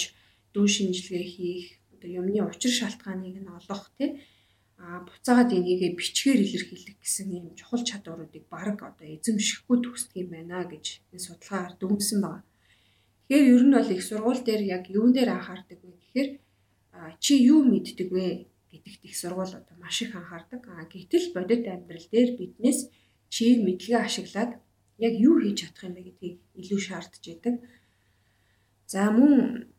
дүү 0.53 0.65
шинжилгээ 0.75 1.25
хийх 1.33 1.65
одоо 1.93 2.09
юмны 2.19 2.39
учир 2.45 2.71
шалтгааныг 2.79 3.37
нь 3.41 3.53
олох 3.57 3.83
тий 3.97 4.09
а 4.79 5.03
буцаагаад 5.03 5.51
энийгээ 5.51 5.91
бичгээр 5.99 6.39
илэрхийлэх 6.45 6.97
гэсэн 7.03 7.27
юм 7.35 7.45
чухал 7.59 7.83
чадваруудыг 7.83 8.47
баг 8.47 8.79
одоо 8.79 9.07
эзэмшихгүй 9.15 9.77
төгсдөг 9.83 10.15
юм 10.23 10.29
байна 10.31 10.63
гэж 10.71 10.85
энэ 11.11 11.25
судалгаагаар 11.25 11.73
дүгнсэн 11.77 12.19
байна. 12.23 12.47
Тэгэхээр 13.27 13.51
ер 13.53 13.63
нь 13.67 13.75
бол 13.75 13.91
их 13.91 14.03
сургууль 14.07 14.41
дээр 14.47 14.63
яг 14.77 14.83
юун 14.87 15.11
дээр 15.11 15.29
анхаардаг 15.35 15.79
вэ 15.83 15.91
гэхээр 15.99 16.29
чи 17.19 17.33
юу 17.51 17.63
мэддэг 17.63 18.09
вэ 18.11 18.49
гэдэгт 18.71 19.01
их 19.05 19.15
сургууль 19.17 19.55
одоо 19.59 19.75
маш 19.77 20.01
их 20.01 20.15
анхаардаг. 20.15 20.61
А 20.69 20.85
гэтэл 20.85 21.33
бодит 21.33 21.65
амьдрал 21.67 22.07
дээр 22.11 22.37
биднээс 22.37 22.89
чи 23.33 23.57
мэдлэгээ 23.65 24.01
ашиглаад 24.05 24.51
яг 24.97 25.13
юу 25.17 25.39
хийж 25.41 25.57
чадах 25.65 25.83
юм 25.87 25.93
бэ 25.95 26.01
гэдгийг 26.07 26.37
илүү 26.59 26.79
шаардж 26.79 27.23
байдаг. 27.25 27.55
За 28.85 29.09
мөн 29.09 29.69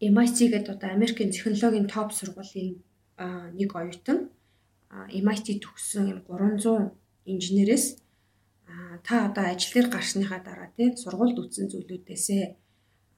MIT 0.00 0.38
гэдэг 0.52 0.72
одоо 0.76 0.88
Америкийн 0.92 1.32
технологийн 1.32 1.88
топ 1.88 2.12
сургуулийн 2.12 2.84
нэг 3.56 3.70
оюутан 3.72 4.28
MIT 4.92 5.46
төгссөн 5.64 6.04
юм 6.12 6.20
300 6.28 6.92
инженерээс 7.24 7.86
та 9.06 9.14
одоо 9.28 9.44
ажил 9.52 9.72
дээр 9.74 9.88
гарсныхаа 9.90 10.40
дараа 10.44 10.68
тийм 10.76 10.96
сургуульд 10.96 11.38
үтсэн 11.40 11.66
зүйлүүдээсээ 11.72 12.44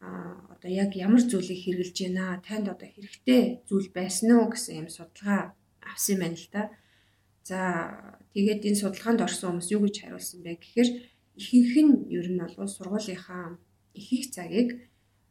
одоо 0.01 0.71
яг 0.71 0.95
ямар 0.95 1.23
зүйлийг 1.23 1.61
хэрэгжилж 1.63 1.99
байна 2.07 2.43
танд 2.47 2.67
одоо 2.71 2.87
хэрэгтэй 2.87 3.43
зүйл 3.69 3.89
байсан 3.91 4.29
уу 4.39 4.47
гэсэн 4.55 4.87
юм 4.87 4.89
судалгаа 4.89 5.59
авсан 5.83 6.17
байна 6.23 6.39
л 6.39 6.49
да. 6.55 6.63
За 7.49 7.59
тэгээд 8.35 8.63
энэ 8.69 8.81
судалгаанд 8.83 9.25
орсон 9.27 9.59
хүмүүс 9.59 9.69
юу 9.75 9.83
гэж 9.87 9.97
хариулсан 10.07 10.41
бэ 10.45 10.61
гэхээр 10.63 10.91
ихэнх 11.41 11.75
нь 11.87 11.95
ер 12.15 12.27
нь 12.31 12.39
бол 12.39 12.71
сургуулийнхаа 12.71 13.59
их 13.99 14.09
их 14.13 14.27
цагийг 14.31 14.69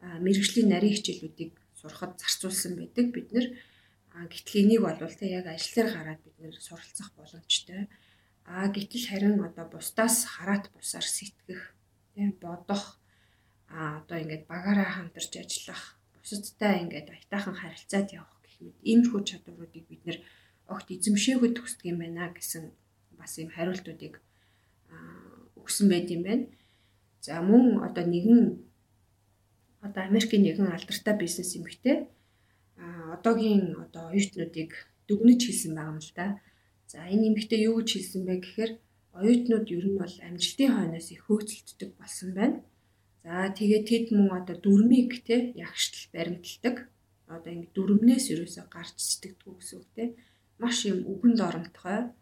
мэрэгжлийн 0.01 0.69
нарийн 0.71 0.95
хичээлүүдийг 0.95 1.53
сурахад 1.79 2.19
зарцуулсан 2.19 2.73
байдаг 2.75 3.05
бид 3.15 3.27
нэр 3.31 3.47
гэтэл 4.31 4.61
энийг 4.61 4.81
бол 4.81 4.97
тэ 4.97 5.29
яг 5.39 5.45
ажил 5.47 5.73
дээр 5.75 5.89
гараад 5.93 6.21
бид 6.25 6.37
нэр 6.41 6.55
суралцах 6.57 7.09
боломжтой. 7.15 7.87
А 8.49 8.67
гэтэл 8.71 9.05
харин 9.07 9.37
одоо 9.43 9.65
бусдаас 9.69 10.25
хараат 10.25 10.65
бусаар 10.73 11.05
сэтгэх 11.05 11.61
тийм 12.15 12.33
бодох 12.41 12.97
а 13.69 13.99
одоо 13.99 14.17
ингээд 14.23 14.43
багаараа 14.51 14.89
хамтарч 14.95 15.31
ажиллах 15.37 15.81
бусадтай 16.15 16.83
ингээд 16.83 17.07
аятайхан 17.11 17.55
харилцаад 17.59 18.07
явах 18.19 18.37
гэх 18.43 18.55
мэт 18.63 18.77
иймэрхүү 18.91 19.21
чадваруудыг 19.29 19.85
бид 19.87 20.01
нэр 20.07 20.19
огт 20.73 20.87
эзэмшээгүй 20.95 21.49
төгсдөг 21.53 21.85
юм 21.91 21.99
байна 22.03 22.31
гэсэн 22.35 22.63
бас 23.19 23.33
ийм 23.39 23.49
хариултуудыг 23.55 24.13
өгсөн 25.67 25.87
байт 25.91 26.07
юм 26.15 26.23
байна. 26.23 26.45
За 27.25 27.41
мөн 27.43 27.83
одоо 27.87 28.05
нэгэн 28.07 28.41
одоо 29.85 30.01
Америкийн 30.09 30.43
нэгэн 30.43 30.71
алдартай 30.71 31.15
бизнес 31.19 31.51
эмэгтэй 31.57 32.07
а 32.79 32.85
одоогийн 33.15 33.75
одоо 33.83 34.03
оюутнуудыг 34.11 34.71
дүгнэж 35.07 35.39
хэлсэн 35.43 35.71
байгаа 35.75 35.93
юм 35.93 35.99
л 35.99 36.11
да. 36.15 36.27
За 36.91 36.97
энэ 37.03 37.27
эмэгтэй 37.29 37.59
юу 37.67 37.75
гэж 37.79 37.89
хэлсэн 37.93 38.21
бэ 38.27 38.33
гэхээр 38.43 38.71
оюутнууд 39.19 39.67
ер 39.75 39.85
нь 39.91 39.99
бол 39.99 40.15
амжилтын 40.27 40.71
хойноос 40.71 41.07
их 41.11 41.21
хөөцөлддөг 41.27 41.89
болсон 41.99 42.29
байна. 42.39 42.57
За 43.27 43.51
тэгээд 43.51 43.85
тэд 43.91 44.05
мөн 44.15 44.39
одоо 44.39 44.55
дүрмийг 44.55 45.11
те 45.27 45.51
ягштал 45.51 46.07
баримталдаг. 46.15 46.75
Одоо 47.27 47.51
ингэ 47.51 47.75
дүрмнээс 47.75 48.25
ерөөсө 48.31 48.71
гарч 48.71 48.95
сэтгэдэггүй 49.03 49.53
гэсэн 49.59 49.77
үг 49.83 49.89
те. 49.99 50.03
Маш 50.63 50.87
юм 50.87 51.03
үгэнд 51.11 51.39
оромтгой 51.43 52.15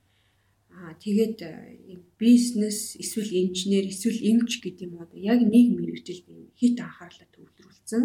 Аа 0.75 0.91
тэгээд 0.99 1.39
э, 1.39 2.03
бизнес 2.19 2.99
эсвэл 2.99 3.31
инженер 3.31 3.87
эсвэл 3.87 4.19
эмч 4.19 4.59
гэдэг 4.59 4.91
юм 4.91 4.99
одоо 4.99 5.15
яг 5.15 5.39
нэг 5.39 5.71
мэрэгжилд 5.71 6.27
хит 6.59 6.75
анхаарлаа 6.83 7.27
төвлөрүүлсэн. 7.31 8.03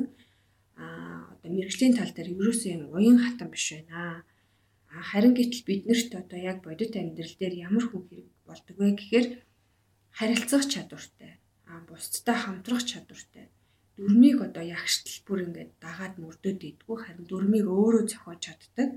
Аа 0.79 1.35
одоо 1.35 1.51
мэрэгжлийн 1.51 1.99
тал 1.99 2.15
дээр 2.15 2.31
ерөөсөө 2.31 2.71
юм 2.79 2.85
уян 2.95 3.19
хатан 3.19 3.51
биш 3.51 3.75
байна. 3.75 4.23
Аа 4.87 5.03
харин 5.11 5.35
гэтэл 5.35 5.67
биднэрт 5.67 6.11
одоо 6.15 6.39
яг 6.39 6.63
бодит 6.63 6.95
амьдрал 6.95 7.35
дээр 7.43 7.55
ямар 7.67 7.85
хүн 7.91 8.03
хэрэг 8.07 8.29
болдог 8.47 8.77
вэ 8.79 8.87
гэхээр 8.95 9.27
харилцах 10.15 10.65
чадвартай, 10.71 11.43
бусдтай 11.89 12.37
хамтрах 12.41 12.83
чадвартай. 12.91 13.47
Дүрмийг 13.97 14.39
одоо 14.47 14.65
ягштал 14.65 15.19
бүр 15.27 15.39
ингээд 15.47 15.73
дагаад 15.85 16.15
мөрдөд 16.23 16.61
идэггүй 16.69 16.97
харин 17.01 17.27
дүрмийг 17.29 17.67
өөрөө 17.69 18.03
зохиож 18.09 18.41
чаддаг. 18.47 18.91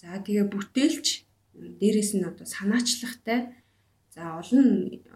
За 0.00 0.18
тэгээ 0.26 0.46
бүтээлч 0.52 1.06
дээрэс 1.80 2.10
нь 2.16 2.28
одоо 2.30 2.46
санаачлахтай 2.46 3.40
за 4.14 4.22
олон 4.40 4.68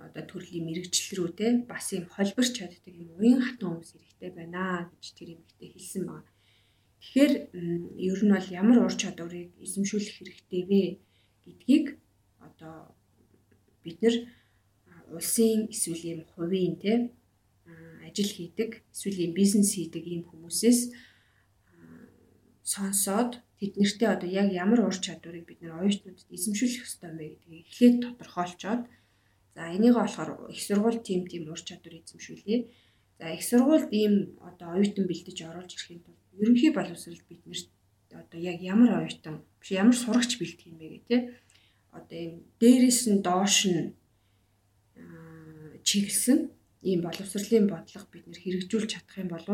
одоо 0.06 0.24
төрлийн 0.30 0.66
мэрэгжил 0.66 1.10
рүү 1.16 1.30
те 1.38 1.46
бас 1.70 1.86
юм 1.92 2.06
холбирч 2.14 2.52
чаддаг 2.58 2.94
юм 3.02 3.10
уян 3.20 3.40
хатан 3.44 3.68
хүмүүс 3.76 3.92
хэрэгтэй 3.92 4.30
байна 4.38 4.88
гэж 4.90 5.04
тэр 5.16 5.28
юм 5.34 5.40
ихтэй 5.44 5.68
хэлсэн 5.72 6.02
байна. 6.08 6.30
Тэгэхээр 7.00 7.32
ер 8.08 8.20
нь 8.24 8.34
бол 8.34 8.48
ямар 8.60 8.78
ур 8.84 8.94
чадварыг 9.02 9.50
эзэмшүүлэх 9.64 10.14
хэрэгтэй 10.16 10.62
вэ 10.70 10.82
гэдгийг 11.44 11.86
одоо 12.46 12.96
бид 13.84 13.98
нар 14.02 14.16
улсын 15.14 15.68
эсвэл 15.74 16.02
юм 16.12 16.20
хувийн 16.34 16.74
те 16.82 16.92
ажил 18.06 18.30
хийдэг 18.36 18.70
эсвэл 18.94 19.18
юм 19.26 19.32
бизнес 19.40 19.70
хийдэг 19.74 20.04
ийм 20.06 20.22
хүмүүсээс 20.26 20.80
сонсоод 22.66 23.32
тэд 23.58 23.72
нэртээ 23.80 24.08
одоо 24.14 24.28
яг 24.28 24.48
ямар 24.52 24.80
ур 24.84 24.96
чадварыг 25.06 25.44
бид 25.46 25.60
нэр 25.62 25.78
оюутнуудад 25.80 26.28
эзэмшүүлэх 26.36 26.84
ёстой 26.84 27.08
юм 27.10 27.16
бэ 27.18 27.26
гэдгийг 27.30 27.66
эхлээд 27.70 27.96
тодорхойлцоод 28.04 28.82
за 29.54 29.62
энийг 29.76 29.94
болохоор 29.96 30.30
их 30.52 30.60
сургууль 30.60 31.00
тим 31.08 31.20
тим 31.30 31.42
ур 31.48 31.60
чадвар 31.68 31.94
эзэмшүүлээ. 31.96 32.60
За 33.18 33.26
их 33.32 33.42
сургуульд 33.48 33.90
ийм 34.00 34.14
одоо 34.48 34.68
оюутан 34.76 35.04
бэлдэж 35.08 35.38
оруулж 35.48 35.72
ирэхэд 35.72 36.04
бол 36.04 36.20
ерөнхий 36.42 36.72
боловсрол 36.74 37.22
бид 37.30 37.42
нэрт 37.48 37.68
одоо 38.12 38.38
яг 38.52 38.58
ямар 38.60 38.90
оюутан 39.00 39.40
биш 39.60 39.70
ямар 39.72 39.96
сурагч 39.96 40.36
бэлдэх 40.36 40.66
юм 40.68 40.76
бэ 40.76 40.86
гэх 40.92 41.04
тээ. 41.08 41.22
Одоо 41.96 42.18
ийм 42.20 42.34
дээрээс 42.60 43.00
нь 43.08 43.24
доош 43.24 43.56
нь 43.72 43.96
чиглэсэн 45.88 46.38
ийм 46.82 47.00
боловсролын 47.06 47.66
бодлого 47.70 48.06
бид 48.12 48.24
нэр 48.26 48.40
хэрэгжүүлж 48.42 48.90
чадах 48.92 49.16
юм 49.22 49.30
бол 49.30 49.46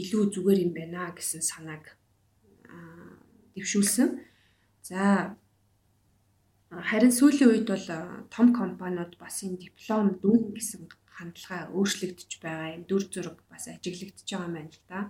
илүү 0.00 0.22
зүгээр 0.34 0.58
юм 0.66 0.72
байна 0.74 1.14
гэсэн 1.14 1.42
санааг 1.42 1.84
дэвшүүлсэн. 3.54 4.08
За 4.82 5.00
харин 6.70 7.12
сүүлийн 7.14 7.50
үед 7.50 7.66
бол 7.70 7.88
том 8.34 8.46
компаниуд 8.60 9.14
бас 9.22 9.42
энэ 9.46 9.62
диплом 9.62 10.18
дүн 10.22 10.54
гэсэн 10.58 10.90
хандлага 11.14 11.70
өөрчлөгдөж 11.70 12.30
байгаа 12.42 12.74
юм 12.74 12.82
дүр 12.90 13.02
зураг 13.06 13.38
бас 13.46 13.70
ажиглагдж 13.70 14.26
байгаа 14.26 14.48
юм 14.50 14.54
байна 14.58 14.70
л 14.74 14.82
да. 14.90 15.00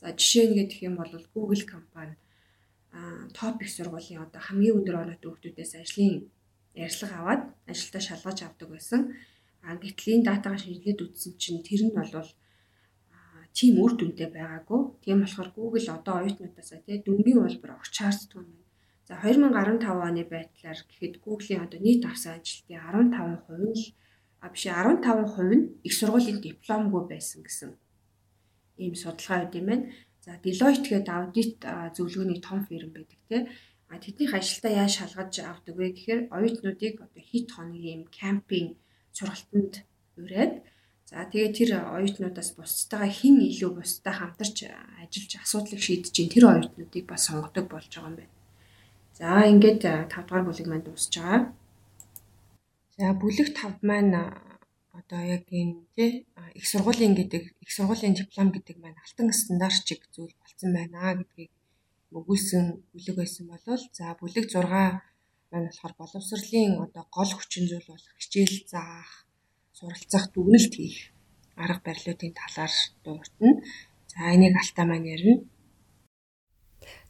За 0.00 0.16
жишээ 0.16 0.46
нь 0.48 0.56
гэх 0.56 0.80
юм 0.88 0.96
бол 0.96 1.12
Google 1.34 1.64
компани 1.68 2.16
топ 3.36 3.60
их 3.60 3.68
сургуулийн 3.68 4.24
одоо 4.24 4.40
хамгийн 4.40 4.80
өндөр 4.80 4.96
оноотой 4.96 5.28
хүүхдүүдээс 5.28 5.72
ажлын 5.76 6.24
ярьцлага 6.84 7.16
аваад 7.20 7.42
ажилдаа 7.70 8.02
шалгаж 8.04 8.38
авдаг 8.44 8.68
байсан. 8.74 9.00
А 9.66 9.74
гэтэл 9.82 10.12
энэ 10.14 10.26
датагаа 10.28 10.60
шинжилгээд 10.60 11.04
үзсэн 11.04 11.32
чинь 11.42 11.64
тэр 11.66 11.82
нь 11.88 11.96
бол 11.96 12.28
тийм 13.56 13.74
үр 13.82 13.92
дүнтэй 13.96 14.28
байгаагүй. 14.36 14.80
Тийм 15.02 15.18
болохоор 15.24 15.50
Google 15.56 15.88
одоо 15.96 16.14
оюутнуудаас 16.20 16.70
тий 16.84 17.00
дүнгийн 17.00 17.40
улбар 17.40 17.72
огч 17.80 17.94
хаарддаг 17.98 18.44
юм. 18.44 18.62
За 19.08 19.14
2015 19.22 19.86
оны 20.08 20.22
байдлаар 20.28 20.78
гэхэд 20.84 21.14
Google-ийн 21.24 21.64
одоо 21.64 21.80
нийт 21.80 22.04
авсан 22.04 22.36
ажилтны 22.36 22.76
15% 22.76 23.64
нь 23.64 23.80
а 24.44 24.46
биш 24.52 24.64
15% 24.68 25.56
нь 25.56 25.64
их 25.86 25.94
сургуулийн 25.96 26.38
дипломгүй 26.44 27.02
байсан 27.08 27.40
гэсэн 27.46 27.70
ийм 28.82 28.94
судалгаа 28.94 29.48
өгд 29.48 29.58
юм 29.60 29.66
байна. 29.70 29.86
За 30.24 30.30
Deloitte 30.44 30.88
гэдэг 30.90 31.14
аудит 31.16 31.58
зөвлөгөөний 31.96 32.40
том 32.42 32.60
фирм 32.68 32.90
байдаг 32.92 33.20
тийм. 33.28 33.42
А 33.92 33.98
тэднийх 34.02 34.32
ажилдаа 34.34 34.72
яаж 34.82 34.92
шалгаж 34.98 35.32
авдаг 35.40 35.74
вэ 35.76 35.86
гэхээр 35.94 36.20
оюутнуудыг 36.36 36.94
одоо 37.06 37.22
хит 37.30 37.48
хоногийн 37.54 38.02
кампинг 38.18 38.70
сургалтанд 39.16 39.72
ураад 40.18 40.54
за 41.08 41.22
тэгээ 41.30 41.50
тэр 41.58 41.70
оюутнуудаас 41.96 42.50
бусдтайгаа 42.58 43.12
хэн 43.18 43.36
илүү 43.50 43.70
бусдтай 43.78 44.14
хамтарч 44.16 44.56
ажиллаж 45.02 45.32
асуудлыг 45.38 45.80
шийдэж 45.86 46.10
чинь 46.12 46.32
тэр 46.34 46.44
оюутнуудыг 46.50 47.04
бас 47.06 47.22
сонгодог 47.26 47.66
болж 47.70 47.90
байгаа 47.94 48.10
юм 48.10 48.16
байна. 48.18 48.34
За 49.18 49.26
ингээд 49.52 49.82
5 50.10 50.26
дугаар 50.26 50.44
бүлэг 50.46 50.66
маань 50.68 50.86
дуусж 50.86 51.14
байгаа. 51.14 51.40
За 52.98 53.06
бүлэг 53.20 53.48
5 53.54 53.86
маань 53.88 54.14
одоо 54.98 55.20
яг 55.36 55.44
энэ 55.60 55.86
тий 55.94 56.10
их 56.58 56.66
сургуулийн 56.66 57.14
гэдэг 57.14 57.42
их 57.64 57.70
сургуулийн 57.76 58.18
диплом 58.18 58.48
гэдэг 58.52 58.76
маань 58.80 58.98
алтан 59.04 59.28
стандарт 59.32 59.84
чиг 59.88 60.00
зүйл 60.14 60.34
болсон 60.42 60.70
байна 60.76 61.14
гэдгийг 61.20 61.52
өгүүлсэн 62.14 62.64
бүлэг 62.92 63.14
байсан 63.18 63.44
болол 63.50 63.82
за 63.96 64.14
бүлэг 64.20 64.46
6 64.46 64.66
маань 65.50 65.68
болохоор 65.68 65.94
боловсролын 65.98 66.72
одоо 66.86 67.04
гол 67.10 67.32
хүчин 67.34 67.64
зүйл 67.70 67.86
болох 67.90 68.14
хичээл 68.20 68.56
заах, 68.70 69.10
суралцах, 69.72 70.24
дүгнэлт 70.34 70.74
хийх 70.76 70.98
арга 71.56 71.82
барилуудын 71.86 72.32
талаар 72.36 72.74
дурдна. 73.04 73.50
За 74.10 74.20
энийг 74.34 74.54
алтаа 74.58 74.84
маань 74.86 75.10
ярина. 75.14 75.34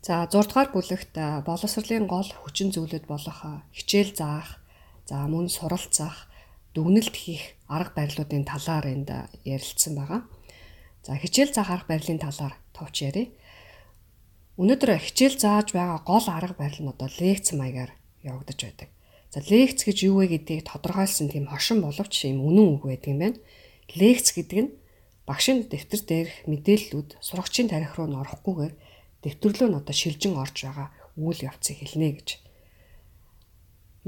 За 0.07 0.25
6 0.31 0.33
дугаар 0.33 0.71
бүлэгт 0.73 1.15
боловсролын 1.49 2.07
гол 2.07 2.31
хүчин 2.43 2.71
зүйлүүд 2.73 3.05
болох 3.09 3.41
хичээл 3.77 4.13
заах, 4.15 4.63
за 5.09 5.17
мөн 5.33 5.49
суралцах, 5.49 6.31
дүгнэлт 6.75 7.17
хийх 7.17 7.45
арга 7.69 7.93
барилуудын 7.99 8.45
талаар 8.45 8.87
энд 8.95 9.11
ярилцсан 9.45 9.93
байгаа. 9.99 10.21
За 11.07 11.17
хичээл 11.17 11.53
заах 11.53 11.71
арга 11.71 11.91
барилын 11.93 12.21
талаар 12.23 12.55
товч 12.77 12.97
ярив. 13.09 13.29
Өнөөдөр 14.57 14.97
хичээл 14.97 15.37
зааж 15.37 15.77
байгаа 15.77 16.01
гол 16.01 16.27
арга 16.33 16.57
барил 16.57 16.81
нь 16.81 16.93
одоо 16.93 17.13
лекц 17.21 17.53
маягаар 17.53 17.93
явагдаж 18.25 18.59
байдаг. 18.65 18.89
За 19.29 19.45
лекц 19.45 19.85
гэж 19.85 20.09
юу 20.09 20.25
вэ 20.25 20.33
гэдгийг 20.33 20.65
тодорхойлсон 20.65 21.29
тийм 21.29 21.45
хошин 21.53 21.85
боловч 21.85 22.25
юм 22.25 22.41
үнэн 22.41 22.81
үг 22.81 22.89
байдаг 22.89 23.11
юм 23.13 23.21
байна. 23.21 23.39
Лекц 23.93 24.33
гэдэг 24.33 24.59
нь 24.65 24.75
багшийн 25.29 25.69
дэвтэр 25.69 26.03
дээрх 26.09 26.37
мэдээллүүд 26.49 27.21
сурагчийн 27.21 27.69
тарих 27.69 28.01
руу 28.01 28.09
н 28.09 28.17
орохгүйгээр 28.25 28.75
дэвтэрлөө 29.21 29.69
нь 29.69 29.79
одоо 29.81 29.93
шилжин 29.93 30.41
орж 30.41 30.57
байгаа 30.65 30.89
үйл 31.21 31.41
явцыг 31.45 31.77
хэлнэ 31.85 32.09
гэж 32.17 32.29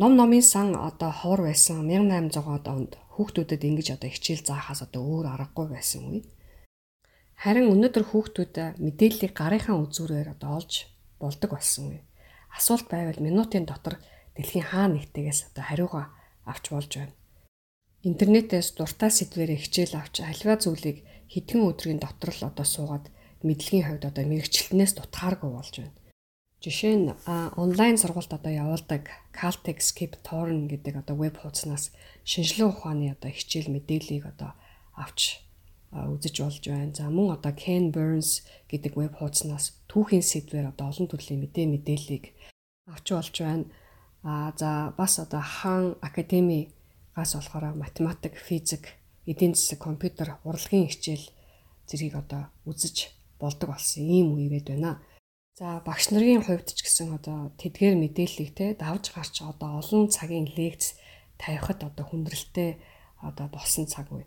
ном 0.00 0.14
номын 0.14 0.40
сан 0.46 0.78
одоо 0.78 1.10
ховор 1.10 1.50
байсан 1.50 1.82
1800 1.84 2.70
онд 2.70 2.92
хүүхдүүдэд 3.18 3.66
ингэж 3.68 3.88
одоо 3.98 4.08
хичээл 4.14 4.46
заахаас 4.46 4.80
одоо 4.86 5.02
өөр 5.02 5.26
аргагүй 5.34 5.66
байсан 5.74 6.06
үе. 6.06 6.22
Харин 7.38 7.70
өнөөдөр 7.70 8.02
хүүхдүүд 8.10 8.82
мэдээллийг 8.82 9.30
гарынхаа 9.30 9.78
үзүүрээр 9.78 10.34
одоо 10.34 10.58
олж 10.58 10.90
болдог 11.22 11.54
болсон 11.54 11.94
үе. 11.94 12.02
Асуулт 12.50 12.90
байвал 12.90 13.22
минутын 13.22 13.62
дотор 13.62 14.02
дэлхийн 14.34 14.66
хаа 14.66 14.90
нэгтгээс 14.90 15.54
одоо 15.54 15.62
хариугаа 15.62 16.06
авч 16.50 16.64
болж 16.74 16.90
байна. 16.98 17.14
Интернетээс 18.02 18.74
дуртай 18.74 19.14
сэдвэрээ 19.14 19.58
хичээл 19.62 19.94
авч 20.02 20.26
альва 20.26 20.58
зүйлийг 20.58 21.06
хэдхэн 21.30 21.62
өдрийн 21.62 22.02
дотор 22.02 22.34
л 22.34 22.42
одоо 22.50 22.66
суугаад 22.66 23.06
мэдлэгийн 23.46 23.86
хувьд 23.86 24.04
одоо 24.10 24.24
мэрэгчлэнээс 24.26 24.98
дутхааргүй 24.98 25.50
болж 25.54 25.74
байна. 25.78 25.94
Жишээ 26.58 26.94
нь 26.98 27.14
онлайн 27.54 28.02
сургалт 28.02 28.34
одоо 28.34 28.50
явуулдаг 28.50 29.14
Caltech 29.30 29.78
Skip 29.78 30.18
Torn 30.26 30.66
гэдэг 30.66 31.06
одоо 31.06 31.14
веб 31.14 31.38
хуудаснаас 31.38 31.94
шинжилгээ 32.26 32.66
ухааны 32.66 33.14
одоо 33.14 33.30
хичээл 33.30 33.70
мэдээллийг 33.70 34.26
одоо 34.26 34.58
авч 34.98 35.38
үзэж 35.92 36.34
болж 36.44 36.64
байна. 36.68 36.92
За 36.94 37.08
мөн 37.08 37.36
одоо 37.36 37.52
Ken 37.52 37.90
Burns 37.92 38.44
гэдэг 38.68 38.92
веб 38.96 39.14
хуудаснаас 39.16 39.80
түүхийн 39.88 40.24
сэдвээр 40.24 40.70
одоо 40.76 40.92
олон 40.92 41.08
төрлийн 41.08 41.40
мэдээ 41.40 41.66
мэдээллийг 41.68 42.24
авч 42.92 43.06
болж 43.12 43.36
байна. 43.40 43.64
А 44.22 44.52
за 44.56 44.92
бас 44.98 45.18
одоо 45.18 45.40
хаан 45.40 45.96
академигаас 46.04 47.32
болохоор 47.34 47.72
математик, 47.74 48.36
физик, 48.36 48.98
эдийн 49.24 49.54
засаг, 49.54 49.78
компьютер, 49.80 50.36
урлагийн 50.44 50.88
хичээл 50.92 51.32
зэргийг 51.88 52.14
одоо 52.20 52.52
үзэж 52.68 53.08
болдог 53.40 53.72
болсон 53.72 54.04
ийм 54.04 54.36
үе 54.36 54.52
ирээд 54.52 54.68
байна. 54.68 55.00
За 55.56 55.80
багш 55.82 56.12
нарын 56.12 56.44
хувьд 56.44 56.68
ч 56.76 56.84
гэсэн 56.84 57.16
одоо 57.16 57.50
тэдгээр 57.56 57.96
мэдээллийг 57.96 58.50
те 58.54 58.76
давж 58.76 59.10
гарч 59.16 59.42
одоо 59.42 59.80
олон 59.80 60.06
цагийн 60.12 60.46
лекц 60.52 60.94
тавихад 61.40 61.80
одоо 61.82 62.04
хүндрэлтэй 62.06 62.78
одоо 63.24 63.46
болсон 63.48 63.86
цаг 63.86 64.06
үе. 64.12 64.26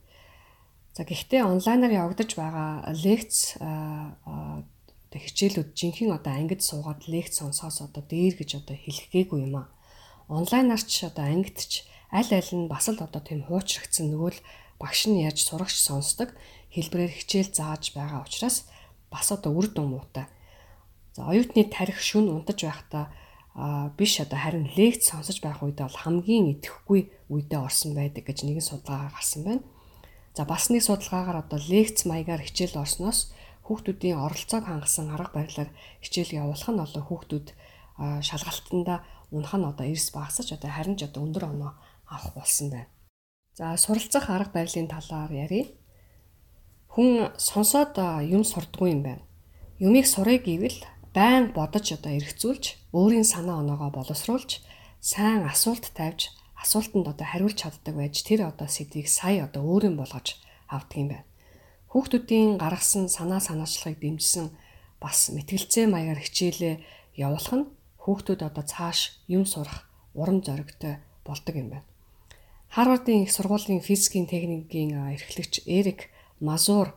За 0.91 1.07
гэхдээ 1.07 1.47
онлайнаар 1.47 1.93
явагдаж 2.03 2.35
байгаа 2.35 2.91
лекц 2.91 3.55
одоо 3.63 5.19
хичээлүүд 5.23 5.71
жинхэнэ 5.71 6.19
одоо 6.19 6.35
ангид 6.35 6.59
суугаад 6.59 7.07
лекц 7.07 7.39
сонсоос 7.39 7.79
одоо 7.87 8.03
дээр 8.03 8.35
гэж 8.35 8.59
одоо 8.59 8.75
хэлэхгээгүй 8.75 9.39
юм 9.47 9.55
аа. 9.63 9.67
Онлайнаар 10.27 10.83
ч 10.83 11.07
одоо 11.07 11.31
ангид 11.31 11.63
ч 11.63 11.87
аль 12.11 12.27
аль 12.35 12.51
нь 12.51 12.67
бас 12.67 12.91
л 12.91 12.99
одоо 12.99 13.23
тийм 13.23 13.47
хуучрагдсан 13.47 14.11
нөгөө 14.11 14.31
л 14.35 14.43
багш 14.83 15.07
нь 15.07 15.23
яаж 15.23 15.39
сурагч 15.47 15.79
сонсдог 15.79 16.35
хэлбэрээр 16.75 17.23
хичээл 17.23 17.55
зааж 17.55 17.95
байгаа 17.95 18.27
учраас 18.27 18.67
бас 19.07 19.31
одоо 19.31 19.55
үр 19.55 19.71
дүн 19.71 19.95
муутай. 19.95 20.27
За 21.15 21.23
оюутны 21.23 21.71
тарих 21.71 22.03
шүн 22.03 22.27
унтаж 22.27 22.67
байхдаа 22.67 23.15
биш 23.95 24.19
одоо 24.19 24.39
харин 24.39 24.67
лекц 24.75 25.11
сонсож 25.11 25.39
байх 25.39 25.63
үед 25.63 25.79
бол 25.79 25.95
хамгийн 26.03 26.51
идэхгүй 26.59 27.11
үедээ 27.31 27.59
орсон 27.63 27.95
байдаг 27.95 28.27
гэж 28.27 28.43
нэгэн 28.43 28.63
судалгаа 28.63 29.15
гарсан 29.15 29.43
байна. 29.47 29.63
За 30.35 30.45
бас 30.45 30.69
нэг 30.71 30.83
судалгаагаар 30.83 31.43
одоо 31.43 31.59
лекц 31.59 32.07
маягаар 32.07 32.41
хичээл 32.43 32.79
орсноос 32.79 33.35
хүүхдүүдийн 33.67 34.15
оролцоог 34.15 34.63
хангасан 34.63 35.11
арга 35.11 35.35
барилаар 35.35 35.69
хичээл 35.99 36.39
явуулах 36.41 36.71
нь 36.71 36.83
одоо 36.83 37.03
хүүхдүүд 37.03 37.47
шалгалтанда 37.99 38.95
унах 39.35 39.55
нь 39.59 39.67
одоо 39.67 39.85
эрс 39.85 40.07
багасч 40.15 40.55
одоо 40.55 40.71
харин 40.71 40.95
ч 40.95 41.03
одоо 41.03 41.21
өндөр 41.27 41.43
оноо 41.51 41.71
авах 42.07 42.33
болсон 42.35 42.71
байна. 42.71 42.89
За 43.59 43.75
суралцах 43.75 44.31
арга 44.31 44.51
барилын 44.55 44.87
талаар 44.87 45.31
ярив. 45.31 45.67
Хүн 46.95 47.35
сонсоод 47.35 47.95
юм 48.23 48.43
сурдгүй 48.47 48.95
юм 48.95 49.01
байна. 49.03 49.23
Юмыг 49.79 50.07
сурыг 50.07 50.47
гэвэл 50.47 50.79
байн 51.13 51.51
бодож 51.51 51.91
одоо 51.91 52.11
эргцүүлж 52.15 52.95
өөрийн 52.95 53.27
санаа 53.27 53.59
оноогоо 53.59 53.91
боловсруулж 53.91 54.63
сайн 54.99 55.43
асуулт 55.43 55.91
тавьж 55.95 56.31
асуултанд 56.63 57.07
одоо 57.09 57.25
хариулж 57.25 57.57
чаддаг 57.57 57.95
байж 57.97 58.21
тэр 58.23 58.47
одоо 58.47 58.69
сэдвийг 58.69 59.09
сая 59.09 59.49
одоо 59.49 59.65
өөрийн 59.65 59.97
болгож 59.97 60.37
авдаг 60.69 60.97
юм 60.97 61.09
байна. 61.11 61.27
Хүүхдүүдийн 61.91 62.61
гаргасан 62.61 63.09
санаа 63.09 63.41
санаачлагыг 63.43 63.99
дэмжсэн 63.99 64.47
бас 65.01 65.33
мэтгэлцээ 65.33 65.85
маягаар 65.89 66.21
хичээлээ 66.21 66.75
явуулах 67.17 67.55
нь 67.57 67.65
хүүхдүүд 68.05 68.41
одоо 68.47 68.63
цааш 68.63 68.99
юм 69.27 69.43
сурах 69.49 69.89
урам 70.13 70.39
зоригтой 70.45 71.01
болдог 71.25 71.55
юм 71.57 71.69
байна. 71.73 71.87
Харвардын 72.69 73.25
их 73.25 73.31
сургуулийн 73.33 73.81
физикийн 73.81 74.27
техникийн 74.31 74.95
эрхлэгч 75.17 75.67
Эрик 75.67 76.07
Мазур 76.39 76.95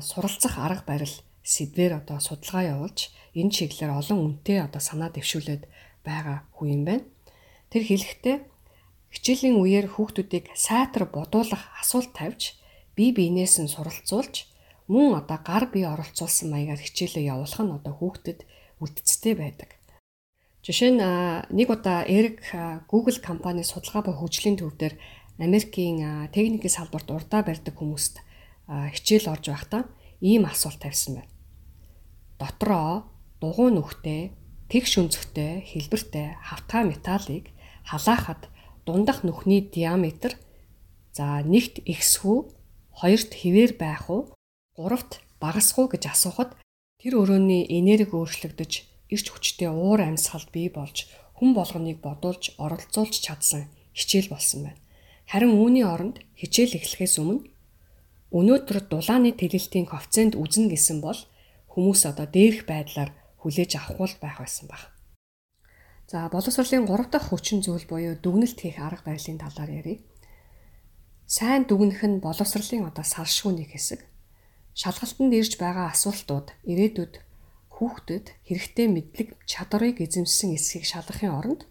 суралцах 0.00 0.56
арга 0.58 0.84
барил 0.86 1.14
сэдвэр 1.44 2.00
одоо 2.00 2.18
судалгаа 2.20 2.64
явуулж 2.74 3.12
энэ 3.36 3.52
чиглэлээр 3.52 3.92
олон 4.00 4.18
үнэтэй 4.24 4.64
одоо 4.64 4.80
санаа 4.80 5.12
дэвшүүлээд 5.12 5.68
байгаа 6.04 6.48
хүн 6.56 6.68
юм 6.72 6.82
байна. 6.88 7.04
Тэр 7.68 7.84
хэлэхдээ 7.84 8.36
хичээлийн 9.14 9.56
үеэр 9.60 9.86
хүүхдүүдийг 9.92 10.52
сайтар 10.54 11.08
бодуулах 11.08 11.72
асуулт 11.80 12.12
тавьж 12.12 12.56
бие 12.96 13.12
биенээс 13.16 13.62
нь 13.62 13.72
суралцуулж 13.72 14.48
мөн 14.88 15.20
одоо 15.20 15.38
гар 15.40 15.64
бие 15.72 15.88
оролцуулсан 15.88 16.48
маягаар 16.52 16.80
хичээлээ 16.82 17.30
явуулах 17.32 17.62
нь 17.64 17.76
одоо 17.76 17.94
хүүхдэд 17.96 18.40
үлдэцтэй 18.82 19.34
байдаг. 19.38 19.70
Жишээ 20.64 20.90
нь 20.92 21.02
нэг 21.54 21.68
удаа 21.70 22.04
Эрик 22.04 22.44
Google 22.90 23.18
компани 23.24 23.64
судалгаа 23.64 24.02
ба 24.06 24.12
хөгжлийн 24.12 24.60
төвдөр 24.60 24.92
Америкийн 25.38 26.28
техникийн 26.34 26.76
салбарт 26.76 27.08
урдаа 27.08 27.40
барьдаг 27.46 27.74
хүмүүст 27.78 28.20
хичээл 28.68 29.32
орж 29.32 29.44
байхдаа 29.48 29.82
ийм 30.20 30.44
асуулт 30.44 30.82
тавьсан 30.82 31.22
байна 31.22 31.38
дотроо 32.38 33.10
дугуй 33.42 33.70
нүхтэй, 33.74 34.32
тэгш 34.70 35.02
өнцгтэй, 35.02 35.66
хэлбэртэй 35.66 36.38
хавтгай 36.38 36.82
металлыг 36.86 37.44
халаахад 37.84 38.46
дундах 38.88 39.20
нүхний 39.28 39.60
диаметр 39.60 40.40
За 41.18 41.42
нэгт 41.42 41.82
ихсхүү, 41.82 42.46
хоёрт 42.94 43.30
хിവэр 43.34 43.74
байх 43.74 44.06
уу, 44.06 44.30
гуравт 44.78 45.18
багасх 45.42 45.74
уу 45.74 45.90
гэж 45.90 46.14
асуухад 46.14 46.54
тэр 47.02 47.18
өрөөний 47.18 47.66
энерги 47.74 48.14
өөрчлөгдөж 48.14 48.72
ирч 49.10 49.26
хүчтэй 49.26 49.66
уур 49.66 49.98
амьсгалд 49.98 50.54
бий 50.54 50.70
болж 50.70 51.10
хүн 51.34 51.58
болгоныг 51.58 51.98
бодуулж 51.98 52.54
оролцуулж 52.62 53.18
чадсан 53.18 53.66
хичээл 53.98 54.30
болсон 54.30 54.70
байна. 54.70 54.78
Харин 55.26 55.58
үүний 55.58 55.82
оронд 55.82 56.22
хичээл 56.38 56.78
эхлэхээс 56.78 57.18
өмнө 57.18 57.50
өнөөдөр 58.30 58.78
дулааны 58.86 59.34
тэлэлтийн 59.34 59.90
коэффициент 59.90 60.38
үзнэ 60.38 60.70
гэсэн 60.70 61.02
бол 61.02 61.18
хүмүүс 61.66 62.06
одоо 62.06 62.30
дээрх 62.30 62.62
байдлаар 62.70 63.10
хүлээж 63.42 63.74
авахгүй 63.74 64.22
байх 64.22 64.38
байсан 64.38 64.70
баг. 64.70 64.86
За 66.08 66.30
боловсролын 66.32 66.88
3 66.88 67.12
дахь 67.12 67.28
хүчин 67.28 67.60
зүйл 67.60 67.84
буюу 67.84 68.16
дүгнэлт 68.16 68.56
хийх 68.56 68.80
арга 68.80 69.12
барилын 69.12 69.36
талаар 69.44 69.68
ярив. 69.68 70.00
Сайн 71.28 71.68
дүгнэх 71.68 72.00
нь 72.00 72.24
боловсролын 72.24 72.88
одоо 72.88 73.04
салшгүй 73.04 73.52
нэг 73.52 73.76
хэсэг. 73.76 74.00
Шалгалтанд 74.72 75.36
ирж 75.36 75.60
байгаа 75.60 75.92
асуултууд 75.92 76.56
ирээдүйд 76.64 77.20
хүүхдэд 77.76 78.26
хэрэгтэй 78.48 78.88
мэдлэг 78.88 79.28
чадварыг 79.44 80.00
эзэмшсэн 80.00 80.56
эсхийг 80.56 80.88
шалгахын 80.88 81.36
оронд 81.36 81.68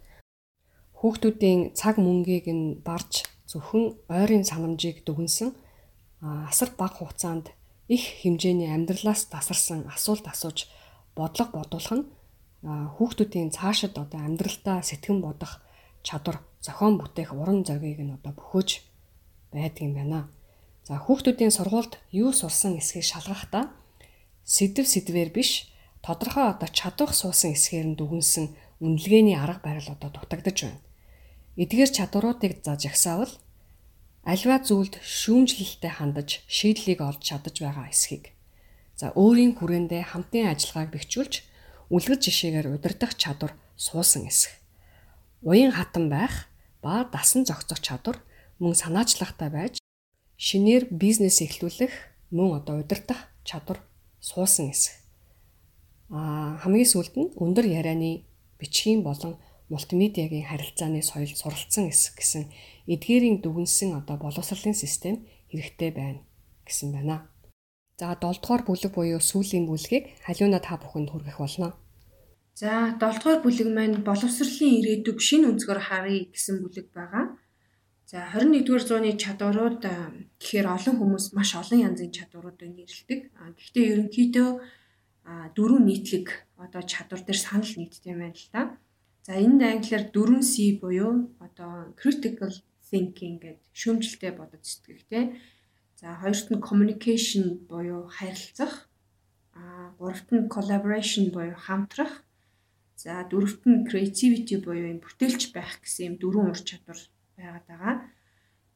хүүхдүүдийн 1.02 1.74
цаг 1.74 1.98
мөнгийг 1.98 2.46
нь 2.54 2.78
барж 2.86 3.26
зөвхөн 3.50 3.98
ойрын 4.06 4.46
санамжийг 4.46 5.02
дүгнсэн 5.02 5.50
асар 6.22 6.70
бага 6.78 7.02
хугацаанд 7.02 7.50
их 7.90 8.22
хэмжээний 8.22 8.70
амьдралаас 8.70 9.26
тасарсан 9.34 9.90
асуулт 9.90 10.30
асууж 10.30 10.70
бодлого 11.18 11.58
бодуулах 11.58 11.94
нь 11.98 12.06
хүүхдүүдийн 12.68 13.50
цаашид 13.56 13.96
одоо 13.96 14.20
амьдралдаа 14.20 14.84
сэтгэн 14.84 15.24
бодох 15.24 15.64
чадвар, 16.04 16.44
зохион 16.62 17.00
бүтээх 17.00 17.32
уран 17.32 17.64
зохийг 17.64 18.00
нь 18.04 18.16
одоо 18.18 18.34
бөхөөж 18.36 18.70
байдаг 19.52 19.84
юм 19.84 19.94
байна. 19.96 20.22
За 20.88 21.00
хүүхдүүдийн 21.00 21.52
сургуульд 21.52 22.00
юу 22.12 22.32
сурсан 22.32 22.80
эсхийг 22.80 23.06
шалгахдаа 23.08 23.72
сэдв 24.44 24.88
сэдвэр 24.88 25.30
биш 25.36 25.72
тодорхой 26.06 26.48
одоо 26.54 26.70
чадвах 26.72 27.12
суусан 27.12 27.52
эсхээр 27.56 27.88
нь 27.92 27.98
дүгнсэн 28.00 28.56
үнэлгээний 28.80 29.36
арга 29.36 29.64
барил 29.64 29.90
одоо 29.92 30.10
дутагдж 30.12 30.60
байна. 30.64 30.80
Эдгээр 31.60 31.92
чадваруудыг 31.92 32.64
за 32.64 32.80
жагсаавал 32.80 33.34
альва 34.24 34.58
зүйлд 34.60 35.00
шүүмжлэлтэй 35.04 35.92
хандаж 35.92 36.44
шийдлийг 36.48 37.00
олж 37.02 37.22
чадаж 37.24 37.56
байгаа 37.60 37.88
эсхийг. 37.92 38.32
За 39.00 39.12
өөрийн 39.16 39.58
хүрээндээ 39.58 40.04
хамтын 40.14 40.52
ажиллагааг 40.54 40.90
бэхжүүлж 40.94 41.34
үлгэр 41.90 42.20
жишээгээр 42.20 42.68
удирдах 42.76 43.16
чадвар 43.16 43.54
суусан 43.76 44.28
эсэх. 44.28 44.52
Уян 45.42 45.72
хатан 45.72 46.10
байх 46.10 46.52
ба 46.82 47.08
дасан 47.12 47.46
зохицох 47.46 47.80
чадвар 47.80 48.18
мөн 48.60 48.76
санаачлахтай 48.76 49.50
байж 49.50 49.76
шинээр 50.36 50.92
бизнес 50.92 51.42
эхлүүлэх 51.42 51.94
мөн 52.32 52.60
одоо 52.60 52.84
удирдах 52.84 53.32
чадвар 53.48 53.80
суусан 54.20 54.72
эсэх. 54.74 54.96
Аа 56.10 56.60
хамгийн 56.64 56.92
сүүлд 56.92 57.14
нь 57.16 57.34
өндөр 57.40 57.66
ярианы 57.68 58.28
бичгийн 58.60 59.04
болон 59.04 59.40
мултимедиагийн 59.70 60.48
харилцааны 60.48 61.04
соёл 61.04 61.32
суралцсан 61.32 61.92
эсэх 61.92 62.16
гэсэн 62.16 62.44
эдгээрийн 62.88 63.44
дүгнсэн 63.44 63.96
одоо 64.00 64.16
боловсролын 64.18 64.76
систем 64.76 65.28
хэрэгтэй 65.52 65.92
байна 65.92 66.20
гэсэн 66.68 66.92
байна. 66.92 67.28
За 67.98 68.14
7 68.14 68.22
дугаар 68.22 68.62
бүлэг 68.62 68.94
буюу 68.94 69.18
сүүлийн 69.18 69.66
бүлгийг 69.66 70.14
халиуна 70.22 70.62
та 70.62 70.78
бүхэнд 70.78 71.10
хүргэх 71.10 71.42
болно. 71.42 71.74
За 72.54 72.94
7 72.94 73.02
дугаар 73.02 73.42
бүлэг 73.42 73.70
маань 73.74 74.06
боловсролын 74.06 74.78
ирээдүг 74.78 75.18
шинэ 75.18 75.50
өнцгөр 75.50 75.82
харъя 75.82 76.30
гэсэн 76.30 76.62
бүлэг 76.62 76.94
байгаа. 76.94 77.34
За 78.06 78.30
21-р 78.38 78.82
зууны 78.86 79.18
чадварууд 79.18 79.82
гэхээр 80.38 80.68
олон 80.70 80.96
хүмүүс 81.02 81.26
маш 81.34 81.58
олон 81.58 81.80
янзын 81.90 82.14
чадваруудыг 82.14 82.70
нэрлэдэг. 82.70 83.20
Гэхдээ 83.34 83.86
ерөнхийдөө 83.92 84.50
дөрвөн 85.58 85.86
нийтлэг 85.90 86.28
одоо 86.62 86.82
чадвар 86.86 87.22
дээр 87.26 87.40
санал 87.42 87.68
юм 87.82 87.90
байна 88.22 88.38
л 88.38 88.48
да. 88.54 88.62
За 89.26 89.34
энд 89.36 89.60
англиар 89.60 90.08
4C 90.14 90.80
буюу 90.80 91.34
одоо 91.44 91.92
critical 92.00 92.54
thinking 92.88 93.42
гэдэг 93.44 93.74
шүүмжлэлтэй 93.76 94.32
бодож 94.38 94.64
сэтгэх 94.64 95.04
тийм 95.12 95.36
За 95.98 96.14
хоёрт 96.22 96.48
нь 96.54 96.62
communication 96.62 97.46
буюу 97.70 98.06
харилцах. 98.06 98.74
А 99.58 99.90
гуравт 99.98 100.30
нь 100.30 100.46
collaboration 100.54 101.34
буюу 101.34 101.58
хамтрах. 101.58 102.22
За 102.96 103.26
дөрөвт 103.32 103.66
нь 103.66 103.86
creativity 103.90 104.62
буюу 104.62 104.94
юм 104.94 105.00
бүтээлч 105.02 105.50
байх 105.58 105.82
гэсэн 105.82 106.06
юм 106.10 106.16
дөрвөн 106.22 106.54
ур 106.54 106.62
чадвар 106.62 107.00
байгаад 107.38 107.66
байгаа. 107.66 107.96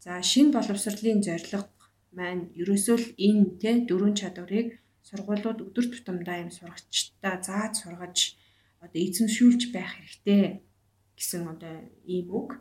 За 0.01 0.17
шинэ 0.17 0.49
боловсролын 0.57 1.22
зорилго 1.22 1.69
маань 2.17 2.49
ерөөсөө 2.57 2.97
л 2.97 3.07
энэ 3.28 3.45
тэ 3.61 3.72
дөрвөн 3.86 4.17
чадварыг 4.17 4.82
сургуулиуд 5.05 5.61
өдөр 5.61 5.86
тутамдаа 5.93 6.38
юм 6.41 6.49
сурагчдаа 6.49 7.36
зааж 7.45 7.74
сургаж 7.86 8.17
одоо 8.82 8.97
эзэмшүүлж 8.97 9.69
байх 9.69 9.93
хэрэгтэй 9.93 10.65
гэсэн 11.13 11.45
одоо 11.53 11.76
ийм 12.09 12.34
үг. 12.34 12.57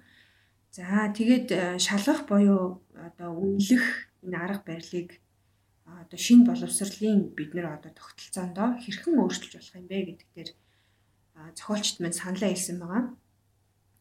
За 0.68 0.84
тэгээд 1.16 1.80
шалгах 1.80 2.28
буюу 2.28 2.84
одоо 2.92 3.30
үнэлэх 3.40 4.09
энэ 4.24 4.36
арга 4.44 4.64
барилыг 4.66 5.10
одоо 6.02 6.18
шинэ 6.26 6.46
боловсролын 6.46 7.20
бид 7.36 7.50
нэр 7.54 7.66
одоо 7.76 7.92
тогтолцоондоо 7.94 8.68
хэрхэн 8.82 9.14
өөрчилж 9.18 9.52
болох 9.54 9.74
юм 9.80 9.86
бэ 9.90 9.98
гэдэг 10.06 10.28
дээр 10.34 10.50
зохиолчд 11.58 11.96
мань 12.00 12.18
саналаа 12.20 12.50
хэлсэн 12.52 12.78
байгаа. 12.78 13.04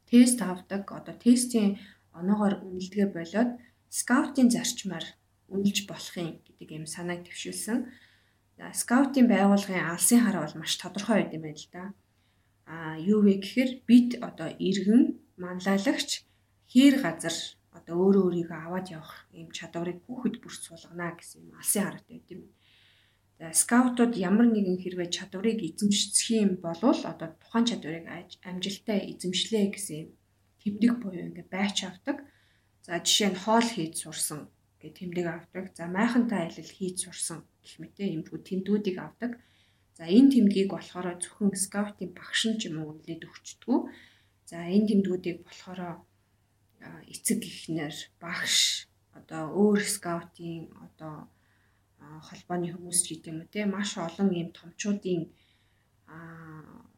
Тест 0.10 0.40
авдаг 0.42 0.84
одоо 0.92 1.16
тестийн 1.26 1.80
оноогоор 2.20 2.56
үнэлдэгэ 2.68 3.08
болоод 3.16 3.52
скаутын 3.90 4.50
зарчмаар 4.54 5.06
үнэлж 5.54 5.88
болохын 5.90 6.30
гэдэг 6.46 6.70
юм 6.78 6.86
санааг 6.86 7.26
төвшүүлсэн. 7.26 7.78
Скаутын 8.82 9.26
байгууллагын 9.30 9.90
алсын 9.94 10.22
хараа 10.22 10.46
бол 10.46 10.60
маш 10.62 10.74
тодорхой 10.78 11.24
байд 11.24 11.36
юм 11.38 11.44
байна 11.48 11.58
л 11.64 11.70
да. 11.74 11.84
А 12.70 12.76
юу 13.00 13.26
вэ 13.26 13.42
гэхээр 13.42 13.72
бид 13.90 14.10
одоо 14.22 14.50
иргэн 14.52 15.18
манлайлагч 15.42 16.10
хээр 16.70 16.96
газар 17.02 17.34
одоо 17.80 17.96
өөрөө 18.04 18.24
өөрийгөө 18.28 18.60
аваад 18.62 18.88
явах 18.98 19.14
ийм 19.40 19.50
чадварыг 19.58 20.00
хүүхэд 20.04 20.36
бүрт 20.44 20.62
суулгана 20.68 21.16
гэсэн 21.16 21.48
юм 21.48 21.56
алсын 21.60 21.84
хараатай 21.88 22.16
байт 22.20 22.30
юм. 22.36 22.44
За 23.40 23.48
скаутууд 23.62 24.14
ямар 24.30 24.48
нэгэн 24.52 24.78
хэрвээ 24.84 25.10
чадварыг 25.16 25.60
эзэмших 25.64 26.28
юм 26.44 26.52
бол 26.66 26.80
одоо 26.84 27.30
тухайн 27.42 27.66
чадварыг 27.72 28.06
амжилттай 28.50 29.00
эзэмшлээ 29.12 29.66
гэсэн 29.72 29.98
юм 30.04 30.10
тэмдэг 30.62 30.94
буюу 31.00 31.24
ингээ 31.28 31.48
байч 31.56 31.78
авдаг. 31.88 32.18
За 32.86 33.00
жишээ 33.00 33.32
нь 33.32 33.42
хоол 33.44 33.68
хийж 33.76 33.94
сурсан 34.04 34.40
гэх 34.80 34.94
тэмдэг 35.00 35.28
авдаг. 35.28 35.66
За 35.78 35.84
майхантай 35.88 36.40
аялал 36.44 36.72
хийж 36.78 36.98
сурсан 37.08 37.40
гэх 37.64 37.76
мэт 37.80 37.96
иймэрхүү 38.00 38.40
тэмдгүүдийг 38.44 38.98
авдаг. 39.00 39.32
За 39.98 40.04
энэ 40.08 40.32
тэмдгийг 40.34 40.70
болохоор 40.72 41.08
зөвхөн 41.20 41.56
скаутын 41.56 42.12
багш 42.16 42.42
нь 42.50 42.60
ч 42.60 42.68
юм 42.68 42.76
уу 42.80 42.92
үнэлээд 42.92 43.24
өгчдөг. 43.28 43.82
За 44.52 44.58
энэ 44.76 44.88
тэмдгүүдийг 44.90 45.38
болохоор 45.48 46.04
эцэг 47.14 47.40
эхнэр 47.52 47.96
багш 48.24 48.88
одоо 49.20 49.44
өөр 49.62 49.80
скаутын 49.96 50.72
одоо 50.86 51.16
холбооны 52.28 52.68
хүмүүс 52.72 53.00
ч 53.06 53.08
гэдэм 53.12 53.38
үү 53.42 53.52
те 53.54 53.62
маш 53.66 53.90
олон 54.08 54.30
ийм 54.40 54.50
томчуудын 54.58 55.22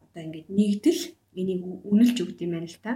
одоо 0.03 0.21
ингээд 0.25 0.49
нэгдэл 0.57 1.01
энийг 1.39 1.61
үнэлж 1.91 2.17
өгд 2.23 2.39
юм 2.45 2.51
байна 2.55 2.69
л 2.69 2.79
та. 2.85 2.93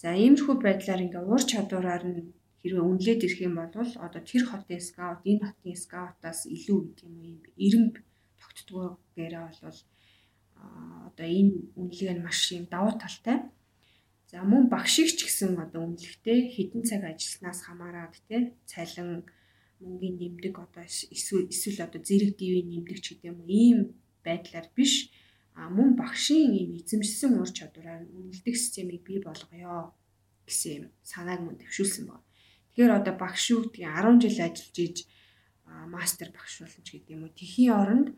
За 0.00 0.08
иймэрхүү 0.16 0.56
байдлаар 0.60 1.04
ингээ 1.04 1.22
уур 1.24 1.42
чадвараар 1.50 2.04
нь 2.08 2.20
хэрвээ 2.60 2.84
үнэлээд 2.88 3.24
ирэх 3.26 3.40
юм 3.48 3.54
бол 3.56 3.92
одоо 4.06 4.22
тэр 4.30 4.42
хотын 4.50 4.80
скаут 4.88 5.22
энэ 5.30 5.44
хотын 5.48 5.76
скаутаас 5.84 6.40
илүү 6.54 6.78
гэдэг 6.84 7.06
юм 7.08 7.16
ийм 7.28 7.38
эренб 7.66 7.94
тогтдгоогээрээ 8.40 9.44
бол 9.44 9.80
одоо 11.08 11.26
энэ 11.38 11.52
үнэлгээ 11.78 12.14
нь 12.16 12.24
маш 12.26 12.40
юм 12.56 12.64
давуу 12.72 12.94
талтай. 13.00 13.38
За 14.30 14.46
мөн 14.46 14.70
багшиг 14.70 15.10
ч 15.18 15.26
гэсэн 15.26 15.58
одоо 15.58 15.90
үнэлэхдээ 15.90 16.54
хідэн 16.54 16.82
цаг 16.86 17.02
ажилласнаас 17.02 17.66
хамаарат 17.66 18.14
те 18.30 18.54
цалин 18.62 19.26
мөнгөний 19.82 20.30
нэмдэг 20.30 20.54
одоо 20.54 20.86
эсвэл 20.86 21.50
эсвэл 21.50 21.82
одоо 21.82 21.98
зэрэг 21.98 22.38
дивийн 22.38 22.70
нэмдэг 22.70 22.98
ч 23.02 23.06
гэдэг 23.18 23.26
юм 23.26 23.40
ийм 23.50 23.78
байдлаар 24.22 24.70
биш 24.78 25.10
а 25.58 25.66
мөн 25.66 25.98
багшийн 25.98 26.54
ийм 26.54 26.70
эзэмшсэн 26.78 27.42
ур 27.42 27.50
чадвараар 27.50 28.06
үнэлдэг 28.06 28.54
системийг 28.54 29.02
бий 29.02 29.18
болгоё 29.18 29.90
гэсэн 30.46 30.70
юм 30.78 30.86
санааг 31.02 31.40
мөн 31.42 31.58
төвшүүлсэн 31.58 32.04
байна. 32.06 32.22
Тэгэхээр 32.70 32.92
одоо 33.02 33.14
багш 33.18 33.42
юу 33.50 33.66
гэдгийг 33.66 33.90
10 33.98 34.22
жил 34.22 34.38
ажиллаж 34.46 34.76
иж 34.78 34.96
мастер 35.90 36.28
багш 36.30 36.54
болно 36.62 36.82
ч 36.86 36.88
гэдэг 36.94 37.14
юм 37.18 37.22
уу. 37.26 37.34
Тэхийн 37.34 37.74
оронд 37.74 38.08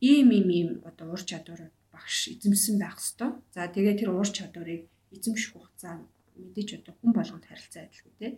ийм 0.00 0.28
ийм 0.32 0.48
ийм 0.48 0.70
одоо 0.88 1.12
ур 1.12 1.20
чадвар 1.20 1.60
багш 1.92 2.32
эзэмсэн 2.32 2.80
байх 2.80 2.96
хэвээр. 2.96 3.36
За 3.52 3.68
тэгээ 3.68 3.94
тэр 4.00 4.10
ур 4.16 4.24
чадварыг 4.24 4.88
эзэмших 5.14 5.52
хугацаа 5.54 5.94
мэдээж 6.36 6.68
одоо 6.78 6.94
хүн 6.98 7.12
болгонд 7.14 7.44
харилцаа 7.46 7.82
адилгүй 7.86 8.14
тий. 8.18 8.32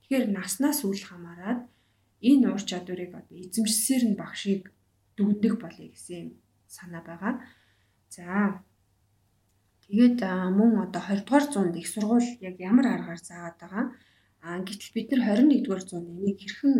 Тэгэхээр 0.00 0.26
наснаас 0.36 0.80
үл 0.84 1.02
хамааран 1.08 1.58
энэ 2.28 2.46
ур 2.52 2.62
чадварыг 2.70 3.12
одоо 3.20 3.36
эзэмшсээр 3.44 4.02
нь 4.10 4.20
багшийг 4.20 4.62
дүгнэх 5.16 5.54
болъё 5.60 5.88
гэсэн 5.92 6.34
санаа 6.66 7.02
байгаа. 7.06 7.34
За 8.14 8.62
тэгээд 9.84 10.18
мөн 10.58 10.72
одоо 10.84 11.02
20 11.02 11.24
дугаар 11.24 11.46
зуунд 11.52 11.74
их 11.76 11.88
сургууль 11.90 12.30
яг 12.48 12.56
ямар 12.70 12.86
аргаар 12.90 13.20
заагаад 13.20 13.56
байгаа. 13.62 13.84
А 14.44 14.60
гэтэл 14.66 14.94
бид 14.96 15.08
нар 15.12 15.40
21-р 15.40 15.82
зуунд 15.88 16.08
энийг 16.16 16.38
хэрхэн 16.40 16.76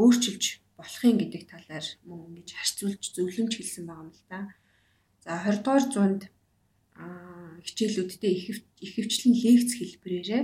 өөрчилж 0.00 0.44
болохын 0.78 1.16
гэдэг 1.20 1.42
талаар 1.52 1.86
мөн 2.08 2.20
ингэж 2.28 2.48
харьцуулж 2.54 3.02
зөвлөмж 3.16 3.52
хэлсэн 3.56 3.84
байгаа 3.86 4.04
юм 4.04 4.10
л 4.12 4.24
да. 4.30 4.38
За 5.24 5.30
20-р 5.44 5.84
зуунд 5.92 6.22
хичээлүүдтэй 7.66 8.32
их 8.32 8.46
хвчлэн 8.94 9.34
лекц 9.44 9.70
хэлбэрээрээ 9.76 10.42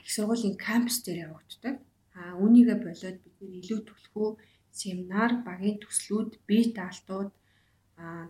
их 0.00 0.08
сургуулийн 0.12 0.56
кампус 0.56 1.02
дээр 1.02 1.28
явагддаг. 1.28 1.76
А 2.16 2.36
үүнийгээ 2.40 2.78
болоод 2.80 3.18
бид 3.24 3.36
илүү 3.40 3.80
түлхүү 3.84 4.28
семинар, 4.72 5.42
багийн 5.44 5.78
төслүүд, 5.80 6.30
бие 6.48 6.72
даалтууд, 6.72 7.30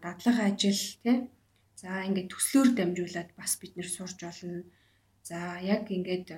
дадлага 0.03 0.43
ажил 0.51 0.83
тий. 1.03 1.31
За 1.77 2.03
ингээд 2.09 2.33
төслөөр 2.33 2.69
дамжуулаад 2.75 3.31
бас 3.37 3.53
бид 3.61 3.77
нэр 3.77 3.89
сурж 3.91 4.19
болно. 4.23 4.65
За 5.23 5.61
яг 5.61 5.91
ингээд 5.91 6.33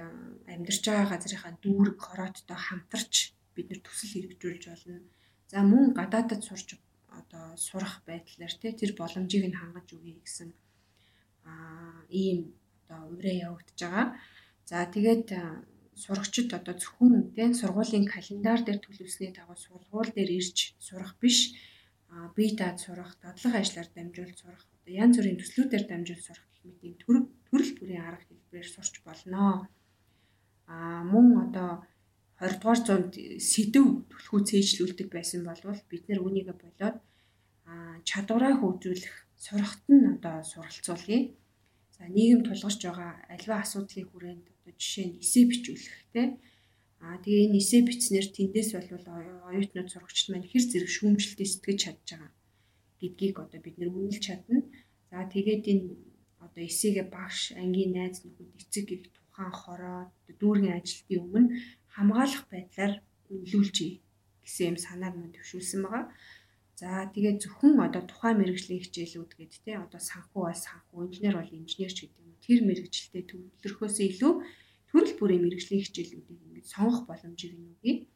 амьдарч 0.48 0.82
байгаа 0.84 1.12
газрынхаа 1.14 1.54
дүүрэг 1.62 1.98
хорооттой 2.00 2.59
хамтарч 2.59 3.14
бид 3.54 3.66
нэр 3.70 3.80
төсөл 3.84 4.12
хэрэгжүүлж 4.12 4.64
болно. 4.68 4.98
За 5.52 5.62
мөн 5.62 5.94
гадаадад 5.94 6.42
сурч 6.42 6.74
одоо 7.09 7.56
сурах 7.56 8.02
байдлаар 8.09 8.54
тий 8.61 8.72
тэр 8.74 8.92
боломжийг 8.98 9.44
нь 9.48 9.61
хангаж 9.61 9.88
өгье 9.96 10.18
гэсэн 10.20 10.50
ийм 12.11 12.55
одоо 12.84 13.01
ураа 13.12 13.36
явагдаж 13.49 13.78
байгаа. 13.80 14.07
За 14.68 14.84
тэгээд 14.94 15.28
сурагчид 16.03 16.49
одоо 16.59 16.74
зөвхөн 16.78 17.14
тийм 17.34 17.53
сургуулийн 17.55 18.07
календар 18.14 18.61
дээр 18.62 18.78
төлөвлөсний 18.82 19.32
дагуу 19.34 19.57
сургууль 19.57 20.12
дээр 20.14 20.30
ирж 20.38 20.59
сурах 20.78 21.12
биш 21.22 21.38
бие 22.36 22.57
даад 22.57 22.78
сурах, 22.80 23.12
дадлага 23.22 23.59
ажлаар 23.61 23.88
дамжуулж 23.94 24.36
сурах, 24.40 24.64
одоо 24.76 24.92
янз 25.03 25.14
бүрийн 25.16 25.40
төслүүдээр 25.40 25.84
дамжуулж 25.88 26.22
сурах 26.24 26.46
гэх 26.53 26.62
мэт 26.64 26.99
төрөл 27.03 27.26
төрөл 27.49 27.72
бүрийн 27.78 28.05
арга 28.09 28.24
хэлбэрээр 28.28 28.68
сурч 28.72 28.94
болно. 29.05 29.68
Аа 30.72 31.03
мөн 31.12 31.26
одоо 31.49 31.70
20 32.40 32.61
дугаар 32.61 32.80
зуунд 32.86 33.12
сэдв 33.51 33.84
төлхөө 34.11 34.40
цээжлүүлдэг 34.49 35.09
байсан 35.11 35.42
болвол 35.44 35.80
бид 35.90 36.05
нэр 36.07 36.22
үүнийгээ 36.22 36.57
болоод 36.62 36.96
чадвараа 38.09 38.55
хөгжүүлэх 38.57 39.14
сурахт 39.45 39.84
нь 39.89 40.07
одоо 40.14 40.36
суралцуулъя. 40.51 41.20
За 41.97 42.03
нийгэм 42.16 42.41
тулгарч 42.45 42.80
байгаа 42.84 43.12
альва 43.34 43.55
асуудлын 43.64 44.07
хүрээнд 44.09 44.45
одоо 44.55 44.72
жишээ 44.80 45.07
нь 45.09 45.18
эсэ 45.22 45.41
бичүүлэх 45.51 45.97
те. 46.14 46.22
Аа 47.05 47.16
тэгээ 47.22 47.47
энэ 47.47 47.59
эсэ 47.62 47.78
бичснээр 47.86 48.26
тэндээс 48.36 48.70
болвол 48.74 49.07
оюутнууд 49.51 49.89
сурагчид 49.91 50.28
маань 50.30 50.51
хэр 50.51 50.64
зэрэг 50.70 50.91
шүүмжлэлтээ 50.95 51.49
сэтгэж 51.51 51.78
чадж 51.82 52.07
байгаа 52.11 52.30
гэдгийг 53.01 53.36
одоо 53.45 53.61
бид 53.62 53.76
нэр 53.78 53.91
үнэлж 53.95 54.22
чадна. 54.26 54.59
За 55.11 55.18
тэгээд 55.34 55.64
энэ 55.72 55.86
одоо 56.45 56.62
эсэгээ 56.70 57.07
багш, 57.14 57.41
ангийн 57.62 57.93
найз 57.95 58.16
нөхөд 58.22 58.51
эцэг 58.62 58.86
их 58.95 59.03
тухайн 59.14 59.53
хороо 59.55 60.01
дүүргийн 60.41 60.78
ажилтны 60.78 61.16
өмнө 61.24 61.55
хамгаалах 61.95 62.45
байдлаар 62.51 62.95
үнэлүүлжээ 63.30 63.93
гэсэн 64.43 64.68
юм 64.70 64.76
санааг 64.86 65.14
мань 65.16 65.34
төвшүүлсэн 65.34 65.80
байгаа. 65.82 66.05
За 66.79 67.11
тэгээд 67.11 67.43
зөвхөн 67.43 67.74
одоо 67.83 68.07
тухайн 68.07 68.39
мэрэгжлийн 68.39 68.83
хичээлүүд 68.87 69.33
гэдэг 69.35 69.61
те 69.66 69.72
одоо 69.83 69.99
санхүү 69.99 70.43
бол 70.47 70.55
санхүү, 70.55 71.11
инженер 71.11 71.35
бол 71.43 71.59
инженерч 71.59 71.97
гэдэг 72.07 72.22
юм. 72.22 72.39
Тэр 72.39 72.59
мэрэгчлэлтэй 72.62 73.24
төвлөрөхөөс 73.26 73.97
илүү 73.99 74.33
төрөл 74.87 75.14
бүрийн 75.18 75.43
мэрэгжлийн 75.43 75.83
хичээлүүдийг 75.83 76.39
ингээд 76.39 76.70
сонгох 76.70 77.03
боломжийг 77.11 77.59
нүгий. 77.59 78.07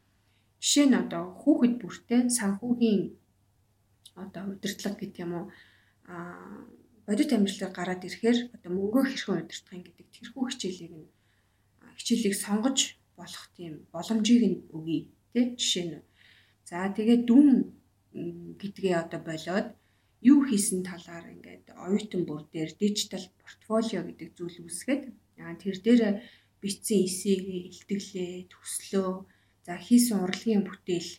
Жишээ 0.63 0.87
нь 0.87 0.95
одоо 0.95 1.23
хүүхэд 1.43 1.73
бүртээ 1.83 2.21
санхүүгийн 2.39 3.01
одоо 4.15 4.43
удирдлага 4.55 4.95
гэдэг 4.95 5.23
юм 5.27 5.33
уу 5.35 5.45
а 6.07 6.15
бодит 7.03 7.35
амьдралаар 7.35 7.73
гараад 7.75 8.07
ирэхээр 8.07 8.37
одоо 8.55 8.71
мөнгөө 8.71 9.03
хэрхэн 9.11 9.43
удирдах 9.43 9.75
гэдэг 9.83 10.07
тэрхүү 10.15 10.43
хичээлийг 10.47 10.93
нь 11.03 11.11
хичээлийг 11.99 12.35
сонгож 12.39 12.79
болох 13.19 13.43
тийм 13.59 13.73
боломжийг 13.91 14.43
нь 14.47 14.57
өгье 14.71 15.11
тий 15.35 15.45
жишээ 15.59 15.85
нь. 15.91 16.07
За 16.63 16.87
тэгээд 16.95 17.27
дүн 17.27 17.75
гэдгээ 18.61 18.95
одоо 19.03 19.21
болоод 19.29 19.67
юу 20.31 20.39
хийсэн 20.47 20.81
талаар 20.89 21.25
ингээд 21.35 21.65
оюутан 21.85 22.23
бүр 22.29 22.41
дээр 22.53 22.71
дижитал 22.79 23.25
портфолио 23.41 24.01
гэдэг 24.05 24.29
зүйл 24.37 24.57
үүсгээд 24.63 25.03
тэр 25.61 25.77
дээр 25.85 26.01
бичсэн 26.61 26.99
эсээгээ 27.07 27.61
илтгэлээ 27.69 28.33
төслөө 28.53 29.09
за 29.65 29.73
хийсэн 29.85 30.17
урлагийн 30.23 30.63
бүтээл 30.65 31.11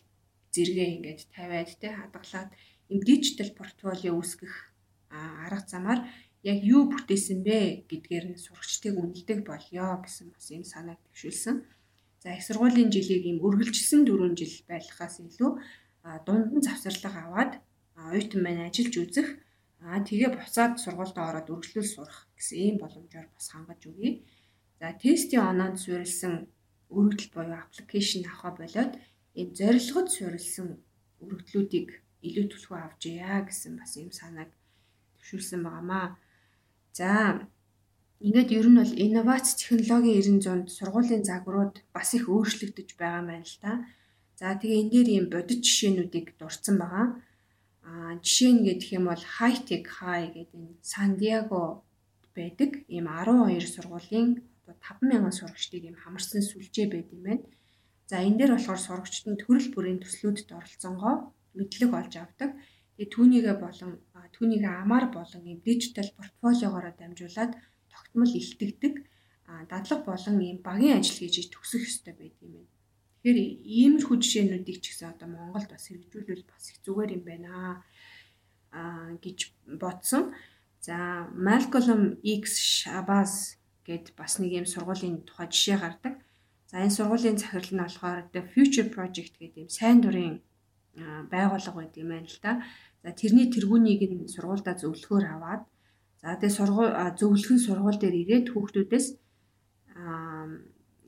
зэрэгээ 0.53 0.89
ингээд 0.95 1.21
тавиад 1.35 1.71
те 1.81 1.89
хадгалаад 1.93 2.49
им 2.91 2.99
дижитал 3.07 3.51
портфолио 3.59 4.11
үүсгэх 4.17 4.55
арга 5.45 5.69
замаар 5.69 5.99
яг 6.51 6.59
юу 6.61 6.83
бүтээсэн 6.89 7.39
бэ 7.47 7.89
гэдгээр 7.89 8.25
нь 8.31 8.43
сурагчдыг 8.45 8.93
үнэлдэг 9.01 9.39
болёо 9.49 10.01
гэсэн 10.05 10.27
бас 10.33 10.45
юм 10.53 10.63
санааг 10.63 10.99
төвшүүлсэн. 11.05 11.55
За 12.21 12.33
их 12.37 12.45
сургуулийн 12.45 12.93
жилийг 12.93 13.25
им 13.25 13.37
үргэлжилсэн 13.41 14.01
4 14.05 14.37
жил 14.37 14.55
байлгахаас 14.69 15.21
илүү 15.25 15.51
дунд 16.25 16.49
нь 16.55 16.65
завсарлага 16.67 17.19
аваад 17.25 17.51
оюутан 18.07 18.41
маань 18.43 18.65
ажиллаж 18.67 18.95
үзэх 19.03 19.27
аа 19.85 19.99
тэгээ 20.07 20.29
буцаад 20.33 20.73
сургуульд 20.83 21.17
ороод 21.27 21.47
үргэлжлүүл 21.53 21.93
сурах 21.93 22.19
гэсэн 22.37 22.57
ийм 22.65 22.75
боломжоор 22.81 23.27
бас 23.35 23.47
хангаж 23.53 23.81
өгье. 23.89 24.11
За 24.79 24.87
тестийн 25.01 25.43
оноонд 25.51 25.77
суурилсан 25.81 26.33
өргөдөл 26.97 27.29
буюу 27.33 27.57
аппликейшн 27.61 28.23
авах 28.27 28.57
болоод 28.59 28.93
ийм 29.39 29.49
зорилгод 29.59 30.07
суурилсан 30.15 30.67
өргөдлүүдийг 31.23 31.89
илүү 32.27 32.45
түлхүү 32.49 32.77
авч 32.81 33.01
яа 33.13 33.39
гэсэн 33.47 33.73
бас 33.79 33.91
ийм 33.99 34.11
санааг 34.19 34.51
төвшүүлсэн 35.15 35.61
байнамаа. 35.63 36.07
За 36.97 37.11
ингээд 38.25 38.49
ер 38.57 38.67
нь 38.69 38.79
бол 38.79 38.93
инновац 39.05 39.47
технологийн 39.59 40.41
900-д 40.41 40.71
сургуулийн 40.77 41.23
загварууд 41.29 41.75
бас 41.95 42.09
их 42.17 42.25
өөрчлөгдөж 42.33 42.89
байгаа 42.97 43.21
юм 43.21 43.29
байна 43.29 43.45
л 43.45 43.57
та. 43.63 43.71
За 44.39 44.47
тэгээ 44.59 44.79
энэ 44.81 44.91
дээр 44.93 45.09
ийм 45.15 45.25
бодит 45.33 45.61
жишээнүүдийг 45.63 46.27
дурдсан 46.39 46.75
байгаа. 46.79 47.07
Аа 47.87 48.13
жишээ 48.25 48.51
нь 48.55 48.65
гэх 48.67 48.91
юм 48.97 49.05
бол 49.07 49.23
High 49.35 49.61
Tech 49.67 49.87
High 49.99 50.27
гэдэг 50.35 50.59
энэ 50.59 50.79
Сан 50.91 51.09
Диего 51.21 51.85
байдаг. 52.35 52.71
Ийм 52.95 53.07
12 53.07 53.63
сургуулийн 53.75 54.29
одоо 54.67 54.75
5000 54.75 55.31
сурагчдыг 55.39 55.83
ийм 55.87 55.97
хамарсан 56.03 56.41
сүлжээ 56.43 56.87
байд 56.91 57.07
юм 57.15 57.21
байна. 57.27 57.43
За 58.09 58.15
энэ 58.27 58.37
дээр 58.39 58.51
болохоор 58.53 58.81
сурагчид 58.83 59.25
нь 59.31 59.41
төрөл 59.41 59.67
бүрийн 59.73 59.99
төслүүдэд 60.03 60.49
оролцсонгоо 60.57 61.15
мэдлэг 61.57 61.91
олж 61.99 62.13
авдаг. 62.19 62.51
Тэгээ 62.99 63.13
түүнийгээ 63.15 63.55
болон 63.63 63.91
түүнийгээ 64.35 64.73
амаар 64.83 65.05
болон 65.15 65.43
ийм 65.47 65.59
дижитал 65.65 66.11
портфолиогоор 66.17 66.85
дамжуулаад 66.99 67.51
тогтмол 67.93 68.31
илтгэдэг 68.39 68.93
дадлаг 69.71 70.01
болон 70.09 70.35
ийм 70.43 70.57
багийн 70.67 70.99
ажил 70.99 71.17
хийж 71.23 71.35
төгсөх 71.53 71.81
ёстой 71.89 72.13
байдаг 72.19 72.43
юм 72.45 72.53
байна. 72.59 72.74
Тэгэхээр 73.25 73.65
иймэрхүү 73.65 74.17
жишээнүүдийг 74.21 74.85
ч 74.85 74.93
гэсэн 74.93 75.17
одоо 75.17 75.25
Монголд 75.33 75.73
бас 75.73 75.89
хэрэгжүүлвэл 75.89 76.45
бас 76.45 76.69
их 76.69 76.77
зүгээр 76.85 77.17
юм 77.17 77.23
байна 77.25 77.81
аа 78.69 79.17
гэж 79.17 79.49
бодсон. 79.81 80.37
За 80.77 81.25
Malcolm 81.33 82.21
X 82.21 82.61
Shabazz 82.85 83.57
гэд 83.81 84.13
бас 84.13 84.37
нэг 84.37 84.61
юм 84.61 84.69
сургуулийн 84.69 85.25
тухай 85.25 85.49
жишээ 85.49 85.77
гардаг. 85.81 86.21
За 86.69 86.85
энэ 86.85 86.93
сургуулийн 86.93 87.41
захирал 87.41 87.73
нь 87.73 87.81
болохоор 87.81 88.29
The 88.29 88.45
Future 88.45 88.93
Project 88.93 89.41
гэдэг 89.41 89.57
юм 89.57 89.71
сайн 89.73 90.05
дурын 90.05 90.45
байгууллага 91.33 91.81
байдаг 91.81 91.97
юм 92.05 92.13
байна 92.13 92.29
л 92.29 92.39
да. 92.45 92.61
За 93.01 93.09
тэрний 93.09 93.49
тэргүүнийг 93.49 94.05
нь 94.05 94.29
сургуульдаа 94.29 94.77
зөвлөхөөр 94.77 95.25
аваад 95.33 95.65
за 96.21 96.37
тэгээ 96.37 96.57
сургууль 96.61 96.93
зөвлөх 97.17 97.49
нь 97.57 97.65
сургууль 97.65 97.97
дээр 97.97 98.21
ирээд 98.21 98.53
хүүхдүүдээс 98.53 99.07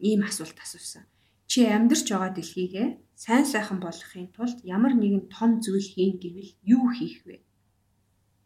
ийм 0.01 0.21
асуулт 0.25 0.57
асуусан 0.65 1.05
чи 1.51 1.59
амьдарч 1.75 2.05
байгаа 2.11 2.31
дэлхийгээ 2.35 2.87
сайн 3.23 3.45
сайхан 3.47 3.79
болгохын 3.81 4.27
тулд 4.35 4.59
ямар 4.75 4.93
нэгэн 4.93 5.25
том 5.35 5.51
зүйл 5.63 5.87
хийн 5.95 6.15
гэвэл 6.23 6.51
юу 6.75 6.85
хийх 6.97 7.23
вэ 7.27 7.37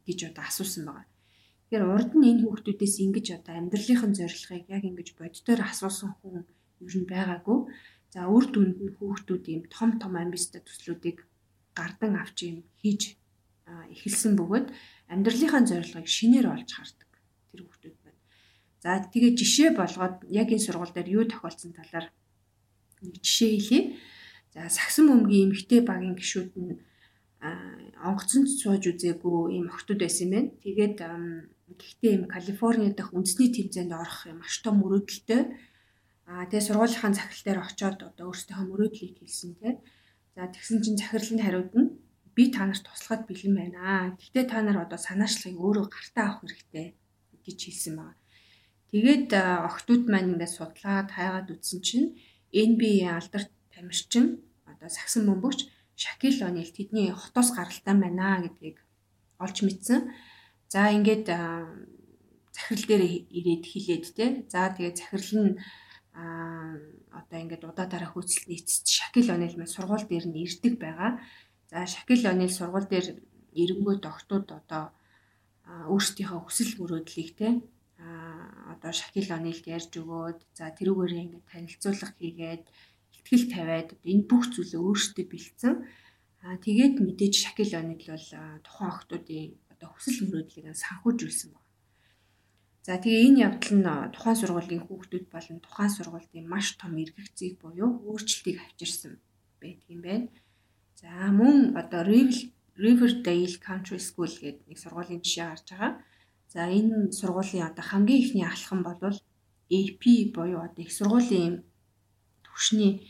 гэж 0.06 0.20
одоо 0.30 0.44
асуусан 0.48 0.84
байгаа. 0.88 1.08
Тэгэхээр 1.72 1.84
урд 1.96 2.12
нь 2.16 2.28
энэ 2.30 2.42
хүүхдүүдээс 2.44 2.96
ингэж 3.06 3.28
одоо 3.38 3.54
амьдралынхын 3.60 4.14
зорилгыг 4.20 4.66
яг 4.76 4.84
ингэж 4.90 5.10
боддоор 5.20 5.62
асуусан 5.66 6.12
хүн 6.20 6.44
ер 6.86 6.96
нь 7.00 7.10
байгаагүй. 7.10 7.60
За 8.14 8.28
үр 8.28 8.46
дүнд 8.52 8.78
нь 8.84 8.96
хүүхдүүд 9.00 9.46
ийм 9.54 9.64
том 9.72 9.90
том 10.02 10.14
амбицтай 10.20 10.62
төслүүдийг 10.64 11.18
гардан 11.80 12.14
авч 12.20 12.38
ийм 12.48 12.58
хийж 12.82 13.16
эхэлсэн 13.94 14.34
бөгөөд 14.36 14.68
амьдралынхаа 15.14 15.64
зорилгыг 15.64 16.08
шинээр 16.08 16.48
олж 16.52 16.70
хардаг 16.76 17.12
тэр 17.50 17.62
хүүхдүүд 17.64 17.98
байна. 18.04 18.20
За 18.84 18.90
тэгээ 19.14 19.32
жишээ 19.40 19.70
болгоод 19.80 20.28
яг 20.28 20.48
энэ 20.52 20.66
сургууль 20.66 20.92
дээр 20.96 21.10
юу 21.16 21.24
тохиолдсон 21.28 21.72
талаар 21.72 22.12
нэг 23.02 23.16
жишээ 23.22 23.52
хэлье. 23.58 23.82
За 24.54 24.70
сагсан 24.70 25.06
бөмбөгийн 25.10 25.50
эмгтэй 25.52 25.82
багийн 25.82 26.16
гишүүд 26.18 26.52
нь 26.58 26.80
онгоцонд 27.42 28.48
сууж 28.50 28.84
үзээгүй 28.92 29.58
ийм 29.58 29.68
охтууд 29.74 30.00
байсан 30.02 30.28
юм 30.28 30.34
байна. 30.34 30.50
Тэгээд 30.62 30.98
гэхдээ 31.80 32.12
ийм 32.14 32.24
Калифорни 32.30 32.94
дахь 32.94 33.14
үндэсний 33.16 33.50
тэмцээнд 33.50 33.94
орох 33.96 34.30
юм 34.30 34.38
маш 34.42 34.62
том 34.62 34.76
мөрөөдөлтэй. 34.82 35.42
Аа 36.30 36.46
тэгээ 36.46 36.68
сургуулийнхаа 36.68 37.12
захирал 37.18 37.46
дээр 37.46 37.60
очиод 37.66 38.00
одоо 38.06 38.26
өөрсдийнхөө 38.30 38.68
мөрөөдлийг 38.70 39.16
хэлсэн 39.18 39.52
тий. 39.58 39.74
За 40.36 40.48
тэгсэн 40.54 40.78
чинь 40.84 41.02
захирлын 41.02 41.42
хариуд 41.42 41.74
нь 41.74 41.90
би 42.36 42.44
та 42.54 42.64
нарт 42.70 42.86
туслахад 42.86 43.26
бэлэн 43.28 43.56
байна. 43.58 44.16
Гэхдээ 44.20 44.46
та 44.48 44.62
нар 44.62 44.78
одоо 44.86 45.00
санаачлагыг 45.02 45.60
өөрөө 45.60 45.86
гартаа 45.90 46.26
авах 46.30 46.46
хэрэгтэй 46.46 46.88
гэж 47.46 47.60
хэлсэн 47.68 47.94
байна. 48.00 48.22
Тэгээд 48.92 49.30
охтууд 49.68 50.04
маань 50.08 50.36
ингээд 50.36 50.56
судлаад 50.56 51.10
хайгаад 51.16 51.48
үзсэн 51.52 51.80
чинь 51.84 52.08
NBA 52.54 53.08
алдарт 53.08 53.52
тамирчин 53.74 54.44
одоо 54.68 54.90
сагсан 54.90 55.26
бөмбөгч 55.28 55.70
Шакил 55.96 56.42
Онил 56.48 56.70
тэдний 56.72 57.12
хотоос 57.14 57.54
гаралтай 57.56 57.96
байна 57.96 58.42
гэдгийг 58.44 58.78
олж 59.40 59.58
мэдсэн. 59.62 60.10
За 60.72 60.90
ингээд 60.90 61.28
захирал 62.56 62.86
дээр 62.90 63.04
ирээд 63.30 63.64
хилээд 63.70 64.06
те. 64.18 64.26
За 64.50 64.74
тэгээд 64.74 64.98
захирал 64.98 65.34
нь 65.46 65.52
а 66.18 66.76
одоо 67.20 67.38
ингээд 67.40 67.64
удаа 67.70 67.88
дараа 67.88 68.10
хөөцөлд 68.12 68.50
нийцсэн 68.50 68.88
Шакил 68.88 69.30
Онил 69.30 69.56
маань 69.58 69.76
сургууль 69.76 70.10
дээр 70.10 70.26
нь 70.28 70.42
ирдэг 70.42 70.74
байгаа. 70.82 71.22
За 71.70 71.86
Шакил 71.86 72.26
Онил 72.26 72.50
сургууль 72.50 72.90
дээр 72.90 73.08
эренгөө 73.54 73.96
доктууд 74.02 74.48
одоо 74.60 74.84
өөрсдийнхөө 75.92 76.40
хүсэл 76.44 76.72
мөрөөдлийг 76.80 77.30
те 77.38 77.48
а 78.02 78.74
одоо 78.74 78.92
Шакил 79.00 79.30
Онилд 79.38 79.66
ярьж 79.78 79.94
өгөөд 80.02 80.40
за 80.58 80.74
тэрүүгээр 80.78 81.14
ингээд 81.22 81.50
танилцуулга 81.52 82.10
хийгээд 82.18 82.66
ихтгэл 83.14 83.46
тавиад 83.54 83.90
энэ 84.12 84.28
бүх 84.30 84.44
зүйлээ 84.54 84.82
өөрсдөө 84.82 85.26
бэлдсэн. 85.30 85.74
А 86.42 86.58
тэгээд 86.66 86.96
мэдээж 87.06 87.34
Шакил 87.46 87.74
Онил 87.78 88.02
бол 88.10 88.28
тухайн 88.66 88.90
охтуудын 88.90 89.54
одоо 89.72 89.90
хүсэл 89.94 90.26
мөрөөдлийг 90.26 90.74
санхүүжүүлсэн 90.74 91.50
байна. 91.54 91.70
За 92.82 92.98
тэгээ 92.98 93.26
энэ 93.30 93.42
явдал 93.46 93.74
нь 93.78 93.90
тухайн 94.14 94.38
сургуулийн 94.42 94.84
хүүхдүүд 94.90 95.26
болон 95.30 95.58
тухайн 95.62 95.92
сургуулийн 95.94 96.48
маш 96.50 96.68
том 96.82 96.98
эргэцгийг 96.98 97.62
буюу 97.62 98.02
өөрчлөлтийг 98.10 98.58
авчирсан 98.58 99.22
байдаг 99.62 99.86
юм 99.94 100.02
байна. 100.02 100.28
За 100.98 101.10
мөн 101.30 101.78
одоо 101.78 102.02
Riverdale 102.82 103.58
Country 103.62 104.02
School 104.02 104.34
гэдэг 104.34 104.66
нэг 104.66 104.78
сургуулийн 104.82 105.22
жишээ 105.22 105.46
гарч 105.46 105.68
байгаа. 105.70 105.92
За 106.54 106.68
энэ 106.68 107.16
сургуулийн 107.16 107.68
одоо 107.72 107.86
хамгийн 107.88 108.22
ихний 108.24 108.44
алхам 108.44 108.84
бол 108.84 109.00
AP 109.72 110.04
буюу 110.36 110.60
одоо 110.68 110.84
их 110.84 110.92
сургуулийн 110.92 111.64
төвшний 112.44 113.08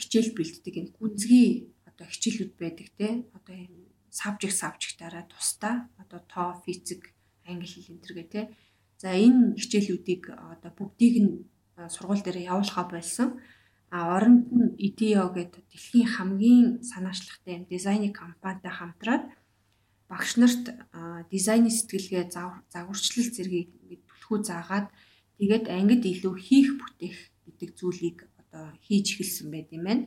хичээл 0.00 0.34
бэлддэг 0.34 0.74
энэ 0.80 0.94
гүнзгий 0.98 1.48
одоо 1.86 2.06
хичээлүүд 2.10 2.52
байдаг 2.58 2.88
те. 2.98 3.08
Одоо 3.30 3.54
энэ 3.54 3.78
сабжиг 4.10 4.50
сабжигтаараа 4.50 5.24
тусдаа 5.30 5.86
одоо 6.02 6.20
тоо 6.26 6.50
физик 6.66 7.14
англи 7.46 7.70
хэл 7.70 7.94
энэ 7.94 8.02
төргээ 8.02 8.28
те. 8.34 8.40
За 8.98 9.14
энэ 9.14 9.54
хичээлүүдийг 9.54 10.34
одоо 10.34 10.72
бүгдийг 10.74 11.14
нь 11.22 11.32
сургууль 11.94 12.24
дээр 12.26 12.50
явуулахаа 12.50 12.90
болсон. 12.90 13.38
А 13.94 14.18
оронд 14.18 14.50
нь 14.50 14.74
IDEO 14.82 15.30
гэдэг 15.30 15.62
дэлхийн 15.70 16.10
хамгийн 16.10 16.66
санаачлагтай 16.82 17.64
дизайны 17.70 18.10
компанитай 18.10 18.72
хамтраад 18.74 19.22
багш 20.10 20.30
нарт 20.40 20.64
дизайны 21.32 21.70
сэтгэлгээ 21.70 22.24
загварчлал 22.72 23.28
зэргийг 23.36 23.70
түлхүү 24.08 24.38
заагаад 24.48 24.86
тэгээд 25.38 25.64
ангид 25.78 26.02
илүү 26.12 26.34
хийх 26.46 26.68
бүтээх 26.80 27.18
гэдэг 27.46 27.70
зүйлийг 27.78 28.18
одоо 28.40 28.64
хийж 28.84 29.06
эхэлсэн 29.12 29.48
байт 29.52 29.68
юм 29.76 29.84
байна. 29.88 30.04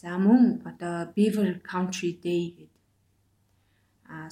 За 0.00 0.16
мөн 0.16 0.64
одоо 0.70 1.12
Beaver 1.14 1.60
Country 1.70 2.12
Day 2.16 2.42
гэдэг 2.56 2.80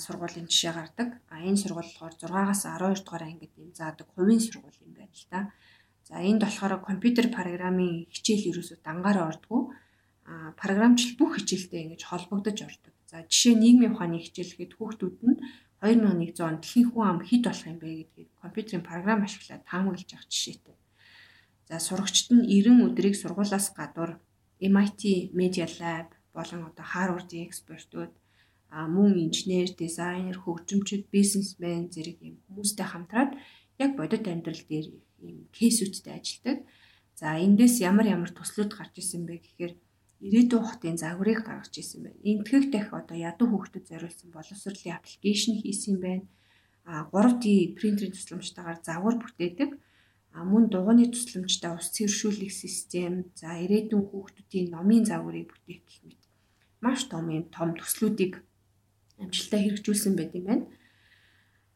сургуулийн 0.04 0.48
жишээ 0.50 0.72
гардаг. 0.74 1.08
А 1.28 1.44
энэ 1.44 1.60
сургууль 1.60 1.86
болохоор 1.86 2.14
6-аас 2.16 2.62
12 2.66 3.04
дугаар 3.04 3.24
ангид 3.28 3.52
юм 3.60 3.70
заадаг 3.78 4.08
хувийн 4.14 4.40
сургууль 4.40 4.80
юм 4.82 4.92
байна 4.96 5.14
л 5.14 5.26
да. 5.30 5.40
За 6.08 6.14
энд 6.18 6.42
болохоор 6.42 6.80
компьютер 6.82 7.26
программын 7.28 8.08
хичээл 8.10 8.50
ерөөсөө 8.50 8.78
дангаараа 8.82 9.28
ордгоо. 9.30 9.60
Програмчлал 10.60 11.16
бүх 11.16 11.40
хичээлтэй 11.40 11.80
ингэж 11.88 12.02
холбогдож 12.04 12.58
ордог. 12.68 12.94
За 13.08 13.24
жишээ 13.24 13.54
нийгмийн 13.56 13.96
ухааны 13.96 14.20
хичээл 14.20 14.52
гэхэд 14.52 14.76
хүүхдүүд 14.76 15.16
нь 15.24 15.36
2100 15.80 16.44
он 16.44 16.56
дэлхийн 16.60 16.88
хүн 16.90 17.06
ам 17.08 17.20
хэд 17.24 17.44
болох 17.48 17.66
юм 17.70 17.78
бэ 17.80 17.88
гэдгийг 17.88 18.28
компьютерийн 18.42 18.84
програм 18.84 19.20
ашиглаад 19.24 19.64
таамаглаж 19.64 20.10
авах 20.12 20.28
жишээтэй. 20.28 20.76
За 21.68 21.76
сурагчид 21.80 22.28
нь 22.34 22.44
90 22.44 22.84
өдрийг 22.92 23.14
сургуулаас 23.16 23.72
гадуур 23.78 24.20
MIT 24.60 25.32
Media 25.38 25.66
Lab 25.80 26.08
болон 26.36 26.60
одоо 26.68 26.84
Harvard-ийн 26.84 27.46
экспертүүд 27.48 28.12
мөн 28.68 29.12
инженер, 29.24 29.72
дизайнер, 29.72 30.36
хөгжимчид, 30.44 31.08
бизнесмен 31.14 31.88
зэрэг 31.88 32.18
юм 32.20 32.36
хүмүүстэй 32.46 32.84
хамтраад 32.84 33.32
яг 33.80 33.90
бодит 33.96 34.28
амьдрал 34.28 34.64
дээр 34.68 34.86
ийм 35.24 35.48
кейсүүдтэй 35.56 36.14
ажилладаг. 36.20 36.58
За 37.16 37.38
эндээс 37.38 37.80
ямар 37.80 38.06
ямар 38.12 38.30
төслүүд 38.34 38.70
гарч 38.76 38.94
исэн 39.00 39.24
бэ 39.24 39.40
гэхээр 39.40 39.72
ирээдүйн 40.26 40.64
хотын 40.66 40.96
загварыг 40.98 41.40
гаргаж 41.46 41.74
исэн 41.78 42.00
байна. 42.04 42.20
Энтгэх 42.30 42.64
дах 42.74 42.88
одоо 42.94 43.16
ядуу 43.16 43.48
хүүхдэд 43.50 43.84
зориулсан 43.90 44.30
боловсролын 44.34 44.96
аппликейшн 44.98 45.54
хийсэн 45.62 45.96
байна. 46.02 46.24
А 46.88 47.06
3D 47.12 47.76
принтерийн 47.78 48.14
тусламжтайгаар 48.14 48.78
загвар 48.82 49.16
бүтээдэг. 49.20 49.70
А 50.36 50.38
мөн 50.44 50.68
дугуйны 50.72 51.06
тусламжтай 51.10 51.72
ус 51.74 51.88
цэвэршүүлэх 51.94 52.52
систем, 52.52 53.30
за 53.38 53.48
ирээдүйн 53.64 54.04
хүүхдүүдийн 54.08 54.66
номын 54.74 55.04
загварыг 55.08 55.50
бүтээх 55.50 55.82
гэх 55.86 56.00
мэт 56.04 56.20
маш 56.80 57.04
том 57.10 57.28
юм 57.30 57.44
том 57.50 57.74
төслүүдийг 57.74 58.38
амжилттай 59.18 59.60
хэрэгжүүлсэн 59.66 60.14
байт 60.16 60.32
юм 60.38 60.44
байна. 60.46 60.64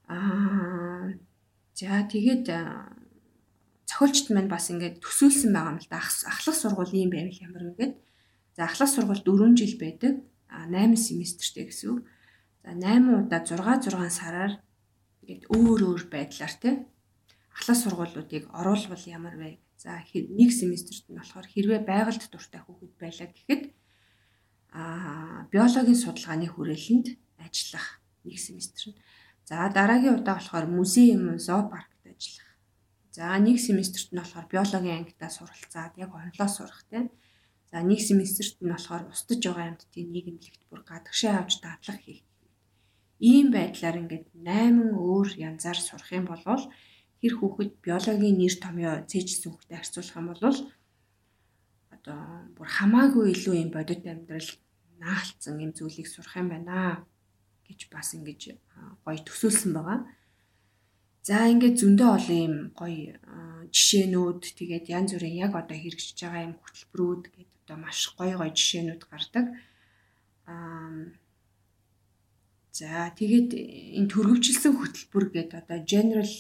Аа 0.07 1.11
за 1.75 2.07
тэгээд 2.07 2.47
зохиолчт 3.89 4.31
маань 4.31 4.53
бас 4.53 4.71
ингээд 4.71 5.03
төсөөлсөн 5.03 5.51
байгаа 5.51 5.73
юм 5.75 5.81
л 5.83 5.91
да. 5.91 5.99
Ахлах 5.99 6.57
сургууль 6.59 6.95
юм 6.95 7.11
байвал 7.11 7.43
ямар 7.43 7.63
вэ 7.67 7.75
гэд. 7.79 7.93
За 8.57 8.65
ахлах 8.65 8.89
сургууль 8.89 9.25
4 9.25 9.57
жил 9.57 9.75
байдаг. 9.79 10.15
А 10.49 10.69
8 10.69 10.97
семестртэй 10.97 11.69
гэсэн 11.69 11.89
үг. 11.91 12.01
За 12.65 12.73
8 12.77 13.27
удаа 13.27 13.41
6 13.41 13.89
6 13.89 14.11
сараар 14.11 14.61
ингээд 15.23 15.49
өөр 15.49 15.81
өөр 15.89 16.03
байдлаар 16.13 16.55
тий 16.61 16.75
ахлах 17.55 17.79
сургуулиудыг 17.79 18.49
оруулбал 18.53 19.05
ямар 19.07 19.37
вэ? 19.37 19.61
За 19.77 20.01
нэг 20.13 20.51
семестрт 20.53 21.07
нь 21.09 21.19
болохоор 21.19 21.47
хэрвээ 21.47 21.81
байгальд 21.85 22.23
дуртай 22.31 22.61
хүүхэд 22.63 22.93
байлаа 23.03 23.29
гэхэд 23.29 23.63
а 24.73 24.83
биологийн 25.53 25.99
судалгааны 25.99 26.49
хүрээлэнд 26.49 27.07
ажиллах 27.45 28.01
нэг 28.25 28.39
семестр 28.39 28.95
нь. 28.95 28.99
За 29.45 29.69
дараагийн 29.69 30.23
удаа 30.23 30.39
болохоор 30.39 30.67
музейм, 30.71 31.37
зоопаркт 31.39 32.03
ажиллах. 32.07 32.51
За 33.11 33.37
нэг 33.37 33.59
семестрт 33.61 34.09
нь 34.13 34.21
болохоор 34.23 34.47
биологийн 34.49 35.03
ангидаа 35.03 35.31
суралцаад 35.31 35.99
яг 35.99 36.11
онлоо 36.15 36.49
сурах 36.49 36.83
тийм. 36.89 37.11
За 37.73 37.81
нэг 37.81 38.01
семестрт 38.05 38.61
нь 38.61 38.69
болохоор 38.69 39.09
устж 39.09 39.41
байгаа 39.41 39.67
амьтдын 39.73 40.13
нийгэмлэгт 40.13 40.63
бүр 40.69 40.85
гадагшаа 40.85 41.41
авч 41.41 41.65
дадлах 41.65 42.01
хийх. 42.05 42.21
Ийм 43.17 43.49
байдлаар 43.49 43.97
ингээд 44.03 44.27
8 44.37 44.93
өөр 44.93 45.29
янзаар 45.49 45.79
сурах 45.81 46.13
юм 46.13 46.29
бол 46.29 46.45
тэр 46.45 47.33
хүүхэд 47.39 47.73
биологийн 47.81 48.37
нэр 48.37 48.55
томьёо 48.61 48.95
цээжсэн 49.09 49.49
хүүхдэд 49.49 49.79
харьцуулах 49.79 50.19
юм 50.21 50.27
бол 50.29 50.59
одоо 51.97 52.21
бүр 52.57 52.69
хамаагүй 52.77 53.25
илүү 53.33 53.55
юм 53.63 53.71
бодит 53.73 54.05
амьдрал 54.05 54.51
наалцсан 55.01 55.57
юм 55.65 55.73
зүйлийг 55.73 56.09
сурах 56.13 56.35
юм 56.37 56.49
байна 56.53 57.07
гэж 57.65 57.81
бас 57.95 58.09
ингэж 58.17 58.43
гоё 59.05 59.21
төсөөлсөн 59.25 59.73
байгаа. 59.73 59.99
За 61.23 61.47
ингээд 61.53 61.81
зөндөө 61.81 62.11
олон 62.19 62.41
юм 62.49 62.57
гоё 62.77 63.17
жишээнүүд 63.71 64.43
тэгээд 64.59 64.87
янз 64.91 65.11
бүрийн 65.15 65.41
яг 65.47 65.53
одоо 65.55 65.79
хэрэгжиж 65.79 66.19
байгаа 66.21 66.47
юм 66.51 66.55
хөтөлбөрүүд 66.59 67.25
гэдэг 67.33 67.62
одоо 67.73 67.81
маш 67.81 68.13
гоё 68.19 68.37
гоё 68.37 68.53
жишээнүүд 68.53 69.03
гардаг. 69.09 69.47
Аа 70.47 71.17
За 72.73 73.13
тэгээд 73.13 73.53
энэ 74.01 74.09
төрөвчлсөн 74.09 74.73
хөтөлбөр 74.81 75.25
гэдэг 75.29 75.61
одоо 75.61 75.79
General 75.85 76.33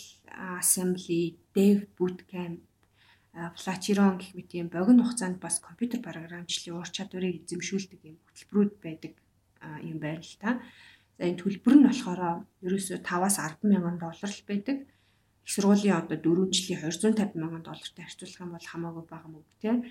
Assembly, 0.57 1.37
Dev 1.53 1.93
Bootcamp, 1.97 2.64
Flatiron 3.61 4.16
гэх 4.16 4.33
мэт 4.33 4.51
юм 4.57 4.68
богино 4.72 5.05
хугацаанд 5.05 5.37
бас 5.45 5.61
компьютер 5.61 6.01
програмчлалын 6.01 6.80
ур 6.80 6.89
чадварыг 6.89 7.45
эзэмшүүлдэг 7.45 8.01
юм 8.09 8.16
хөтөлбөрүүд 8.24 8.72
байдаг 8.80 9.12
юм 9.85 10.01
байна 10.01 10.24
л 10.24 10.37
та. 10.41 10.57
За 11.20 11.28
энэ 11.28 11.37
төлбөр 11.37 11.74
нь 11.76 11.87
болохоор 11.89 12.49
ерөөсөө 12.64 13.05
5-аас 13.05 13.37
10 13.37 13.68
мянган 13.68 14.01
доллар 14.01 14.33
л 14.33 14.49
байдаг. 14.49 14.89
Их 15.45 15.53
сургуулийн 15.53 16.01
одоо 16.01 16.16
4 16.16 16.49
жилийн 16.49 16.80
250 16.80 17.37
мянган 17.37 17.61
доллартай 17.61 18.05
харьцуулах 18.09 18.41
юм 18.41 18.57
бол 18.57 18.70
хамаагүй 18.72 19.05
бага 19.05 19.28
мөнгө 19.28 19.53
тийм. 19.61 19.85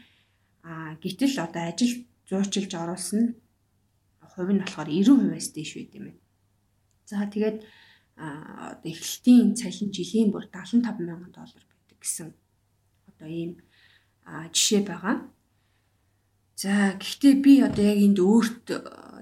Аа 0.64 0.95
гэтэл 1.01 1.36
одоо 1.41 1.64
ажил 1.70 1.93
зуучилж 2.30 2.72
оруулсан 2.78 3.20
нь 3.22 3.36
хувь 4.32 4.51
нь 4.53 4.62
болохоор 4.62 4.89
90%-аас 4.89 5.47
дээш 5.55 5.72
байд 5.76 5.91
юм 5.97 6.05
байна. 6.07 6.22
За 7.09 7.26
тэгээд 7.26 7.57
одоо 8.16 8.89
эхлэлтийн 8.93 9.57
цалин 9.59 9.89
жилийн 9.91 10.30
бүр 10.32 10.45
75 10.47 11.01
мянган 11.01 11.34
доллар 11.34 11.64
байдаг 11.66 11.97
гэсэн 11.99 12.30
одоо 13.09 13.28
ийм 13.28 13.51
жишээ 14.53 14.82
байгаа. 14.86 15.16
За 16.55 16.93
гэхдээ 17.01 17.34
би 17.41 17.53
одоо 17.66 17.84
яг 17.84 17.99
энд 18.05 18.20
өөрт 18.22 18.66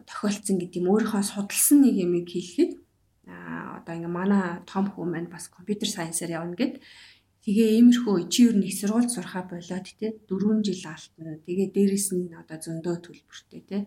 тохиолдсон 0.09 0.59
гэдэг 0.59 0.79
юм 0.83 0.91
өөрийнхөө 0.91 1.23
судалсан 1.23 1.87
нэг 1.87 1.95
юм 2.03 2.13
хэлэхэд 2.27 2.71
а 3.31 3.79
одоо 3.79 3.93
ингээ 3.95 4.11
манай 4.11 4.59
том 4.67 4.91
хүү 4.91 5.05
маань 5.07 5.31
бас 5.31 5.47
компьютер 5.47 5.87
сайенсаар 5.87 6.43
явна 6.43 6.59
гэд 6.59 6.83
тэгээ 7.49 7.69
иймэрхүү 7.81 8.29
чи 8.29 8.45
юу 8.45 8.53
нэг 8.61 8.77
сургууль 8.77 9.09
сурахаа 9.09 9.49
болоод 9.49 9.87
те 9.97 10.13
4 10.29 10.61
жил 10.61 10.85
алтна 10.85 11.41
тэгээ 11.49 11.73
дээрэс 11.73 12.07
нь 12.13 12.29
одоо 12.37 12.57
зөндөө 12.61 12.95
төлбөртэй 13.01 13.61
те 13.65 13.77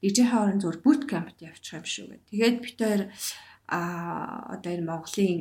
дэжийнхээ 0.00 0.40
орон 0.40 0.60
зүгээр 0.64 0.80
бут 0.80 1.02
кампт 1.04 1.44
явчих 1.44 1.76
юм 1.76 1.84
шүү 1.84 2.06
гэд 2.08 2.24
тэгээд 2.32 2.56
бид 2.64 2.78
хоёр 2.80 3.02
а 3.68 3.80
одоо 4.56 4.70
энэ 4.72 4.88
Монголын 4.88 5.36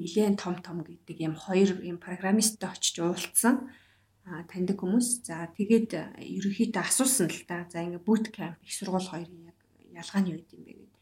нэлээд 0.00 0.40
том 0.40 0.56
том 0.64 0.80
гэдэг 0.80 1.16
юм 1.20 1.36
хоёр 1.36 1.76
юм 1.84 2.00
программисттай 2.00 2.72
очиж 2.72 2.96
уулзсан 3.04 3.68
таньдаг 4.24 4.80
хүмүүс. 4.80 5.28
За 5.28 5.52
тэгээд 5.52 6.16
ерөнхийдөө 6.16 6.80
асуусан 6.80 7.28
л 7.28 7.44
да. 7.44 7.68
За 7.68 7.84
ингээ 7.84 8.00
boot 8.00 8.32
camp 8.32 8.56
их 8.64 8.72
сургууль 8.72 9.04
хоёрын 9.04 9.52
яг 9.52 9.58
ялгаа 9.92 10.20
нь 10.24 10.32
юу 10.32 10.40
гэдэм 10.40 10.64
бэ 10.64 10.72
гэдэг. 10.72 10.92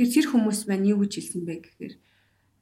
Тэгэхээр 0.00 0.14
тэр 0.16 0.26
хүмүүс 0.32 0.60
маань 0.64 0.88
юу 0.88 0.98
гэж 1.04 1.12
хэлсэн 1.20 1.42
бэ 1.44 1.54
гэхээр 1.60 1.94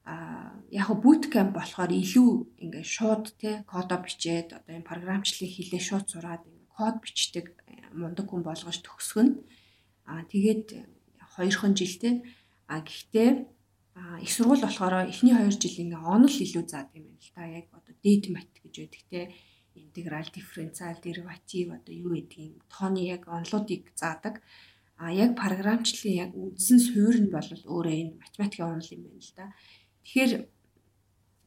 яг 0.05 0.89
boot 1.01 1.23
camp 1.33 1.57
болохоор 1.57 1.89
илүү 1.89 2.29
ингээ 2.63 2.85
шууд 2.85 3.25
те 3.41 3.65
кодо 3.65 3.97
бичээд 4.05 4.53
одоо 4.53 4.73
энэ 4.77 4.89
програмчлалыг 4.91 5.49
хийлээ 5.49 5.81
шууд 5.81 6.05
сураад 6.13 6.43
код 6.77 6.95
бичдэг 7.01 7.45
мундаг 7.93 8.29
хүн 8.29 8.43
болгож 8.45 8.77
төгсгөн. 8.85 9.29
А 10.05 10.21
тэгээд 10.29 10.65
хоёрхан 11.35 11.73
жилтэй 11.73 12.21
а 12.69 12.85
гэхдээ 12.85 13.29
их 14.21 14.31
сургууль 14.31 14.61
болохоор 14.61 15.09
эхний 15.09 15.33
2 15.33 15.57
жил 15.57 15.81
ингээ 15.83 16.03
онол 16.03 16.35
илүү 16.45 16.63
заад 16.69 16.89
юм 16.93 17.09
байна 17.09 17.25
л 17.25 17.31
да. 17.33 17.43
Яг 17.47 17.65
одоо 17.73 17.93
дээд 18.03 18.23
мат 18.29 18.51
гэж 18.61 18.73
байдаг 18.77 19.03
те 19.09 19.21
интеграл 19.73 20.27
дифференциал 20.29 20.97
дериватив 21.01 21.73
одоо 21.73 21.93
юу 21.95 22.11
гэдгийг 22.13 22.61
тооны 22.69 23.01
яг 23.15 23.25
онлуудыг 23.27 23.89
заадаг. 23.95 24.43
А 24.97 25.11
яг 25.11 25.35
програмчлалын 25.35 26.15
яг 26.23 26.31
үндсэн 26.35 26.79
суурь 26.79 27.19
нь 27.23 27.33
бол 27.33 27.49
өөрөө 27.73 27.95
энэ 28.01 28.19
математикийн 28.23 28.69
онол 28.69 28.93
юм 28.95 29.01
байна 29.07 29.23
л 29.23 29.33
да. 29.35 29.45
Тэгэхээр 30.05 30.31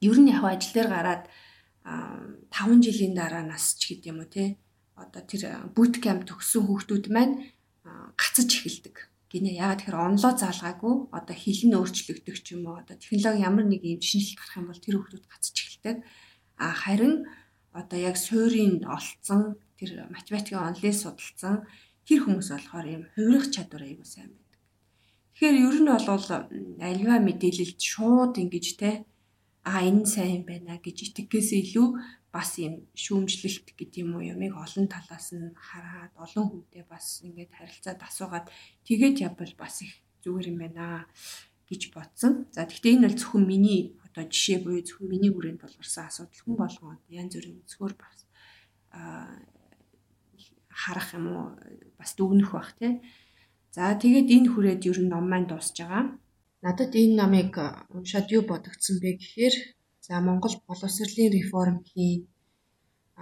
ер 0.02 0.18
нь 0.18 0.30
яг 0.34 0.42
ажил 0.42 0.74
дээр 0.74 0.90
гараад 0.90 1.24
5 1.86 2.84
жилийн 2.84 3.14
дараа 3.14 3.46
нас 3.46 3.78
ч 3.78 3.94
гэдэм 3.94 4.18
үү 4.18 4.28
те 4.28 4.44
одоо 4.98 5.22
тэр 5.22 5.42
boot 5.72 5.94
camp 6.02 6.26
төгссөн 6.26 6.66
хүүхдүүд 6.66 7.06
маань 7.14 7.34
гацаж 8.18 8.50
эхэлдэг. 8.50 8.96
Гинэ 9.30 9.54
яагаад 9.62 9.80
тэгэхээр 9.86 10.04
онлоо 10.08 10.32
заалгаагүй 10.34 10.94
одоо 11.14 11.36
хэл 11.38 11.62
нь 11.70 11.78
өөрчлөгдөх 11.78 12.36
ч 12.42 12.46
юм 12.58 12.66
уу 12.66 12.82
одоо 12.82 12.96
технологи 12.98 13.46
ямар 13.46 13.64
нэг 13.68 13.82
юм 13.84 14.02
шинжилт 14.02 14.40
гарах 14.40 14.58
юм 14.58 14.66
бол 14.68 14.82
тэр 14.82 14.96
хүүхдүүд 14.98 15.26
гацаж 15.30 15.56
эхэлдэг. 15.62 15.96
А 16.58 16.66
харин 16.74 17.14
одоо 17.70 17.98
яг 17.98 18.16
суурийг 18.18 18.82
олцсон 18.88 19.60
тэр 19.78 20.10
математикийн 20.10 20.66
онлыг 20.66 20.94
судалсан 20.96 21.68
тэр 22.08 22.18
хүмүүс 22.24 22.48
болохоор 22.50 22.86
юм 22.88 23.04
хувирах 23.14 23.46
чадвар 23.54 23.84
аягүй 23.84 24.08
сайн 24.08 24.32
байна 24.32 24.47
Тэгэхээр 25.38 25.70
ер 25.70 25.76
нь 25.78 25.86
бол 25.86 26.02
альва 26.82 27.16
мэдээлэлд 27.22 27.78
шууд 27.78 28.42
ингэж 28.42 28.66
те 28.74 29.06
а 29.62 29.86
энэ 29.86 30.02
сайн 30.02 30.42
байна 30.42 30.82
гэж 30.82 31.14
итгэхээс 31.14 31.54
илүү 31.62 31.88
бас 32.34 32.58
юм 32.58 32.90
шүүмжлэлт 32.98 33.70
гэдэг 33.78 34.02
юм 34.02 34.18
уу 34.18 34.26
ямиг 34.26 34.58
олон 34.58 34.90
талаас 34.90 35.30
нь 35.38 35.54
хараад 35.54 36.10
олон 36.18 36.46
хүнтэй 36.50 36.82
бас 36.90 37.22
ингээд 37.22 37.54
харилцаад 37.54 38.02
асуугаад 38.02 38.50
тэгээд 38.82 39.22
явбал 39.30 39.54
бас 39.54 39.86
их 39.86 40.02
зүгээр 40.26 40.50
юм 40.50 40.58
байна 40.58 41.06
гэж 41.70 41.94
бодсон. 41.94 42.50
За 42.50 42.66
гэхдээ 42.66 42.98
энэ 42.98 43.06
бол 43.06 43.18
зөвхөн 43.22 43.46
миний 43.46 43.94
одоо 44.10 44.26
жишээ 44.26 44.58
буюу 44.66 44.82
зөвхөн 44.82 45.06
миний 45.06 45.30
хүрээнд 45.30 45.62
болгарсан 45.62 46.10
асуудал 46.10 46.42
хүн 46.42 46.56
болгоод 46.58 47.02
янз 47.14 47.38
бүрийн 47.38 47.62
зөвхөр 47.62 47.94
бас 47.94 48.18
харах 50.66 51.08
юм 51.14 51.26
уу 51.30 51.46
бас 51.94 52.10
дүгнэх 52.18 52.50
бах 52.50 52.74
тий. 52.74 52.98
За 53.78 53.94
тэгээд 54.02 54.28
энэ 54.36 54.50
хүрээд 54.50 54.82
ер 54.90 54.98
нь 55.02 55.10
ном 55.12 55.24
маань 55.30 55.48
дуусж 55.48 55.76
байгаа. 55.78 56.04
Надад 56.64 56.92
энэ 57.02 57.14
номыг 57.20 57.54
уншаад 57.94 58.26
юу 58.36 58.42
бодогдсон 58.50 58.96
бэ 59.02 59.10
гэхээр 59.20 59.54
за 60.06 60.14
Монгол 60.26 60.54
боловсролын 60.66 61.34
реформ 61.38 61.76
хийн 61.88 62.20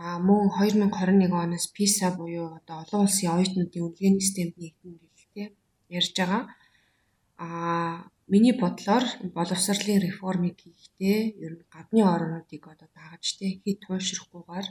а 0.01 0.05
мөн 0.27 0.49
2021 0.57 1.45
оноос 1.45 1.67
PISA 1.77 2.09
буюу 2.19 2.49
одоо 2.59 2.77
олон 2.83 3.03
улсын 3.05 3.33
оюутнуудын 3.37 3.85
үнэлгээний 3.85 4.25
системд 4.25 4.55
нэгдэн 4.57 4.93
гэлтэй 5.01 5.47
ярьж 5.99 6.13
байгаа. 6.19 6.43
А 7.45 7.49
миний 8.33 8.55
бодлоор 8.63 9.05
боловсролын 9.37 10.05
реформыг 10.09 10.57
хийхдээ 10.65 11.21
ер 11.45 11.53
нь 11.57 11.69
гадны 11.75 12.01
орнуудыг 12.15 12.63
одоо 12.73 12.89
дагаж 12.97 13.25
тэ 13.39 13.47
хит 13.61 13.79
туйшрахгүйгээр 13.85 14.67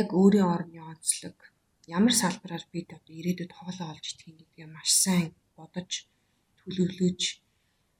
яг 0.00 0.08
өөрийн 0.20 0.48
орны 0.56 0.78
онцлог 0.92 1.36
ямар 1.86 2.14
салбараар 2.22 2.64
бид 2.72 2.88
одоо 2.96 3.14
ирээдүйд 3.20 3.52
хоолоо 3.54 3.88
олж 3.92 4.04
идэх 4.12 4.28
юм 4.30 4.36
гэдгээ 4.40 4.68
маш 4.76 4.90
сайн 5.04 5.28
бодож 5.56 5.90
төлөвлөж 6.58 7.20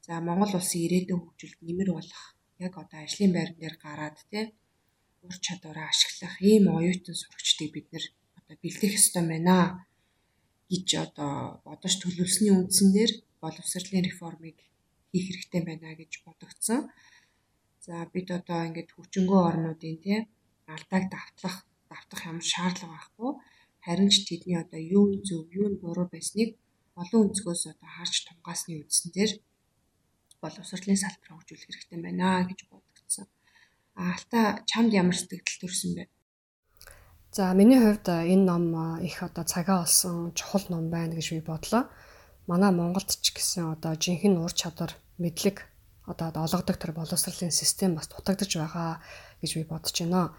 за 0.06 0.12
Монгол 0.26 0.52
улсын 0.58 0.84
ирээдүйн 0.86 1.20
хөгжилд 1.22 1.58
нэмэр 1.66 1.90
болох 1.96 2.22
яг 2.66 2.72
одоо 2.82 2.98
ажлын 3.02 3.32
байран 3.34 3.56
дээр 3.60 3.76
гараад 3.84 4.16
тий 4.30 4.44
ур 5.26 5.36
чадвараа 5.44 5.88
ашиглах 5.92 6.34
ийм 6.50 6.64
оюутан 6.76 7.16
сурагчдыг 7.20 7.70
бид 7.74 7.86
нэр 7.92 8.04
одоо 8.38 8.56
бэлдэх 8.62 8.92
ёстой 9.00 9.24
байна 9.32 9.56
гэж 10.70 10.88
одоо 11.06 11.32
бодож 11.66 11.94
төлөвлөсний 11.98 12.52
үндсэн 12.56 12.88
дээр 12.96 13.12
боловсролын 13.42 14.06
реформыг 14.08 14.56
хийх 15.10 15.26
хэрэгтэй 15.28 15.62
байна 15.68 15.88
гэж 16.00 16.12
бодогдсон. 16.24 16.80
За 17.84 17.94
бид 18.14 18.28
одоо 18.38 18.60
ингээд 18.68 18.90
хүчингөө 18.92 19.40
орнуудын 19.50 19.96
тий 20.04 20.18
алдааг 20.74 21.04
давтлах 21.14 21.56
давтах 21.90 22.20
ямар 22.30 22.46
шаардлага 22.52 22.96
байхгүй 22.96 23.32
харин 23.84 24.10
ч 24.10 24.24
тэдний 24.28 24.58
одоо 24.58 24.80
юу 24.80 25.04
нь 25.12 25.22
зөв, 25.28 25.44
юу 25.52 25.68
нь 25.70 25.80
буруу 25.82 26.08
байсныг 26.08 26.56
олон 26.96 27.20
өнцгөөс 27.28 27.62
одоо 27.72 27.88
харж 27.96 28.14
тунгаасны 28.26 28.72
үндсэн 28.80 29.08
дээр 29.12 29.32
боловсролын 30.40 30.98
салбараа 31.00 31.36
хөгжүүлэх 31.36 31.64
хэрэгтэй 31.68 32.00
байна 32.00 32.48
гэж 32.48 32.60
бодогдсон. 32.70 33.26
А 34.00 34.02
алтаа 34.16 34.46
чамд 34.70 34.92
ямар 34.92 35.16
сэтгэл 35.16 35.60
төрсэн 35.60 35.90
бэ? 35.96 36.04
За 37.34 37.52
миний 37.58 37.80
хувьд 37.82 38.06
энэ 38.08 38.46
ном 38.46 38.64
их 39.02 39.22
одоо 39.26 39.44
цагаа 39.44 39.82
олсон 39.84 40.32
чухал 40.38 40.64
ном 40.70 40.84
байна 40.94 41.18
гэж 41.18 41.26
би 41.34 41.40
бодлоо. 41.42 41.90
Манай 42.46 42.70
Монголд 42.70 43.10
ч 43.24 43.26
гэсэн 43.34 43.74
одоо 43.74 43.92
жинхэнэ 43.98 44.38
ур 44.38 44.52
чадвар, 44.52 44.92
мэдлэг 45.18 45.66
одоо 46.06 46.30
олгодог 46.46 46.76
тэр 46.76 46.92
боловсролын 46.92 47.50
систем 47.50 47.96
бас 47.96 48.06
дутагдж 48.06 48.52
байгаа 48.54 49.02
гэж 49.40 49.50
би 49.56 49.64
бодож 49.64 49.96
байна. 49.98 50.36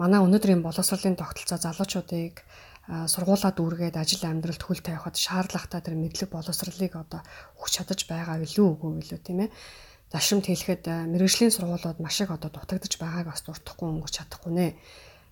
Манай 0.00 0.22
өнөөдрийн 0.24 0.62
боловсролын 0.62 1.18
тогтолцоо 1.18 1.58
залуучуудыг 1.58 2.40
сургуулаа 2.88 3.52
дүүргээд 3.54 3.96
ажил 4.00 4.24
амьдралд 4.24 4.62
хөл 4.62 4.80
тавихад 4.80 5.16
шаардлагатай 5.18 5.80
тэр 5.84 5.96
мэдлэг 6.00 6.30
боловсролыг 6.32 6.94
одоо 6.96 7.20
өгч 7.60 7.72
чадаж 7.76 8.00
байгаа 8.08 8.40
билүү 8.40 8.66
үгүй 8.66 8.90
билүү 8.98 9.20
тийм 9.20 9.46
ээ. 9.46 9.50
Зашимт 10.10 10.50
хэлэхэд 10.50 10.90
мэрэгжлийн 11.12 11.54
сургуулиуд 11.54 12.02
маш 12.02 12.18
их 12.18 12.34
одоо 12.34 12.50
дутагдж 12.50 12.98
байгааг 12.98 13.30
бас 13.30 13.46
дуртахгүй 13.46 13.86
өнгөрч 13.94 14.14
чадахгүй 14.18 14.52
нэ. 14.52 14.66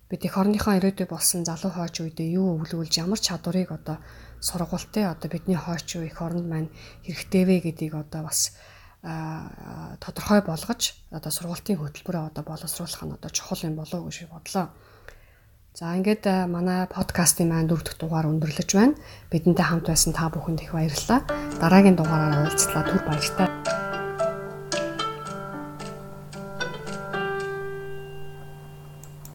Бид 0.07 0.23
эх 0.23 0.39
орныхоо 0.39 0.79
ирээдүй 0.79 1.05
болсон 1.05 1.43
залуу 1.43 1.75
хойч 1.75 1.99
үедээ 1.99 2.39
юу 2.39 2.63
өвлүүлж 2.63 2.93
ямар 3.03 3.19
чадварыг 3.19 3.75
одоо 3.75 3.99
сургуультай 4.39 5.05
одоо 5.05 5.27
бидний 5.27 5.59
хойч 5.59 5.99
эх 5.99 6.17
оронд 6.23 6.47
маань 6.47 6.71
хэрэгтэй 7.03 7.43
вэ 7.43 7.55
гэдгийг 7.67 7.93
одоо 7.93 8.23
бас 8.23 8.55
тодорхой 9.03 10.41
болгож 10.47 10.95
одоо 11.11 11.31
сургуулийн 11.31 11.79
хөтөлбөрөө 11.79 12.23
одоо 12.31 12.43
боловсруулах 12.47 13.03
нь 13.03 13.15
одоо 13.19 13.31
чухал 13.31 13.61
юм 13.67 13.75
болов 13.77 13.99
уу 13.99 14.09
гэж 14.09 14.31
бодлоо. 14.31 14.71
За 15.77 15.93
ингээд 15.95 16.25
э, 16.25 16.49
манай 16.49 16.89
подкастын 16.89 17.53
маань 17.53 17.69
дөрөв 17.69 17.85
дэх 17.85 17.95
дугаар 18.01 18.25
өндөрлөж 18.25 18.69
байна. 18.73 18.97
Бидэнтэй 19.29 19.65
хамт 19.65 19.85
байсан 19.85 20.17
та 20.17 20.27
бүхэнд 20.33 20.65
их 20.65 20.73
баярлалаа. 20.73 21.21
Дараагийн 21.61 21.97
дугаараар 21.97 22.49
уулзлаа 22.49 22.83
түр 22.89 23.01
баяртай. 23.05 23.78